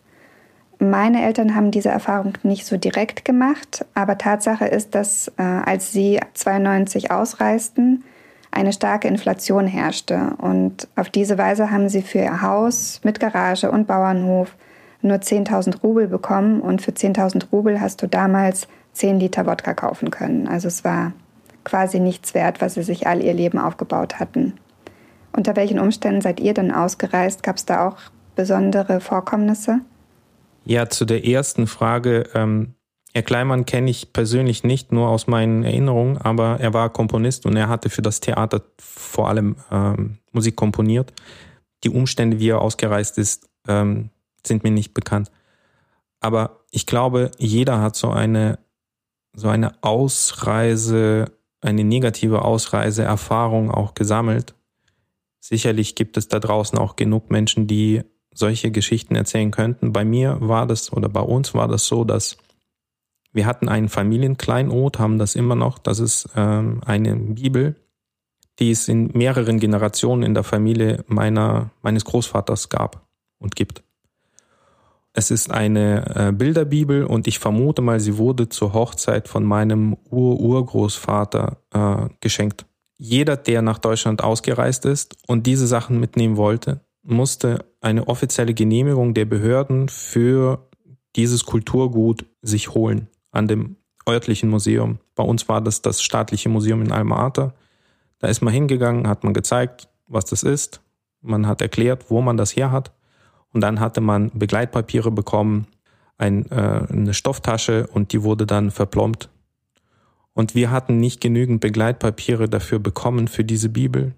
Meine 0.79 1.23
Eltern 1.23 1.55
haben 1.55 1.71
diese 1.71 1.89
Erfahrung 1.89 2.33
nicht 2.43 2.65
so 2.65 2.77
direkt 2.77 3.25
gemacht, 3.25 3.85
aber 3.93 4.17
Tatsache 4.17 4.65
ist, 4.65 4.95
dass 4.95 5.29
äh, 5.37 5.43
als 5.43 5.91
sie 5.91 6.19
92 6.33 7.11
ausreisten, 7.11 8.03
eine 8.51 8.73
starke 8.73 9.07
Inflation 9.07 9.65
herrschte. 9.65 10.35
Und 10.37 10.87
auf 10.95 11.09
diese 11.09 11.37
Weise 11.37 11.71
haben 11.71 11.89
sie 11.89 12.01
für 12.01 12.19
ihr 12.19 12.41
Haus 12.41 13.01
mit 13.03 13.19
Garage 13.19 13.71
und 13.71 13.87
Bauernhof 13.87 14.55
nur 15.03 15.17
10.000 15.17 15.81
Rubel 15.81 16.07
bekommen. 16.07 16.61
Und 16.61 16.81
für 16.81 16.91
10.000 16.91 17.49
Rubel 17.51 17.79
hast 17.81 18.01
du 18.01 18.07
damals 18.07 18.67
10 18.93 19.19
Liter 19.19 19.45
Wodka 19.45 19.73
kaufen 19.73 20.11
können. 20.11 20.47
Also 20.47 20.67
es 20.67 20.83
war 20.83 21.13
quasi 21.63 21.99
nichts 21.99 22.33
wert, 22.33 22.61
was 22.61 22.75
sie 22.75 22.83
sich 22.83 23.07
all 23.07 23.21
ihr 23.21 23.33
Leben 23.33 23.57
aufgebaut 23.57 24.19
hatten. 24.19 24.53
Unter 25.35 25.55
welchen 25.55 25.79
Umständen 25.79 26.21
seid 26.21 26.39
ihr 26.39 26.53
denn 26.53 26.71
ausgereist? 26.71 27.43
Gab 27.43 27.57
es 27.57 27.65
da 27.65 27.87
auch 27.87 27.97
besondere 28.35 28.99
Vorkommnisse? 28.99 29.79
Ja, 30.65 30.89
zu 30.89 31.05
der 31.05 31.25
ersten 31.25 31.67
Frage. 31.67 32.29
Ähm, 32.33 32.75
Herr 33.13 33.23
Kleimann 33.23 33.65
kenne 33.65 33.91
ich 33.91 34.13
persönlich 34.13 34.63
nicht, 34.63 34.91
nur 34.91 35.09
aus 35.09 35.27
meinen 35.27 35.63
Erinnerungen, 35.63 36.17
aber 36.17 36.59
er 36.59 36.73
war 36.73 36.89
Komponist 36.91 37.45
und 37.45 37.55
er 37.55 37.69
hatte 37.69 37.89
für 37.89 38.01
das 38.01 38.19
Theater 38.19 38.61
vor 38.79 39.29
allem 39.29 39.55
ähm, 39.71 40.17
Musik 40.31 40.55
komponiert. 40.55 41.13
Die 41.83 41.89
Umstände, 41.89 42.39
wie 42.39 42.49
er 42.49 42.61
ausgereist 42.61 43.17
ist, 43.17 43.49
ähm, 43.67 44.09
sind 44.45 44.63
mir 44.63 44.71
nicht 44.71 44.93
bekannt. 44.93 45.31
Aber 46.19 46.61
ich 46.71 46.85
glaube, 46.85 47.31
jeder 47.37 47.81
hat 47.81 47.95
so 47.95 48.09
eine, 48.09 48.59
so 49.35 49.49
eine 49.49 49.83
Ausreise, 49.83 51.31
eine 51.61 51.83
negative 51.83 52.43
Ausreiseerfahrung 52.43 53.71
auch 53.71 53.93
gesammelt. 53.93 54.55
Sicherlich 55.39 55.95
gibt 55.95 56.17
es 56.17 56.29
da 56.29 56.39
draußen 56.39 56.77
auch 56.77 56.95
genug 56.95 57.29
Menschen, 57.29 57.67
die 57.67 58.03
solche 58.33 58.71
Geschichten 58.71 59.15
erzählen 59.15 59.51
könnten. 59.51 59.93
Bei 59.93 60.05
mir 60.05 60.37
war 60.39 60.65
das 60.65 60.91
oder 60.91 61.09
bei 61.09 61.21
uns 61.21 61.53
war 61.53 61.67
das 61.67 61.87
so, 61.87 62.03
dass 62.03 62.37
wir 63.33 63.45
hatten 63.45 63.67
einen 63.67 63.89
Familienkleinod, 63.89 64.99
haben 64.99 65.17
das 65.17 65.35
immer 65.35 65.55
noch. 65.55 65.79
Das 65.79 65.99
ist 65.99 66.29
ähm, 66.35 66.81
eine 66.85 67.15
Bibel, 67.15 67.75
die 68.59 68.71
es 68.71 68.87
in 68.87 69.09
mehreren 69.13 69.59
Generationen 69.59 70.23
in 70.23 70.33
der 70.33 70.43
Familie 70.43 71.03
meiner, 71.07 71.71
meines 71.81 72.05
Großvaters 72.05 72.69
gab 72.69 73.07
und 73.39 73.55
gibt. 73.55 73.83
Es 75.13 75.29
ist 75.29 75.51
eine 75.51 76.15
äh, 76.15 76.31
Bilderbibel 76.31 77.05
und 77.05 77.27
ich 77.27 77.37
vermute 77.37 77.83
mal, 77.83 77.99
sie 77.99 78.17
wurde 78.17 78.49
zur 78.49 78.73
Hochzeit 78.73 79.27
von 79.27 79.43
meinem 79.43 79.95
Ur-Urgroßvater 80.09 81.57
äh, 81.71 82.09
geschenkt. 82.19 82.65
Jeder, 82.97 83.37
der 83.37 83.61
nach 83.61 83.77
Deutschland 83.77 84.23
ausgereist 84.23 84.85
ist 84.85 85.15
und 85.27 85.45
diese 85.45 85.67
Sachen 85.67 85.99
mitnehmen 85.99 86.35
wollte, 86.35 86.81
musste 87.03 87.65
eine 87.79 88.07
offizielle 88.07 88.55
Genehmigung 88.55 89.13
der 89.13 89.25
Behörden 89.25 89.87
für 89.87 90.67
dieses 91.15 91.45
Kulturgut 91.45 92.25
sich 92.41 92.73
holen 92.73 93.07
an 93.31 93.47
dem 93.47 93.75
örtlichen 94.07 94.49
Museum. 94.49 94.99
Bei 95.15 95.23
uns 95.23 95.47
war 95.47 95.61
das 95.61 95.81
das 95.81 96.01
staatliche 96.01 96.49
Museum 96.49 96.81
in 96.81 96.91
Alma-Ata. 96.91 97.53
Da 98.19 98.27
ist 98.27 98.41
man 98.41 98.53
hingegangen, 98.53 99.07
hat 99.07 99.23
man 99.23 99.33
gezeigt, 99.33 99.89
was 100.07 100.25
das 100.25 100.43
ist. 100.43 100.81
Man 101.21 101.45
hat 101.45 101.61
erklärt, 101.61 102.09
wo 102.09 102.21
man 102.21 102.37
das 102.37 102.55
her 102.55 102.71
hat. 102.71 102.91
Und 103.53 103.61
dann 103.61 103.79
hatte 103.79 104.01
man 104.01 104.31
Begleitpapiere 104.33 105.11
bekommen, 105.11 105.67
ein, 106.17 106.49
äh, 106.51 106.85
eine 106.89 107.13
Stofftasche 107.13 107.87
und 107.87 108.11
die 108.11 108.23
wurde 108.23 108.45
dann 108.45 108.71
verplombt. 108.71 109.29
Und 110.33 110.55
wir 110.55 110.71
hatten 110.71 110.97
nicht 110.97 111.21
genügend 111.21 111.61
Begleitpapiere 111.61 112.49
dafür 112.49 112.79
bekommen 112.79 113.27
für 113.27 113.43
diese 113.43 113.69
Bibel. 113.69 114.13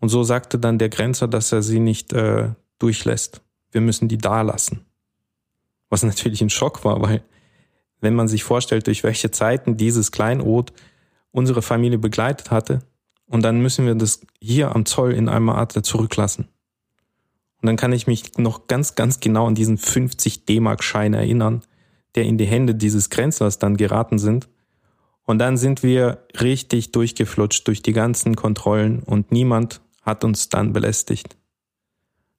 Und 0.00 0.08
so 0.08 0.22
sagte 0.24 0.58
dann 0.58 0.78
der 0.78 0.88
Grenzer, 0.88 1.28
dass 1.28 1.52
er 1.52 1.62
sie 1.62 1.80
nicht 1.80 2.12
äh, 2.12 2.50
durchlässt. 2.78 3.42
Wir 3.70 3.80
müssen 3.80 4.08
die 4.08 4.18
da 4.18 4.42
lassen. 4.42 4.84
Was 5.90 6.02
natürlich 6.02 6.42
ein 6.42 6.50
Schock 6.50 6.84
war, 6.84 7.00
weil 7.00 7.22
wenn 8.00 8.14
man 8.14 8.28
sich 8.28 8.44
vorstellt, 8.44 8.86
durch 8.86 9.02
welche 9.02 9.30
Zeiten 9.30 9.76
dieses 9.76 10.12
Kleinod 10.12 10.72
unsere 11.30 11.62
Familie 11.62 11.98
begleitet 11.98 12.50
hatte, 12.50 12.80
und 13.26 13.42
dann 13.42 13.60
müssen 13.60 13.86
wir 13.86 13.94
das 13.94 14.20
hier 14.40 14.74
am 14.74 14.86
Zoll 14.86 15.12
in 15.12 15.28
Alma 15.28 15.68
zurücklassen. 15.68 16.48
Und 17.60 17.66
dann 17.66 17.76
kann 17.76 17.92
ich 17.92 18.06
mich 18.06 18.38
noch 18.38 18.66
ganz, 18.66 18.94
ganz 18.94 19.20
genau 19.20 19.46
an 19.46 19.54
diesen 19.54 19.78
50 19.78 20.44
D-Mark-Schein 20.46 21.14
erinnern, 21.14 21.62
der 22.14 22.24
in 22.24 22.38
die 22.38 22.46
Hände 22.46 22.74
dieses 22.74 23.10
Grenzlers 23.10 23.58
dann 23.58 23.76
geraten 23.76 24.18
sind. 24.18 24.48
Und 25.24 25.38
dann 25.38 25.56
sind 25.56 25.82
wir 25.82 26.24
richtig 26.40 26.92
durchgeflutscht 26.92 27.66
durch 27.66 27.82
die 27.82 27.92
ganzen 27.92 28.36
Kontrollen 28.36 29.00
und 29.00 29.30
niemand 29.32 29.80
hat 30.02 30.24
uns 30.24 30.48
dann 30.48 30.72
belästigt. 30.72 31.36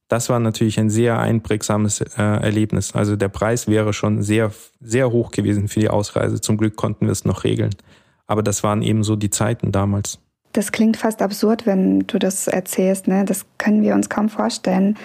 Das 0.07 0.27
war 0.27 0.39
natürlich 0.39 0.79
ein 0.79 0.89
sehr 0.89 1.19
einprägsames 1.19 2.01
äh, 2.01 2.21
Erlebnis. 2.21 2.95
Also 2.95 3.15
der 3.15 3.29
Preis 3.29 3.67
wäre 3.67 3.93
schon 3.93 4.23
sehr, 4.23 4.51
sehr 4.79 5.11
hoch 5.11 5.29
gewesen 5.29 5.67
für 5.67 5.81
die 5.81 5.89
Ausreise. 5.89 6.41
Zum 6.41 6.57
Glück 6.57 6.75
konnten 6.75 7.05
wir 7.05 7.11
es 7.11 7.25
noch 7.25 7.43
regeln. 7.43 7.75
Aber 8.25 8.41
das 8.41 8.63
waren 8.63 8.81
eben 8.81 9.03
so 9.03 9.15
die 9.15 9.29
Zeiten 9.29 9.71
damals. 9.71 10.19
Das 10.59 10.73
klingt 10.73 10.97
fast 10.97 11.21
absurd, 11.21 11.65
wenn 11.65 12.01
du 12.01 12.19
das 12.19 12.49
erzählst. 12.49 13.07
Ne? 13.07 13.23
Das 13.23 13.45
können 13.57 13.81
wir 13.81 13.95
uns 13.95 14.09
kaum 14.09 14.27
vorstellen. 14.27 14.97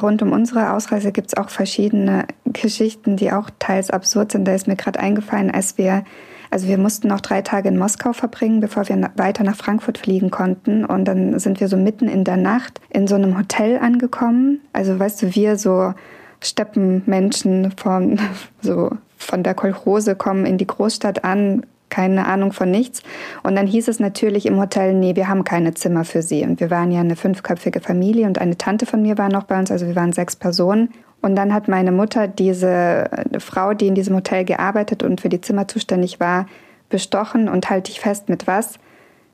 Rund 0.00 0.22
um 0.22 0.32
unsere 0.32 0.72
Ausreise 0.72 1.12
gibt 1.12 1.26
es 1.28 1.36
auch 1.36 1.50
verschiedene 1.50 2.24
Geschichten, 2.46 3.18
die 3.18 3.30
auch 3.30 3.50
teils 3.58 3.90
absurd 3.90 4.32
sind. 4.32 4.48
Da 4.48 4.54
ist 4.54 4.66
mir 4.66 4.76
gerade 4.76 4.98
eingefallen, 4.98 5.50
als 5.50 5.76
wir 5.76 6.04
also 6.50 6.68
wir 6.68 6.78
mussten 6.78 7.08
noch 7.08 7.20
drei 7.20 7.42
Tage 7.42 7.68
in 7.68 7.76
Moskau 7.76 8.14
verbringen, 8.14 8.60
bevor 8.60 8.88
wir 8.88 9.10
weiter 9.16 9.44
nach 9.44 9.56
Frankfurt 9.56 9.98
fliegen 9.98 10.30
konnten. 10.30 10.86
Und 10.86 11.04
dann 11.04 11.38
sind 11.38 11.60
wir 11.60 11.68
so 11.68 11.76
mitten 11.76 12.08
in 12.08 12.24
der 12.24 12.38
Nacht 12.38 12.80
in 12.88 13.06
so 13.06 13.14
einem 13.14 13.36
Hotel 13.36 13.76
angekommen. 13.76 14.62
Also 14.72 14.98
weißt 14.98 15.20
du, 15.20 15.34
wir 15.34 15.58
so 15.58 15.92
Steppenmenschen 16.40 17.72
von, 17.72 18.18
so 18.62 18.90
von 19.18 19.42
der 19.42 19.52
Kolchrose 19.52 20.16
kommen 20.16 20.46
in 20.46 20.56
die 20.56 20.66
Großstadt 20.66 21.24
an, 21.24 21.66
keine 21.94 22.26
Ahnung 22.26 22.52
von 22.52 22.72
nichts. 22.72 23.04
Und 23.44 23.54
dann 23.54 23.68
hieß 23.68 23.86
es 23.86 24.00
natürlich 24.00 24.46
im 24.46 24.58
Hotel, 24.58 24.94
nee, 24.94 25.14
wir 25.14 25.28
haben 25.28 25.44
keine 25.44 25.74
Zimmer 25.74 26.04
für 26.04 26.22
Sie. 26.22 26.42
Und 26.42 26.58
wir 26.58 26.68
waren 26.68 26.90
ja 26.90 26.98
eine 26.98 27.14
fünfköpfige 27.14 27.80
Familie 27.80 28.26
und 28.26 28.40
eine 28.40 28.58
Tante 28.58 28.84
von 28.84 29.00
mir 29.00 29.16
war 29.16 29.28
noch 29.28 29.44
bei 29.44 29.56
uns, 29.56 29.70
also 29.70 29.86
wir 29.86 29.94
waren 29.94 30.12
sechs 30.12 30.34
Personen. 30.34 30.92
Und 31.22 31.36
dann 31.36 31.54
hat 31.54 31.68
meine 31.68 31.92
Mutter 31.92 32.26
diese 32.26 33.08
Frau, 33.38 33.74
die 33.74 33.86
in 33.86 33.94
diesem 33.94 34.16
Hotel 34.16 34.44
gearbeitet 34.44 35.04
und 35.04 35.20
für 35.20 35.28
die 35.28 35.40
Zimmer 35.40 35.68
zuständig 35.68 36.18
war, 36.18 36.46
bestochen 36.90 37.48
und 37.48 37.70
halte 37.70 37.92
ich 37.92 38.00
fest 38.00 38.28
mit 38.28 38.48
was? 38.48 38.80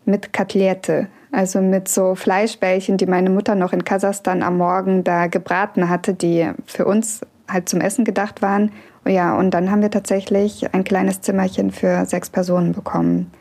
Mit 0.04 0.34
Katlette. 0.34 1.08
Also 1.32 1.62
mit 1.62 1.88
so 1.88 2.14
Fleischbällchen, 2.14 2.98
die 2.98 3.06
meine 3.06 3.30
Mutter 3.30 3.54
noch 3.54 3.72
in 3.72 3.84
Kasachstan 3.84 4.42
am 4.42 4.58
Morgen 4.58 5.02
da 5.02 5.28
gebraten 5.28 5.88
hatte, 5.88 6.12
die 6.12 6.50
für 6.66 6.84
uns 6.84 7.22
halt 7.48 7.70
zum 7.70 7.80
Essen 7.80 8.04
gedacht 8.04 8.42
waren. 8.42 8.70
Ja, 9.06 9.36
und 9.36 9.52
dann 9.52 9.70
haben 9.70 9.82
wir 9.82 9.90
tatsächlich 9.90 10.74
ein 10.74 10.84
kleines 10.84 11.20
Zimmerchen 11.20 11.70
für 11.70 12.04
sechs 12.06 12.30
Personen 12.30 12.72
bekommen. 12.72 13.32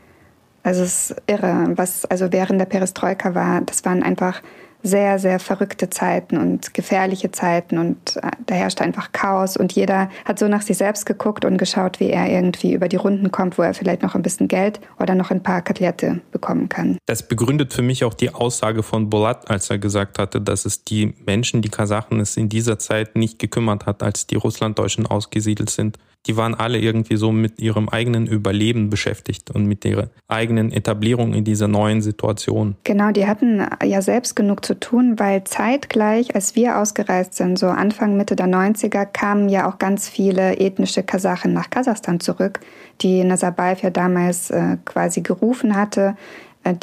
Also 0.63 0.83
es 0.83 1.11
ist 1.11 1.21
irre, 1.27 1.73
was 1.75 2.05
also 2.05 2.31
während 2.31 2.59
der 2.59 2.65
Perestroika 2.65 3.35
war. 3.35 3.61
Das 3.61 3.85
waren 3.85 4.03
einfach 4.03 4.41
sehr, 4.81 5.19
sehr 5.19 5.39
verrückte 5.39 5.89
Zeiten 5.89 6.37
und 6.37 6.73
gefährliche 6.73 7.31
Zeiten 7.31 7.77
und 7.77 8.17
äh, 8.17 8.31
da 8.45 8.55
herrscht 8.55 8.81
einfach 8.81 9.11
Chaos 9.11 9.57
und 9.57 9.73
jeder 9.73 10.09
hat 10.25 10.39
so 10.39 10.47
nach 10.47 10.61
sich 10.61 10.77
selbst 10.77 11.05
geguckt 11.05 11.45
und 11.45 11.57
geschaut, 11.57 11.99
wie 11.99 12.09
er 12.09 12.29
irgendwie 12.29 12.73
über 12.73 12.87
die 12.87 12.95
Runden 12.95 13.31
kommt, 13.31 13.57
wo 13.57 13.61
er 13.61 13.73
vielleicht 13.73 14.01
noch 14.01 14.15
ein 14.15 14.21
bisschen 14.21 14.47
Geld 14.47 14.79
oder 14.99 15.15
noch 15.15 15.31
ein 15.31 15.43
paar 15.43 15.61
Kotelette 15.61 16.21
bekommen 16.31 16.69
kann. 16.69 16.97
Das 17.05 17.27
begründet 17.27 17.73
für 17.73 17.81
mich 17.81 18.03
auch 18.03 18.13
die 18.13 18.33
Aussage 18.33 18.83
von 18.83 19.09
Bolat, 19.09 19.49
als 19.49 19.69
er 19.69 19.79
gesagt 19.79 20.17
hatte, 20.17 20.39
dass 20.39 20.65
es 20.65 20.83
die 20.83 21.13
Menschen, 21.25 21.61
die 21.61 21.69
Kasachen, 21.69 22.19
es 22.19 22.37
in 22.37 22.49
dieser 22.49 22.79
Zeit 22.79 23.15
nicht 23.15 23.39
gekümmert 23.39 23.85
hat, 23.85 24.01
als 24.01 24.27
die 24.27 24.35
Russlanddeutschen 24.35 25.05
ausgesiedelt 25.05 25.69
sind 25.69 25.97
die 26.27 26.35
waren 26.35 26.53
alle 26.53 26.79
irgendwie 26.79 27.15
so 27.15 27.31
mit 27.31 27.59
ihrem 27.59 27.87
eigenen 27.87 28.27
Überleben 28.27 28.89
beschäftigt 28.89 29.51
und 29.51 29.65
mit 29.65 29.85
ihrer 29.85 30.09
eigenen 30.27 30.71
Etablierung 30.71 31.33
in 31.33 31.43
dieser 31.43 31.67
neuen 31.67 32.01
Situation. 32.01 32.75
Genau, 32.83 33.11
die 33.11 33.25
hatten 33.25 33.65
ja 33.83 34.01
selbst 34.01 34.35
genug 34.35 34.65
zu 34.65 34.79
tun, 34.79 35.17
weil 35.17 35.43
zeitgleich, 35.45 36.35
als 36.35 36.55
wir 36.55 36.77
ausgereist 36.77 37.35
sind, 37.35 37.57
so 37.57 37.67
Anfang, 37.67 38.17
Mitte 38.17 38.35
der 38.35 38.47
90er, 38.47 39.05
kamen 39.05 39.49
ja 39.49 39.69
auch 39.69 39.79
ganz 39.79 40.09
viele 40.09 40.57
ethnische 40.57 41.03
Kasachen 41.03 41.53
nach 41.53 41.69
Kasachstan 41.69 42.19
zurück, 42.19 42.59
die 43.01 43.23
Nazarbayev 43.23 43.81
ja 43.81 43.89
damals 43.89 44.51
äh, 44.51 44.77
quasi 44.83 45.21
gerufen 45.21 45.75
hatte 45.75 46.15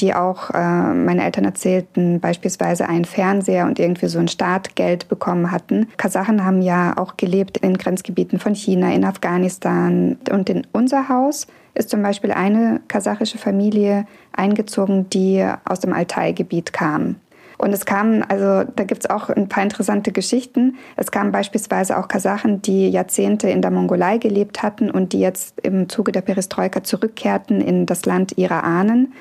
die 0.01 0.14
auch, 0.14 0.51
äh, 0.51 0.95
meine 0.95 1.24
Eltern 1.24 1.45
erzählten, 1.45 2.20
beispielsweise 2.20 2.89
einen 2.89 3.05
Fernseher 3.05 3.66
und 3.66 3.79
irgendwie 3.79 4.07
so 4.07 4.18
ein 4.18 4.29
Startgeld 4.29 5.09
bekommen 5.09 5.51
hatten. 5.51 5.89
Kasachen 5.97 6.45
haben 6.45 6.62
ja 6.62 6.97
auch 6.97 7.16
gelebt 7.16 7.59
in 7.59 7.77
Grenzgebieten 7.77 8.39
von 8.39 8.55
China, 8.55 8.93
in 8.93 9.05
Afghanistan. 9.05 10.18
Und 10.31 10.51
in 10.51 10.66
unser 10.72 11.09
Haus 11.09 11.47
ist 11.74 11.91
zum 11.91 12.03
Beispiel 12.03 12.33
eine 12.33 12.81
kasachische 12.89 13.39
Familie 13.39 14.07
eingezogen, 14.33 15.09
die 15.11 15.47
aus 15.64 15.81
dem 15.81 15.93
Altai-Gebiet 15.93 16.72
kam. 16.72 17.16
Und 17.59 17.72
es 17.72 17.87
kamen, 17.87 18.22
also 18.22 18.70
da 18.77 18.85
gibt 18.85 19.05
es 19.05 19.11
auch 19.11 19.31
ein 19.31 19.49
paar 19.49 19.62
interessante 19.62 20.12
Geschichten. 20.12 20.77
Es 20.97 21.11
kamen 21.11 21.33
beispielsweise 21.33 21.97
auch 21.97 22.07
Kasachen, 22.07 22.61
die 22.61 22.91
Jahrzehnte 22.91 23.49
in 23.49 23.62
der 23.62 23.70
Mongolei 23.70 24.18
gelebt 24.18 24.62
hatten 24.62 24.91
und 24.91 25.14
die 25.14 25.20
jetzt 25.20 25.59
im 25.62 25.89
Zuge 25.89 26.12
der 26.12 26.20
Perestroika 26.20 26.85
zurückkehrten 26.85 27.62
in 27.62 27.87
das 27.87 28.05
Land 28.05 28.37
ihrer 28.37 28.62
Ahnen 28.62 29.14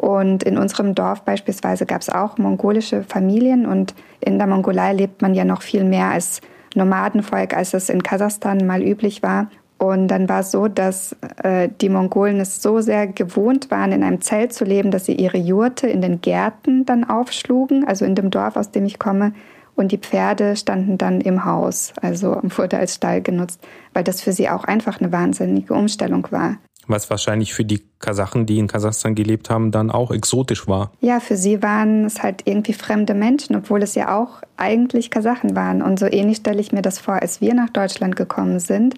und 0.00 0.44
in 0.44 0.56
unserem 0.56 0.94
Dorf 0.94 1.24
beispielsweise 1.24 1.84
gab 1.84 2.00
es 2.00 2.08
auch 2.08 2.38
mongolische 2.38 3.02
Familien 3.02 3.66
und 3.66 3.94
in 4.20 4.38
der 4.38 4.46
Mongolei 4.46 4.94
lebt 4.94 5.20
man 5.20 5.34
ja 5.34 5.44
noch 5.44 5.60
viel 5.60 5.84
mehr 5.84 6.06
als 6.06 6.40
Nomadenvolk, 6.74 7.54
als 7.54 7.74
es 7.74 7.90
in 7.90 8.02
Kasachstan 8.02 8.66
mal 8.66 8.82
üblich 8.82 9.22
war. 9.22 9.50
Und 9.76 10.08
dann 10.08 10.26
war 10.26 10.40
es 10.40 10.52
so, 10.52 10.68
dass 10.68 11.14
äh, 11.42 11.68
die 11.82 11.90
Mongolen 11.90 12.40
es 12.40 12.62
so 12.62 12.80
sehr 12.80 13.08
gewohnt 13.08 13.70
waren, 13.70 13.92
in 13.92 14.02
einem 14.02 14.22
Zelt 14.22 14.54
zu 14.54 14.64
leben, 14.64 14.90
dass 14.90 15.04
sie 15.04 15.16
ihre 15.16 15.36
Jurte 15.36 15.86
in 15.86 16.00
den 16.00 16.22
Gärten 16.22 16.86
dann 16.86 17.04
aufschlugen, 17.04 17.86
also 17.86 18.06
in 18.06 18.14
dem 18.14 18.30
Dorf, 18.30 18.56
aus 18.56 18.70
dem 18.70 18.86
ich 18.86 18.98
komme. 18.98 19.34
Und 19.74 19.92
die 19.92 19.98
Pferde 19.98 20.56
standen 20.56 20.96
dann 20.96 21.20
im 21.20 21.44
Haus, 21.44 21.92
also 22.00 22.40
wurde 22.42 22.78
als 22.78 22.94
Stall 22.94 23.20
genutzt, 23.20 23.60
weil 23.92 24.04
das 24.04 24.22
für 24.22 24.32
sie 24.32 24.48
auch 24.48 24.64
einfach 24.64 24.98
eine 24.98 25.12
wahnsinnige 25.12 25.74
Umstellung 25.74 26.26
war 26.30 26.56
was 26.90 27.10
wahrscheinlich 27.10 27.54
für 27.54 27.64
die 27.64 27.82
Kasachen, 27.98 28.46
die 28.46 28.58
in 28.58 28.66
Kasachstan 28.66 29.14
gelebt 29.14 29.50
haben, 29.50 29.70
dann 29.70 29.90
auch 29.90 30.10
exotisch 30.10 30.66
war. 30.68 30.92
Ja, 31.00 31.20
für 31.20 31.36
sie 31.36 31.62
waren 31.62 32.04
es 32.04 32.22
halt 32.22 32.42
irgendwie 32.44 32.72
fremde 32.72 33.14
Menschen, 33.14 33.56
obwohl 33.56 33.82
es 33.82 33.94
ja 33.94 34.16
auch 34.18 34.42
eigentlich 34.56 35.10
Kasachen 35.10 35.56
waren. 35.56 35.82
Und 35.82 35.98
so 35.98 36.06
ähnlich 36.06 36.38
stelle 36.38 36.60
ich 36.60 36.72
mir 36.72 36.82
das 36.82 36.98
vor, 36.98 37.14
als 37.14 37.40
wir 37.40 37.54
nach 37.54 37.70
Deutschland 37.70 38.16
gekommen 38.16 38.60
sind, 38.60 38.94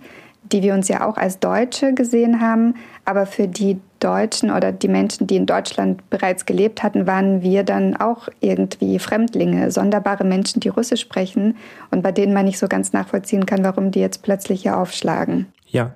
die 0.51 0.63
wir 0.63 0.75
uns 0.75 0.89
ja 0.89 1.07
auch 1.07 1.17
als 1.17 1.39
Deutsche 1.39 1.95
gesehen 1.95 2.41
haben, 2.41 2.75
aber 3.05 3.27
für 3.27 3.49
die 3.49 3.81
Deutschen 4.01 4.51
oder 4.51 4.73
die 4.73 4.89
Menschen, 4.89 5.27
die 5.27 5.37
in 5.37 5.47
Deutschland 5.47 6.09
bereits 6.11 6.47
gelebt 6.47 6.83
hatten, 6.83 7.07
waren 7.07 7.43
wir 7.43 7.63
dann 7.63 7.97
auch 7.97 8.29
irgendwie 8.41 8.99
Fremdlinge, 8.99 9.71
sonderbare 9.71 10.25
Menschen, 10.25 10.61
die 10.61 10.69
Russisch 10.69 11.01
sprechen 11.01 11.57
und 11.91 12.03
bei 12.03 12.11
denen 12.11 12.35
man 12.35 12.47
nicht 12.47 12.59
so 12.59 12.67
ganz 12.67 12.93
nachvollziehen 12.93 13.47
kann, 13.47 13.63
warum 13.63 13.93
die 13.93 14.01
jetzt 14.01 14.23
plötzlich 14.23 14.63
hier 14.63 14.77
aufschlagen. 14.77 15.47
Ja, 15.67 15.95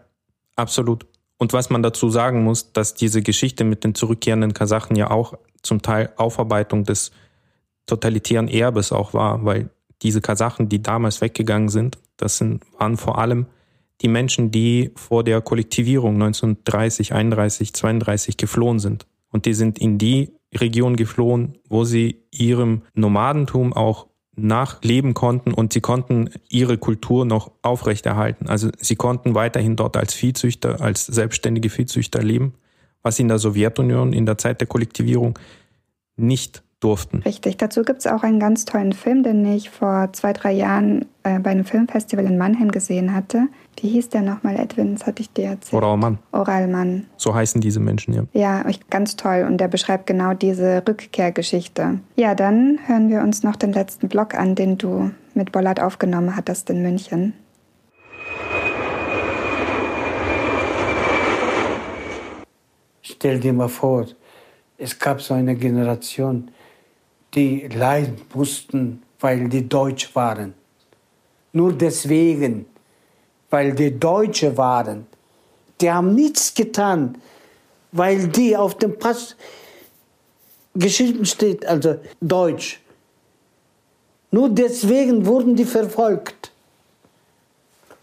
absolut. 0.54 1.06
Und 1.38 1.52
was 1.52 1.70
man 1.70 1.82
dazu 1.82 2.08
sagen 2.08 2.44
muss, 2.44 2.72
dass 2.72 2.94
diese 2.94 3.22
Geschichte 3.22 3.64
mit 3.64 3.84
den 3.84 3.94
zurückkehrenden 3.94 4.54
Kasachen 4.54 4.96
ja 4.96 5.10
auch 5.10 5.34
zum 5.62 5.82
Teil 5.82 6.12
Aufarbeitung 6.16 6.84
des 6.84 7.10
totalitären 7.86 8.48
Erbes 8.48 8.92
auch 8.92 9.14
war, 9.14 9.44
weil 9.44 9.70
diese 10.02 10.20
Kasachen, 10.20 10.68
die 10.68 10.82
damals 10.82 11.20
weggegangen 11.20 11.68
sind, 11.68 11.98
das 12.16 12.38
sind, 12.38 12.64
waren 12.78 12.96
vor 12.96 13.18
allem 13.18 13.46
die 14.02 14.08
Menschen, 14.08 14.50
die 14.50 14.92
vor 14.94 15.24
der 15.24 15.40
Kollektivierung 15.40 16.14
1930, 16.14 17.14
31, 17.14 17.72
32 17.72 18.36
geflohen 18.36 18.78
sind. 18.78 19.06
Und 19.30 19.46
die 19.46 19.54
sind 19.54 19.78
in 19.78 19.98
die 19.98 20.32
Region 20.54 20.96
geflohen, 20.96 21.58
wo 21.68 21.84
sie 21.84 22.22
ihrem 22.30 22.82
Nomadentum 22.94 23.72
auch 23.72 24.06
nachleben 24.36 25.14
konnten 25.14 25.52
und 25.52 25.72
sie 25.72 25.80
konnten 25.80 26.30
ihre 26.48 26.78
Kultur 26.78 27.24
noch 27.24 27.50
aufrechterhalten. 27.62 28.48
Also 28.48 28.70
sie 28.78 28.96
konnten 28.96 29.34
weiterhin 29.34 29.76
dort 29.76 29.96
als 29.96 30.14
Viehzüchter, 30.14 30.80
als 30.80 31.06
selbstständige 31.06 31.70
Viehzüchter 31.70 32.22
leben, 32.22 32.54
was 33.02 33.18
in 33.18 33.28
der 33.28 33.38
Sowjetunion 33.38 34.12
in 34.12 34.26
der 34.26 34.38
Zeit 34.38 34.60
der 34.60 34.68
Kollektivierung 34.68 35.38
nicht 36.16 36.62
durften. 36.80 37.22
Richtig, 37.24 37.56
dazu 37.56 37.82
gibt 37.82 38.00
es 38.00 38.06
auch 38.06 38.22
einen 38.22 38.38
ganz 38.38 38.64
tollen 38.64 38.92
Film, 38.92 39.22
den 39.22 39.44
ich 39.46 39.70
vor 39.70 40.10
zwei, 40.12 40.32
drei 40.32 40.52
Jahren 40.52 41.06
äh, 41.22 41.38
bei 41.38 41.50
einem 41.50 41.64
Filmfestival 41.64 42.26
in 42.26 42.36
Mannheim 42.36 42.70
gesehen 42.70 43.14
hatte. 43.14 43.48
Wie 43.80 43.88
hieß 43.88 44.10
der 44.10 44.22
nochmal, 44.22 44.56
Edwin? 44.56 44.94
Das 44.94 45.06
hatte 45.06 45.22
ich 45.22 45.32
dir 45.32 45.46
erzählt. 45.46 45.82
Oralmann. 45.82 46.18
Oralmann. 46.32 47.06
So 47.16 47.34
heißen 47.34 47.60
diese 47.60 47.80
Menschen, 47.80 48.12
ja. 48.12 48.24
Ja, 48.32 48.64
ganz 48.90 49.16
toll. 49.16 49.46
Und 49.48 49.58
der 49.58 49.68
beschreibt 49.68 50.06
genau 50.06 50.34
diese 50.34 50.82
Rückkehrgeschichte. 50.86 52.00
Ja, 52.16 52.34
dann 52.34 52.78
hören 52.86 53.08
wir 53.08 53.22
uns 53.22 53.42
noch 53.42 53.56
den 53.56 53.72
letzten 53.72 54.08
Blog 54.08 54.34
an, 54.34 54.54
den 54.54 54.76
du 54.76 55.10
mit 55.34 55.52
Bollard 55.52 55.80
aufgenommen 55.80 56.36
hattest 56.36 56.68
in 56.68 56.82
München. 56.82 57.32
Stell 63.02 63.40
dir 63.40 63.54
mal 63.54 63.68
vor, 63.68 64.06
es 64.78 64.98
gab 64.98 65.22
so 65.22 65.32
eine 65.32 65.56
Generation, 65.56 66.50
die 67.36 67.68
leiden 67.68 68.20
mussten, 68.34 69.02
weil 69.20 69.48
die 69.48 69.68
Deutsch 69.68 70.14
waren. 70.14 70.54
Nur 71.52 71.72
deswegen 71.72 72.66
weil 73.50 73.74
die 73.74 73.98
Deutsche 73.98 74.56
waren. 74.56 75.06
Die 75.80 75.90
haben 75.90 76.14
nichts 76.14 76.54
getan, 76.54 77.16
weil 77.92 78.28
die 78.28 78.56
auf 78.56 78.76
dem 78.78 78.98
Pass 78.98 79.36
geschrieben 80.74 81.24
steht, 81.24 81.64
also 81.66 81.98
Deutsch. 82.20 82.80
Nur 84.30 84.48
deswegen 84.48 85.24
wurden 85.26 85.54
die 85.56 85.64
verfolgt. 85.64 86.52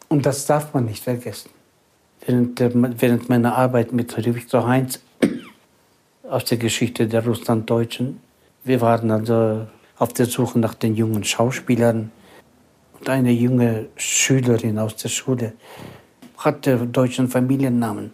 Und 0.07 0.25
das 0.25 0.45
darf 0.45 0.73
man 0.73 0.85
nicht 0.85 1.03
vergessen. 1.03 1.49
Während, 2.25 2.59
während 2.59 3.29
meiner 3.29 3.55
Arbeit 3.55 3.91
mit 3.91 4.15
Viktor 4.15 4.65
Heinz 4.65 5.01
aus 6.23 6.45
der 6.45 6.57
Geschichte 6.57 7.07
der 7.07 7.25
Russlanddeutschen, 7.25 8.21
wir 8.64 8.80
waren 8.80 9.10
also 9.10 9.66
auf 9.98 10.12
der 10.12 10.26
Suche 10.26 10.58
nach 10.58 10.74
den 10.74 10.94
jungen 10.94 11.24
Schauspielern, 11.24 12.10
eine 13.06 13.30
junge 13.30 13.86
Schülerin 13.96 14.78
aus 14.78 14.96
der 14.96 15.08
Schule 15.08 15.52
hatte 16.36 16.76
deutschen 16.86 17.28
Familiennamen. 17.28 18.12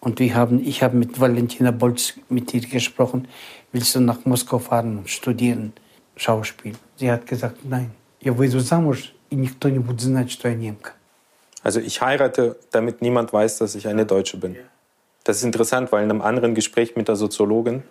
Und 0.00 0.20
wir 0.20 0.34
haben, 0.34 0.60
ich 0.64 0.82
habe 0.82 0.96
mit 0.96 1.20
Valentina 1.20 1.70
Bolz 1.70 2.14
mit 2.28 2.52
ihr 2.52 2.60
gesprochen, 2.60 3.26
willst 3.72 3.94
du 3.94 4.00
nach 4.00 4.24
Moskau 4.24 4.58
fahren 4.58 4.98
und 4.98 5.08
studieren 5.08 5.72
Schauspiel? 6.16 6.74
Sie 6.96 7.10
hat 7.10 7.26
gesagt, 7.26 7.64
nein, 7.64 7.90
я 8.20 8.32
выйду 8.32 8.60
замуж, 8.60 9.14
и 9.30 9.36
никто 9.36 9.68
не 9.68 9.78
будет 9.78 10.00
знать, 10.00 10.30
что 10.30 10.48
я 10.48 10.54
немка. 10.54 10.92
Also 11.62 11.80
ich 11.80 12.02
heirate, 12.02 12.56
damit 12.72 13.00
niemand 13.00 13.32
weiß, 13.32 13.58
dass 13.58 13.74
ich 13.74 13.88
eine 13.88 14.04
Deutsche 14.04 14.36
bin. 14.36 14.56
Das 15.24 15.38
ist 15.38 15.44
interessant, 15.44 15.90
weil 15.92 16.04
in 16.04 16.10
einem 16.10 16.20
anderen 16.20 16.54
Gespräch 16.54 16.94
mit 16.94 17.08
der 17.08 17.16
Soziologin, 17.16 17.82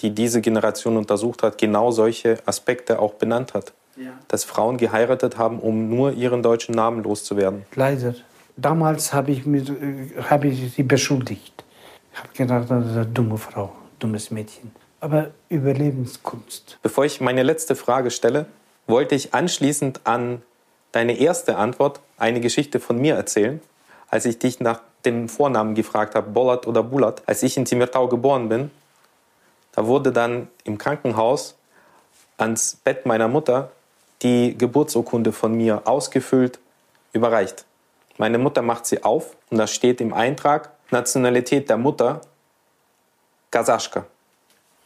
die 0.00 0.10
diese 0.10 0.40
Generation 0.40 0.96
untersucht 0.96 1.42
hat, 1.42 1.58
genau 1.58 1.90
solche 1.90 2.38
Aspekte 2.46 2.98
auch 2.98 3.14
benannt 3.14 3.54
hat 3.54 3.72
ja. 3.98 4.12
dass 4.28 4.44
Frauen 4.44 4.76
geheiratet 4.76 5.38
haben, 5.38 5.58
um 5.58 5.88
nur 5.88 6.12
ihren 6.12 6.42
deutschen 6.42 6.74
Namen 6.74 7.02
loszuwerden. 7.02 7.64
Leider. 7.74 8.14
Damals 8.56 9.12
habe 9.12 9.30
ich, 9.30 9.42
hab 10.28 10.44
ich 10.44 10.74
sie 10.74 10.82
beschuldigt. 10.82 11.64
Ich 12.12 12.18
habe 12.18 12.28
gedacht, 12.34 12.70
das 12.70 12.86
ist 12.86 12.92
eine 12.92 13.06
dumme 13.06 13.38
Frau, 13.38 13.72
dummes 13.98 14.30
Mädchen. 14.30 14.72
Aber 15.00 15.30
Überlebenskunst. 15.48 16.78
Bevor 16.82 17.04
ich 17.04 17.20
meine 17.20 17.44
letzte 17.44 17.76
Frage 17.76 18.10
stelle, 18.10 18.46
wollte 18.88 19.14
ich 19.14 19.32
anschließend 19.32 20.00
an 20.04 20.42
deine 20.90 21.18
erste 21.18 21.56
Antwort 21.56 22.00
eine 22.16 22.40
Geschichte 22.40 22.80
von 22.80 22.98
mir 22.98 23.14
erzählen. 23.14 23.60
Als 24.08 24.24
ich 24.24 24.38
dich 24.38 24.58
nach 24.58 24.80
dem 25.04 25.28
Vornamen 25.28 25.76
gefragt 25.76 26.16
habe, 26.16 26.30
Bollert 26.30 26.66
oder 26.66 26.82
Bulat, 26.82 27.22
als 27.26 27.44
ich 27.44 27.56
in 27.56 27.64
Timirtau 27.64 28.08
geboren 28.08 28.48
bin, 28.48 28.70
da 29.78 29.86
wurde 29.86 30.10
dann 30.10 30.48
im 30.64 30.76
Krankenhaus 30.76 31.56
ans 32.36 32.80
Bett 32.82 33.06
meiner 33.06 33.28
Mutter 33.28 33.70
die 34.22 34.58
Geburtsurkunde 34.58 35.30
von 35.30 35.54
mir 35.54 35.82
ausgefüllt, 35.84 36.58
überreicht. 37.12 37.64
Meine 38.16 38.38
Mutter 38.38 38.60
macht 38.60 38.86
sie 38.86 39.04
auf 39.04 39.36
und 39.50 39.58
da 39.58 39.68
steht 39.68 40.00
im 40.00 40.12
Eintrag 40.12 40.72
Nationalität 40.90 41.70
der 41.70 41.76
Mutter 41.76 42.22
Kasaschka. 43.52 44.04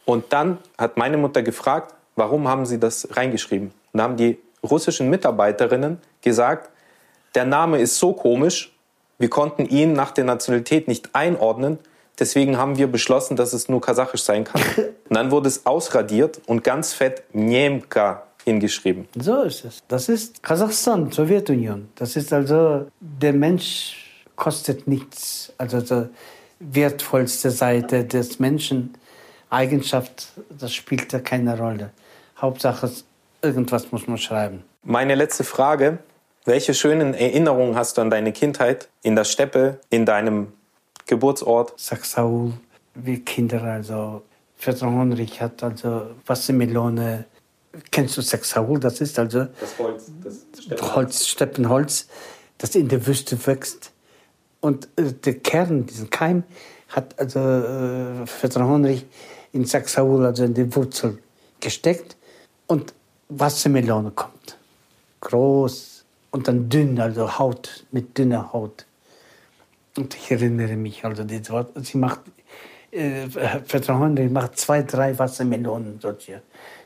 Und 0.05 0.31
dann 0.31 0.59
hat 0.77 0.95
meine 0.95 1.17
Mutter 1.17 1.41
gefragt, 1.41 1.95
warum 2.15 2.47
haben 2.47 2.67
Sie 2.67 2.79
das 2.79 3.07
reingeschrieben? 3.17 3.69
Und 3.93 3.97
da 3.97 4.03
haben 4.03 4.15
die 4.15 4.37
russischen 4.61 5.09
Mitarbeiterinnen 5.09 5.99
gesagt, 6.21 6.69
der 7.33 7.45
Name 7.45 7.79
ist 7.79 7.97
so 7.97 8.13
komisch, 8.13 8.71
wir 9.17 9.31
konnten 9.31 9.65
ihn 9.65 9.93
nach 9.93 10.11
der 10.11 10.25
Nationalität 10.25 10.87
nicht 10.87 11.15
einordnen, 11.15 11.79
deswegen 12.19 12.57
haben 12.57 12.77
wir 12.77 12.87
beschlossen, 12.87 13.35
dass 13.35 13.53
es 13.53 13.69
nur 13.69 13.81
kasachisch 13.81 14.23
sein 14.23 14.43
kann. 14.43 14.61
Und 15.09 15.15
dann 15.15 15.31
wurde 15.31 15.47
es 15.47 15.65
ausradiert 15.65 16.41
und 16.47 16.63
ganz 16.63 16.93
fett 16.93 17.23
Niemka 17.33 18.23
hingeschrieben. 18.45 19.07
So 19.15 19.43
ist 19.43 19.65
es. 19.65 19.83
Das 19.87 20.09
ist 20.09 20.41
Kasachstan, 20.41 21.11
Sowjetunion. 21.11 21.89
Das 21.95 22.15
ist 22.15 22.33
also, 22.33 22.87
der 22.99 23.33
Mensch 23.33 24.25
kostet 24.35 24.87
nichts. 24.87 25.53
Also 25.57 25.81
die 25.81 26.09
wertvollste 26.59 27.51
Seite 27.51 28.05
des 28.05 28.39
Menschen, 28.39 28.95
Eigenschaft, 29.49 30.29
das 30.57 30.73
spielt 30.73 31.13
da 31.13 31.19
keine 31.19 31.57
Rolle. 31.57 31.91
Hauptsache, 32.37 32.89
irgendwas 33.41 33.91
muss 33.91 34.07
man 34.07 34.17
schreiben. 34.17 34.63
Meine 34.83 35.15
letzte 35.15 35.43
Frage. 35.43 35.99
Welche 36.45 36.73
schönen 36.73 37.13
Erinnerungen 37.13 37.77
hast 37.77 37.97
du 37.97 38.01
an 38.01 38.09
deine 38.09 38.33
Kindheit 38.33 38.89
in 39.01 39.15
der 39.15 39.23
Steppe, 39.23 39.79
in 39.89 40.05
deinem 40.05 40.51
Geburtsort? 41.05 41.73
Saxaul, 41.79 42.53
wie 42.95 43.19
Kinder, 43.19 43.63
also 43.63 44.23
Fedor 44.55 44.91
Honrich 44.91 45.41
hat 45.41 45.61
also 45.63 46.07
Wassermelone. 46.25 47.25
Kennst 47.91 48.17
du 48.17 48.21
Saxaul? 48.21 48.79
Das 48.79 49.01
ist 49.01 49.17
also 49.19 49.47
Das 49.59 49.77
Holz, 49.79 50.11
das 50.23 50.45
Steppenholz. 50.63 50.95
Holz, 50.95 51.27
Steppenholz, 51.27 52.07
das 52.57 52.75
in 52.75 52.87
der 52.87 53.05
Wüste 53.05 53.45
wächst. 53.45 53.91
Und 54.61 54.87
äh, 54.95 55.11
der 55.11 55.39
Kern, 55.39 55.85
diesen 55.85 56.09
Keim, 56.09 56.43
hat 56.89 57.19
also 57.19 57.39
äh, 57.39 58.25
Fedor 58.25 58.67
Honrich 58.67 59.05
in 59.51 59.65
Saxaul, 59.65 60.25
also 60.25 60.43
in 60.45 60.53
die 60.53 60.73
Wurzel 60.75 61.17
gesteckt. 61.59 62.15
Und 62.67 62.93
Wassermelone 63.29 64.11
kommt. 64.11 64.57
Groß 65.21 66.05
und 66.31 66.47
dann 66.47 66.69
dünn, 66.69 66.99
also 66.99 67.37
Haut, 67.37 67.85
mit 67.91 68.17
dünner 68.17 68.53
Haut. 68.53 68.85
Und 69.97 70.15
ich 70.15 70.31
erinnere 70.31 70.75
mich, 70.75 71.05
also 71.05 71.23
Wort, 71.49 71.71
sie 71.85 71.97
macht, 71.97 72.21
äh, 72.91 73.27
Fedor 73.65 73.99
Honrich 73.99 74.31
macht 74.31 74.57
zwei, 74.57 74.81
drei 74.81 75.17
Wassermelonen 75.17 75.99
solche. 75.99 76.41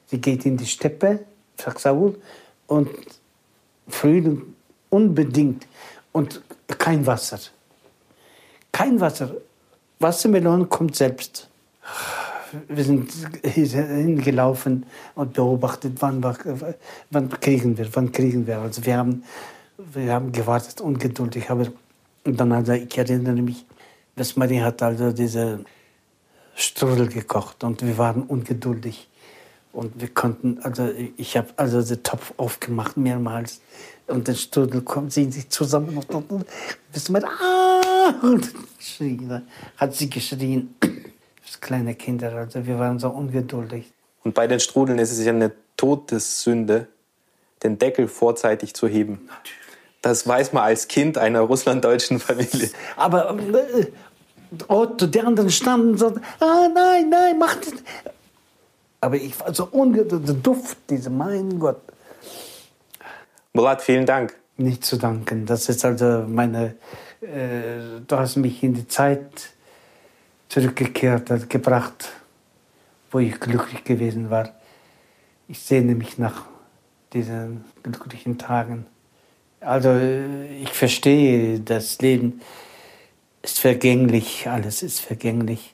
Sie 0.07 0.19
geht 0.19 0.45
in 0.45 0.57
die 0.57 0.65
Steppe, 0.65 1.19
Saxaul, 1.57 2.19
und 2.67 2.89
Frühling 3.87 4.55
unbedingt 4.89 5.67
und 6.11 6.41
kein 6.77 7.05
Wasser. 7.05 7.39
Kein 8.71 8.99
Wasser. 8.99 9.31
Wassermelone 9.99 10.65
kommt 10.65 10.95
selbst. 10.95 11.49
Wir 12.67 12.83
sind 12.83 13.11
hingelaufen 13.43 14.85
und 15.15 15.33
beobachtet, 15.33 15.93
wann, 15.99 16.23
wann 17.09 17.29
kriegen 17.29 17.77
wir, 17.77 17.87
wann 17.93 18.11
kriegen 18.11 18.47
wir. 18.47 18.59
Also 18.59 18.85
wir 18.85 18.97
haben, 18.97 19.23
wir 19.77 20.13
haben 20.13 20.31
gewartet, 20.31 20.79
ungeduldig. 20.79 21.49
Aber 21.49 21.67
und 22.28 22.38
dann 22.39 22.51
also 22.51 22.73
ich 22.73 22.97
erinnere 22.97 23.41
mich, 23.41 23.65
dass 24.17 24.36
Marie 24.36 24.59
hat 24.59 24.84
also 24.84 25.13
diese 25.13 25.63
Strudel 26.55 27.07
gekocht 27.07 27.63
und 27.63 27.82
wir 27.86 27.97
waren 27.97 28.23
ungeduldig. 28.23 29.07
Und 29.71 30.01
wir 30.01 30.09
konnten, 30.09 30.59
also 30.63 30.89
ich 31.17 31.38
habe 31.38 31.47
also 31.55 31.82
den 31.82 32.03
Topf 32.03 32.34
aufgemacht 32.38 32.97
mehrmals 32.97 33.61
und 34.07 34.28
der 34.28 34.34
Strudel 34.34 34.82
kommt, 34.82 35.13
ziehen 35.13 35.32
sich 35.32 35.49
zusammen 35.49 35.97
und, 35.97 36.09
und, 36.09 36.32
und 36.32 36.45
ah, 37.23 38.13
und 38.23 38.51
schrie, 38.80 39.19
hat 39.78 39.95
sie 39.95 40.09
geschrien. 40.09 40.75
Das 41.49 41.61
kleine 41.61 41.95
Kinder, 41.95 42.34
also 42.34 42.65
wir 42.67 42.78
waren 42.78 42.99
so 42.99 43.07
ungeduldig. 43.07 43.89
Und 44.25 44.34
bei 44.34 44.47
den 44.47 44.59
Strudeln 44.59 44.99
ist 44.99 45.13
es 45.13 45.23
ja 45.23 45.32
eine 45.32 45.53
Todessünde, 45.78 46.89
den 47.63 47.80
Deckel 47.80 48.09
vorzeitig 48.09 48.73
zu 48.73 48.86
heben. 48.89 49.30
Das 50.01 50.27
weiß 50.27 50.53
man 50.53 50.63
als 50.63 50.87
Kind 50.87 51.17
einer 51.17 51.41
russlanddeutschen 51.41 52.19
Familie. 52.19 52.69
Aber 52.95 53.37
äh, 53.37 53.87
Otto, 54.67 55.07
die 55.07 55.19
anderen 55.19 55.49
standen 55.49 55.91
und 55.91 55.97
sagten, 55.97 56.21
ah, 56.39 56.67
nein, 56.73 57.09
nein, 57.09 57.37
mach 57.37 57.55
das. 57.55 57.73
Aber 59.01 59.15
ich 59.15 59.39
war 59.39 59.53
so 59.53 59.65
ungeduldig, 59.65 60.25
der 60.25 60.35
Duft, 60.35 60.77
diese, 60.89 61.09
mein 61.09 61.59
Gott. 61.59 61.81
Murat, 63.53 63.81
vielen 63.81 64.05
Dank. 64.05 64.35
Nicht 64.57 64.85
zu 64.85 64.97
danken. 64.97 65.45
Das 65.45 65.69
ist 65.69 65.85
also 65.85 66.25
meine, 66.27 66.75
äh, 67.21 68.01
du 68.07 68.17
hast 68.17 68.37
mich 68.37 68.63
in 68.63 68.73
die 68.73 68.87
Zeit 68.87 69.51
zurückgekehrt, 70.49 71.49
gebracht, 71.49 72.09
wo 73.11 73.19
ich 73.19 73.39
glücklich 73.39 73.83
gewesen 73.83 74.29
war. 74.29 74.49
Ich 75.47 75.59
sehne 75.59 75.93
mich 75.93 76.17
nach 76.17 76.45
diesen 77.13 77.65
glücklichen 77.83 78.37
Tagen. 78.37 78.85
Also 79.59 79.95
ich 79.95 80.69
verstehe, 80.69 81.59
das 81.59 81.99
Leben 81.99 82.41
ist 83.41 83.59
vergänglich, 83.59 84.47
alles 84.47 84.83
ist 84.83 84.99
vergänglich. 84.99 85.73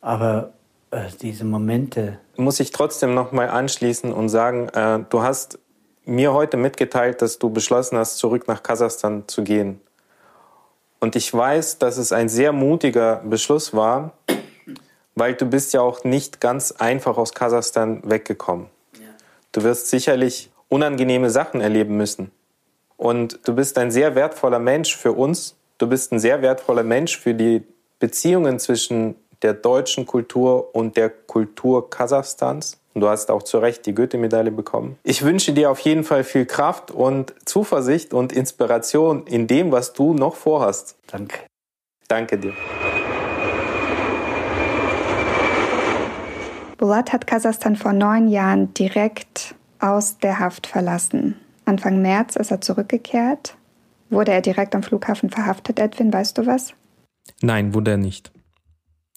Aber 0.00 0.52
äh, 0.90 1.08
diese 1.20 1.44
Momente, 1.44 2.18
Muss 2.36 2.60
ich 2.60 2.72
trotzdem 2.72 3.14
noch 3.14 3.32
mal 3.32 3.48
anschließen 3.48 4.12
und 4.12 4.28
sagen, 4.28 4.68
äh, 4.70 5.00
du 5.08 5.22
hast 5.22 5.58
mir 6.04 6.32
heute 6.32 6.56
mitgeteilt, 6.56 7.22
dass 7.22 7.38
du 7.38 7.50
beschlossen 7.50 7.96
hast, 7.96 8.18
zurück 8.18 8.48
nach 8.48 8.62
Kasachstan 8.62 9.24
zu 9.26 9.42
gehen. 9.42 9.80
Und 11.00 11.16
ich 11.16 11.32
weiß, 11.32 11.78
dass 11.78 11.96
es 11.96 12.12
ein 12.12 12.28
sehr 12.28 12.52
mutiger 12.52 13.16
Beschluss 13.24 13.74
war, 13.74 14.12
weil 15.14 15.34
du 15.34 15.46
bist 15.46 15.72
ja 15.72 15.80
auch 15.80 16.04
nicht 16.04 16.40
ganz 16.40 16.72
einfach 16.72 17.16
aus 17.16 17.32
Kasachstan 17.34 18.02
weggekommen. 18.04 18.66
Du 19.52 19.62
wirst 19.62 19.88
sicherlich 19.88 20.50
unangenehme 20.68 21.30
Sachen 21.30 21.60
erleben 21.60 21.96
müssen. 21.96 22.30
Und 23.04 23.40
du 23.44 23.54
bist 23.54 23.76
ein 23.76 23.90
sehr 23.90 24.14
wertvoller 24.14 24.58
Mensch 24.58 24.96
für 24.96 25.12
uns. 25.12 25.56
Du 25.76 25.86
bist 25.86 26.10
ein 26.10 26.18
sehr 26.18 26.40
wertvoller 26.40 26.84
Mensch 26.84 27.18
für 27.18 27.34
die 27.34 27.62
Beziehungen 27.98 28.58
zwischen 28.58 29.16
der 29.42 29.52
deutschen 29.52 30.06
Kultur 30.06 30.74
und 30.74 30.96
der 30.96 31.10
Kultur 31.10 31.90
Kasachstans. 31.90 32.80
Und 32.94 33.02
du 33.02 33.08
hast 33.10 33.30
auch 33.30 33.42
zu 33.42 33.58
Recht 33.58 33.84
die 33.84 33.94
Goethe-Medaille 33.94 34.50
bekommen. 34.50 34.96
Ich 35.02 35.22
wünsche 35.22 35.52
dir 35.52 35.70
auf 35.70 35.80
jeden 35.80 36.02
Fall 36.02 36.24
viel 36.24 36.46
Kraft 36.46 36.92
und 36.92 37.34
Zuversicht 37.44 38.14
und 38.14 38.32
Inspiration 38.32 39.26
in 39.26 39.48
dem, 39.48 39.70
was 39.70 39.92
du 39.92 40.14
noch 40.14 40.34
vorhast. 40.34 40.96
danke. 41.06 41.40
Danke 42.08 42.38
dir. 42.38 42.54
Bulat 46.78 47.12
hat 47.12 47.26
Kasachstan 47.26 47.76
vor 47.76 47.92
neun 47.92 48.28
Jahren 48.28 48.72
direkt 48.72 49.54
aus 49.78 50.16
der 50.16 50.38
Haft 50.38 50.66
verlassen. 50.66 51.38
Anfang 51.64 52.02
März 52.02 52.36
ist 52.36 52.50
er 52.50 52.60
zurückgekehrt. 52.60 53.56
Wurde 54.10 54.32
er 54.32 54.42
direkt 54.42 54.74
am 54.74 54.82
Flughafen 54.82 55.30
verhaftet, 55.30 55.78
Edwin? 55.78 56.12
Weißt 56.12 56.36
du 56.38 56.46
was? 56.46 56.74
Nein, 57.40 57.74
wurde 57.74 57.92
er 57.92 57.96
nicht. 57.96 58.32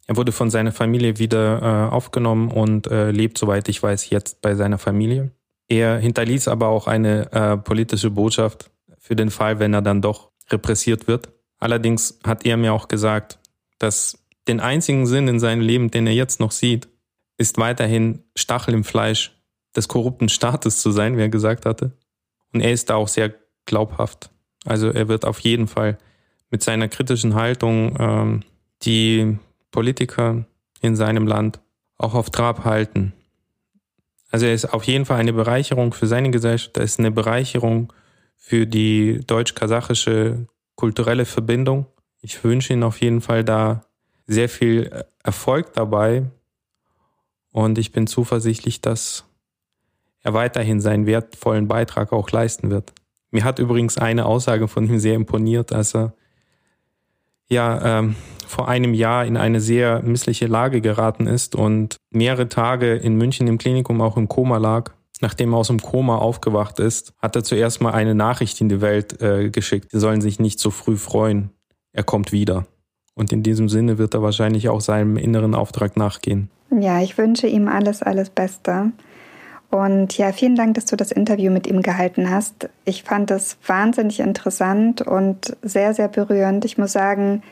Er 0.08 0.16
wurde 0.16 0.32
von 0.32 0.50
seiner 0.50 0.72
Familie 0.72 1.20
wieder 1.20 1.62
äh, 1.62 1.94
aufgenommen 1.94 2.50
und 2.50 2.88
äh, 2.88 3.12
lebt, 3.12 3.38
soweit 3.38 3.68
ich 3.68 3.84
weiß, 3.84 4.10
jetzt 4.10 4.42
bei 4.42 4.56
seiner 4.56 4.78
Familie. 4.78 5.32
Er 5.68 5.98
hinterließ 5.98 6.48
aber 6.48 6.70
auch 6.70 6.88
eine 6.88 7.32
äh, 7.34 7.58
politische 7.58 8.10
Botschaft 8.10 8.72
für 8.98 9.18
den 9.18 9.30
Fall, 9.30 9.60
wenn 9.60 9.74
er 9.74 9.82
dann 9.82 10.02
doch 10.02 10.32
repressiert 10.50 11.08
wird. 11.08 11.30
Allerdings 11.60 12.20
hat 12.26 12.46
er 12.46 12.56
mir 12.56 12.72
auch 12.72 12.88
gesagt, 12.88 13.40
dass 13.80 14.18
den 14.48 14.62
einzigen 14.62 15.06
Sinn 15.06 15.28
in 15.28 15.40
seinem 15.42 15.62
Leben, 15.62 15.92
den 15.92 16.08
er 16.08 16.14
jetzt 16.14 16.40
noch 16.40 16.52
sieht, 16.52 16.88
ist 17.38 17.58
weiterhin 17.58 18.24
Stachel 18.36 18.74
im 18.74 18.86
Fleisch 18.86 19.38
des 19.76 19.90
korrupten 19.90 20.30
Staates 20.30 20.82
zu 20.82 20.92
sein, 20.92 21.18
wie 21.18 21.22
er 21.22 21.30
gesagt 21.30 21.66
hatte. 21.66 21.92
Und 22.54 22.62
er 22.62 22.72
ist 22.72 22.90
da 22.90 22.96
auch 22.96 23.08
sehr 23.08 23.34
glaubhaft. 23.66 24.30
Also 24.66 24.90
er 24.90 25.08
wird 25.08 25.26
auf 25.26 25.40
jeden 25.40 25.68
Fall 25.68 25.98
mit 26.50 26.64
seiner 26.64 26.88
kritischen 26.88 27.36
Haltung 27.36 27.96
ähm, 28.00 28.44
die 28.84 29.38
Politiker 29.72 30.46
in 30.82 30.96
seinem 30.96 31.28
Land 31.28 31.60
auch 31.98 32.14
auf 32.14 32.30
Trab 32.30 32.66
halten. 32.66 33.14
Also 34.30 34.46
er 34.46 34.54
ist 34.54 34.66
auf 34.74 34.84
jeden 34.84 35.06
Fall 35.06 35.20
eine 35.20 35.34
Bereicherung 35.34 35.94
für 35.94 36.08
seine 36.08 36.32
Gesellschaft, 36.32 36.78
er 36.78 36.84
ist 36.84 37.00
eine 37.00 37.12
Bereicherung 37.12 37.94
für 38.36 38.68
die 38.68 39.22
deutsch-kasachische 39.26 40.48
kulturelle 40.76 41.26
Verbindung. 41.26 41.88
Ich 42.22 42.44
wünsche 42.44 42.74
ihm 42.74 42.84
auf 42.84 43.02
jeden 43.02 43.22
Fall 43.22 43.44
da 43.44 43.86
sehr 44.26 44.50
viel 44.50 45.06
Erfolg 45.24 45.74
dabei 45.74 46.30
und 47.52 47.78
ich 47.78 47.92
bin 47.92 48.06
zuversichtlich, 48.06 48.82
dass 48.82 49.26
er 50.28 50.34
weiterhin 50.34 50.82
seinen 50.82 51.06
wertvollen 51.06 51.68
Beitrag 51.68 52.12
auch 52.12 52.30
leisten 52.30 52.70
wird. 52.70 52.94
Mir 53.32 53.46
hat 53.46 53.60
übrigens 53.60 53.98
eine 53.98 54.26
Aussage 54.26 54.68
von 54.68 54.86
ihm 54.86 55.00
sehr 55.00 55.16
imponiert, 55.16 55.72
als 55.72 55.96
er 55.96 56.14
ja 57.50 58.00
ähm, 58.00 58.16
vor 58.46 58.68
einem 58.68 58.94
Jahr 58.94 59.26
in 59.26 59.38
eine 59.38 59.62
sehr 59.62 60.02
missliche 60.02 60.48
Lage 60.48 60.82
geraten 60.82 61.28
ist 61.28 61.56
und 61.56 61.96
mehrere 62.12 62.50
Tage 62.50 62.96
in 62.96 63.16
München 63.16 63.48
im 63.48 63.58
Klinikum 63.58 64.02
auch 64.02 64.18
im 64.18 64.28
Koma 64.28 64.58
lag. 64.58 64.92
Nachdem 65.22 65.54
er 65.54 65.60
aus 65.60 65.68
dem 65.68 65.80
Koma 65.80 66.18
aufgewacht 66.18 66.80
ist, 66.80 67.14
hat 67.20 67.36
er 67.36 67.44
zuerst 67.44 67.82
mal 67.82 67.92
eine 67.92 68.14
Nachricht 68.14 68.60
in 68.62 68.70
die 68.70 68.82
Welt 68.82 69.22
äh, 69.22 69.50
geschickt. 69.50 69.92
Sie 69.92 70.00
sollen 70.00 70.22
sich 70.22 70.40
nicht 70.40 70.60
so 70.60 70.72
früh 70.72 70.98
freuen. 70.98 71.52
Er 71.94 72.04
kommt 72.04 72.32
wieder. 72.32 72.68
Und 73.16 73.32
in 73.32 73.44
diesem 73.44 73.68
Sinne 73.70 73.98
wird 73.98 74.14
er 74.14 74.22
wahrscheinlich 74.22 74.70
auch 74.70 74.82
seinem 74.82 75.18
inneren 75.18 75.56
Auftrag 75.56 75.98
nachgehen. 75.98 76.52
Ja, 76.70 77.02
ich 77.02 77.18
wünsche 77.18 77.48
ihm 77.48 77.68
alles, 77.68 78.04
alles 78.04 78.30
Beste. 78.30 78.92
Und 79.70 80.18
ja, 80.18 80.32
vielen 80.32 80.56
Dank, 80.56 80.76
dass 80.76 80.86
du 80.86 80.96
das 80.96 81.12
Interview 81.12 81.52
mit 81.52 81.68
ihm 81.68 81.82
gehalten 81.82 82.30
hast. 82.30 82.70
Ich 82.86 83.04
fand 83.04 83.32
es 83.32 83.58
wahnsinnig 83.66 84.20
interessant 84.22 85.02
und 85.02 85.58
sehr, 85.62 85.94
sehr 85.94 86.08
berührend. 86.08 86.64
Ich 86.64 86.78
muss 86.78 86.94
sagen, 86.94 87.44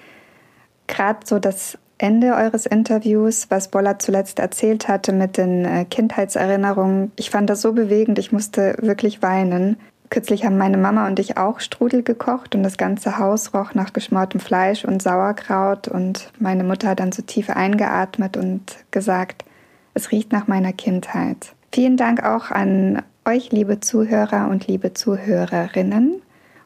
gerade 0.88 1.20
so 1.26 1.40
das 1.40 1.78
Ende 1.98 2.36
eures 2.36 2.66
Interviews, 2.66 3.48
was 3.50 3.70
Bolla 3.70 4.00
zuletzt 4.00 4.40
erzählt 4.40 4.88
hatte 4.88 5.14
mit 5.14 5.38
den 5.38 5.66
äh, 5.66 5.86
Kindheitserinnerungen, 5.86 7.12
ich 7.16 7.30
fand 7.30 7.50
das 7.50 7.62
so 7.62 7.74
bewegend, 7.74 8.20
ich 8.20 8.32
musste 8.32 8.76
wirklich 8.82 9.22
weinen. 9.22 9.78
Kürzlich 10.10 10.46
haben 10.46 10.58
meine 10.58 10.78
Mama 10.78 11.08
und 11.08 11.20
ich 11.20 11.38
auch 11.38 11.60
Strudel 11.60 12.04
gekocht 12.04 12.54
und 12.54 12.64
das 12.64 12.78
ganze 12.78 13.18
Haus 13.18 13.54
roch 13.54 13.74
nach 13.74 13.92
geschmortem 13.92 14.40
Fleisch 14.40 14.86
und 14.86 15.02
Sauerkraut 15.02 15.88
und 15.88 16.32
meine 16.38 16.64
Mutter 16.64 16.90
hat 16.90 17.00
dann 17.00 17.12
so 17.12 17.22
tief 17.22 17.50
eingeatmet 17.50 18.38
und 18.38 18.78
gesagt, 18.92 19.46
es 19.94 20.12
riecht 20.12 20.32
nach 20.32 20.48
meiner 20.48 20.74
Kindheit. 20.74 21.55
Vielen 21.76 21.98
Dank 21.98 22.24
auch 22.24 22.52
an 22.52 23.04
euch, 23.26 23.52
liebe 23.52 23.82
Zuhörer 23.82 24.48
und 24.50 24.66
liebe 24.66 24.94
Zuhörerinnen. 24.94 26.22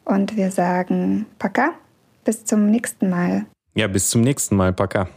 Und 0.05 0.37
wir 0.37 0.51
sagen 0.51 1.25
Paka, 1.39 1.71
bis 2.25 2.45
zum 2.45 2.69
nächsten 2.69 3.09
Mal. 3.09 3.47
Ja, 3.73 3.87
bis 3.87 4.11
zum 4.11 4.21
nächsten 4.21 4.55
Mal, 4.55 4.71
Paka. 4.71 5.09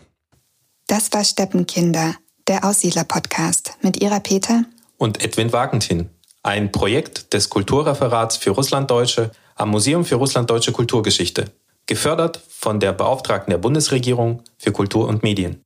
Das 0.86 1.12
war 1.12 1.22
Steppenkinder, 1.22 2.14
der 2.49 2.64
Aussiedler-Podcast 2.64 3.76
mit 3.82 4.03
Ira 4.03 4.20
Peter 4.20 4.64
und 4.97 5.22
Edwin 5.22 5.53
Wagentin, 5.53 6.09
ein 6.43 6.72
Projekt 6.72 7.34
des 7.34 7.51
Kulturreferats 7.51 8.38
für 8.38 8.53
Russlanddeutsche 8.53 9.30
am 9.57 9.68
Museum 9.68 10.07
für 10.07 10.14
Russlanddeutsche 10.14 10.72
Kulturgeschichte, 10.72 11.53
gefördert 11.84 12.40
von 12.49 12.80
der 12.80 12.95
Beauftragten 12.95 13.51
der 13.51 13.59
Bundesregierung 13.59 14.43
für 14.57 14.72
Kultur 14.72 15.07
und 15.07 15.22
Medien. 15.22 15.61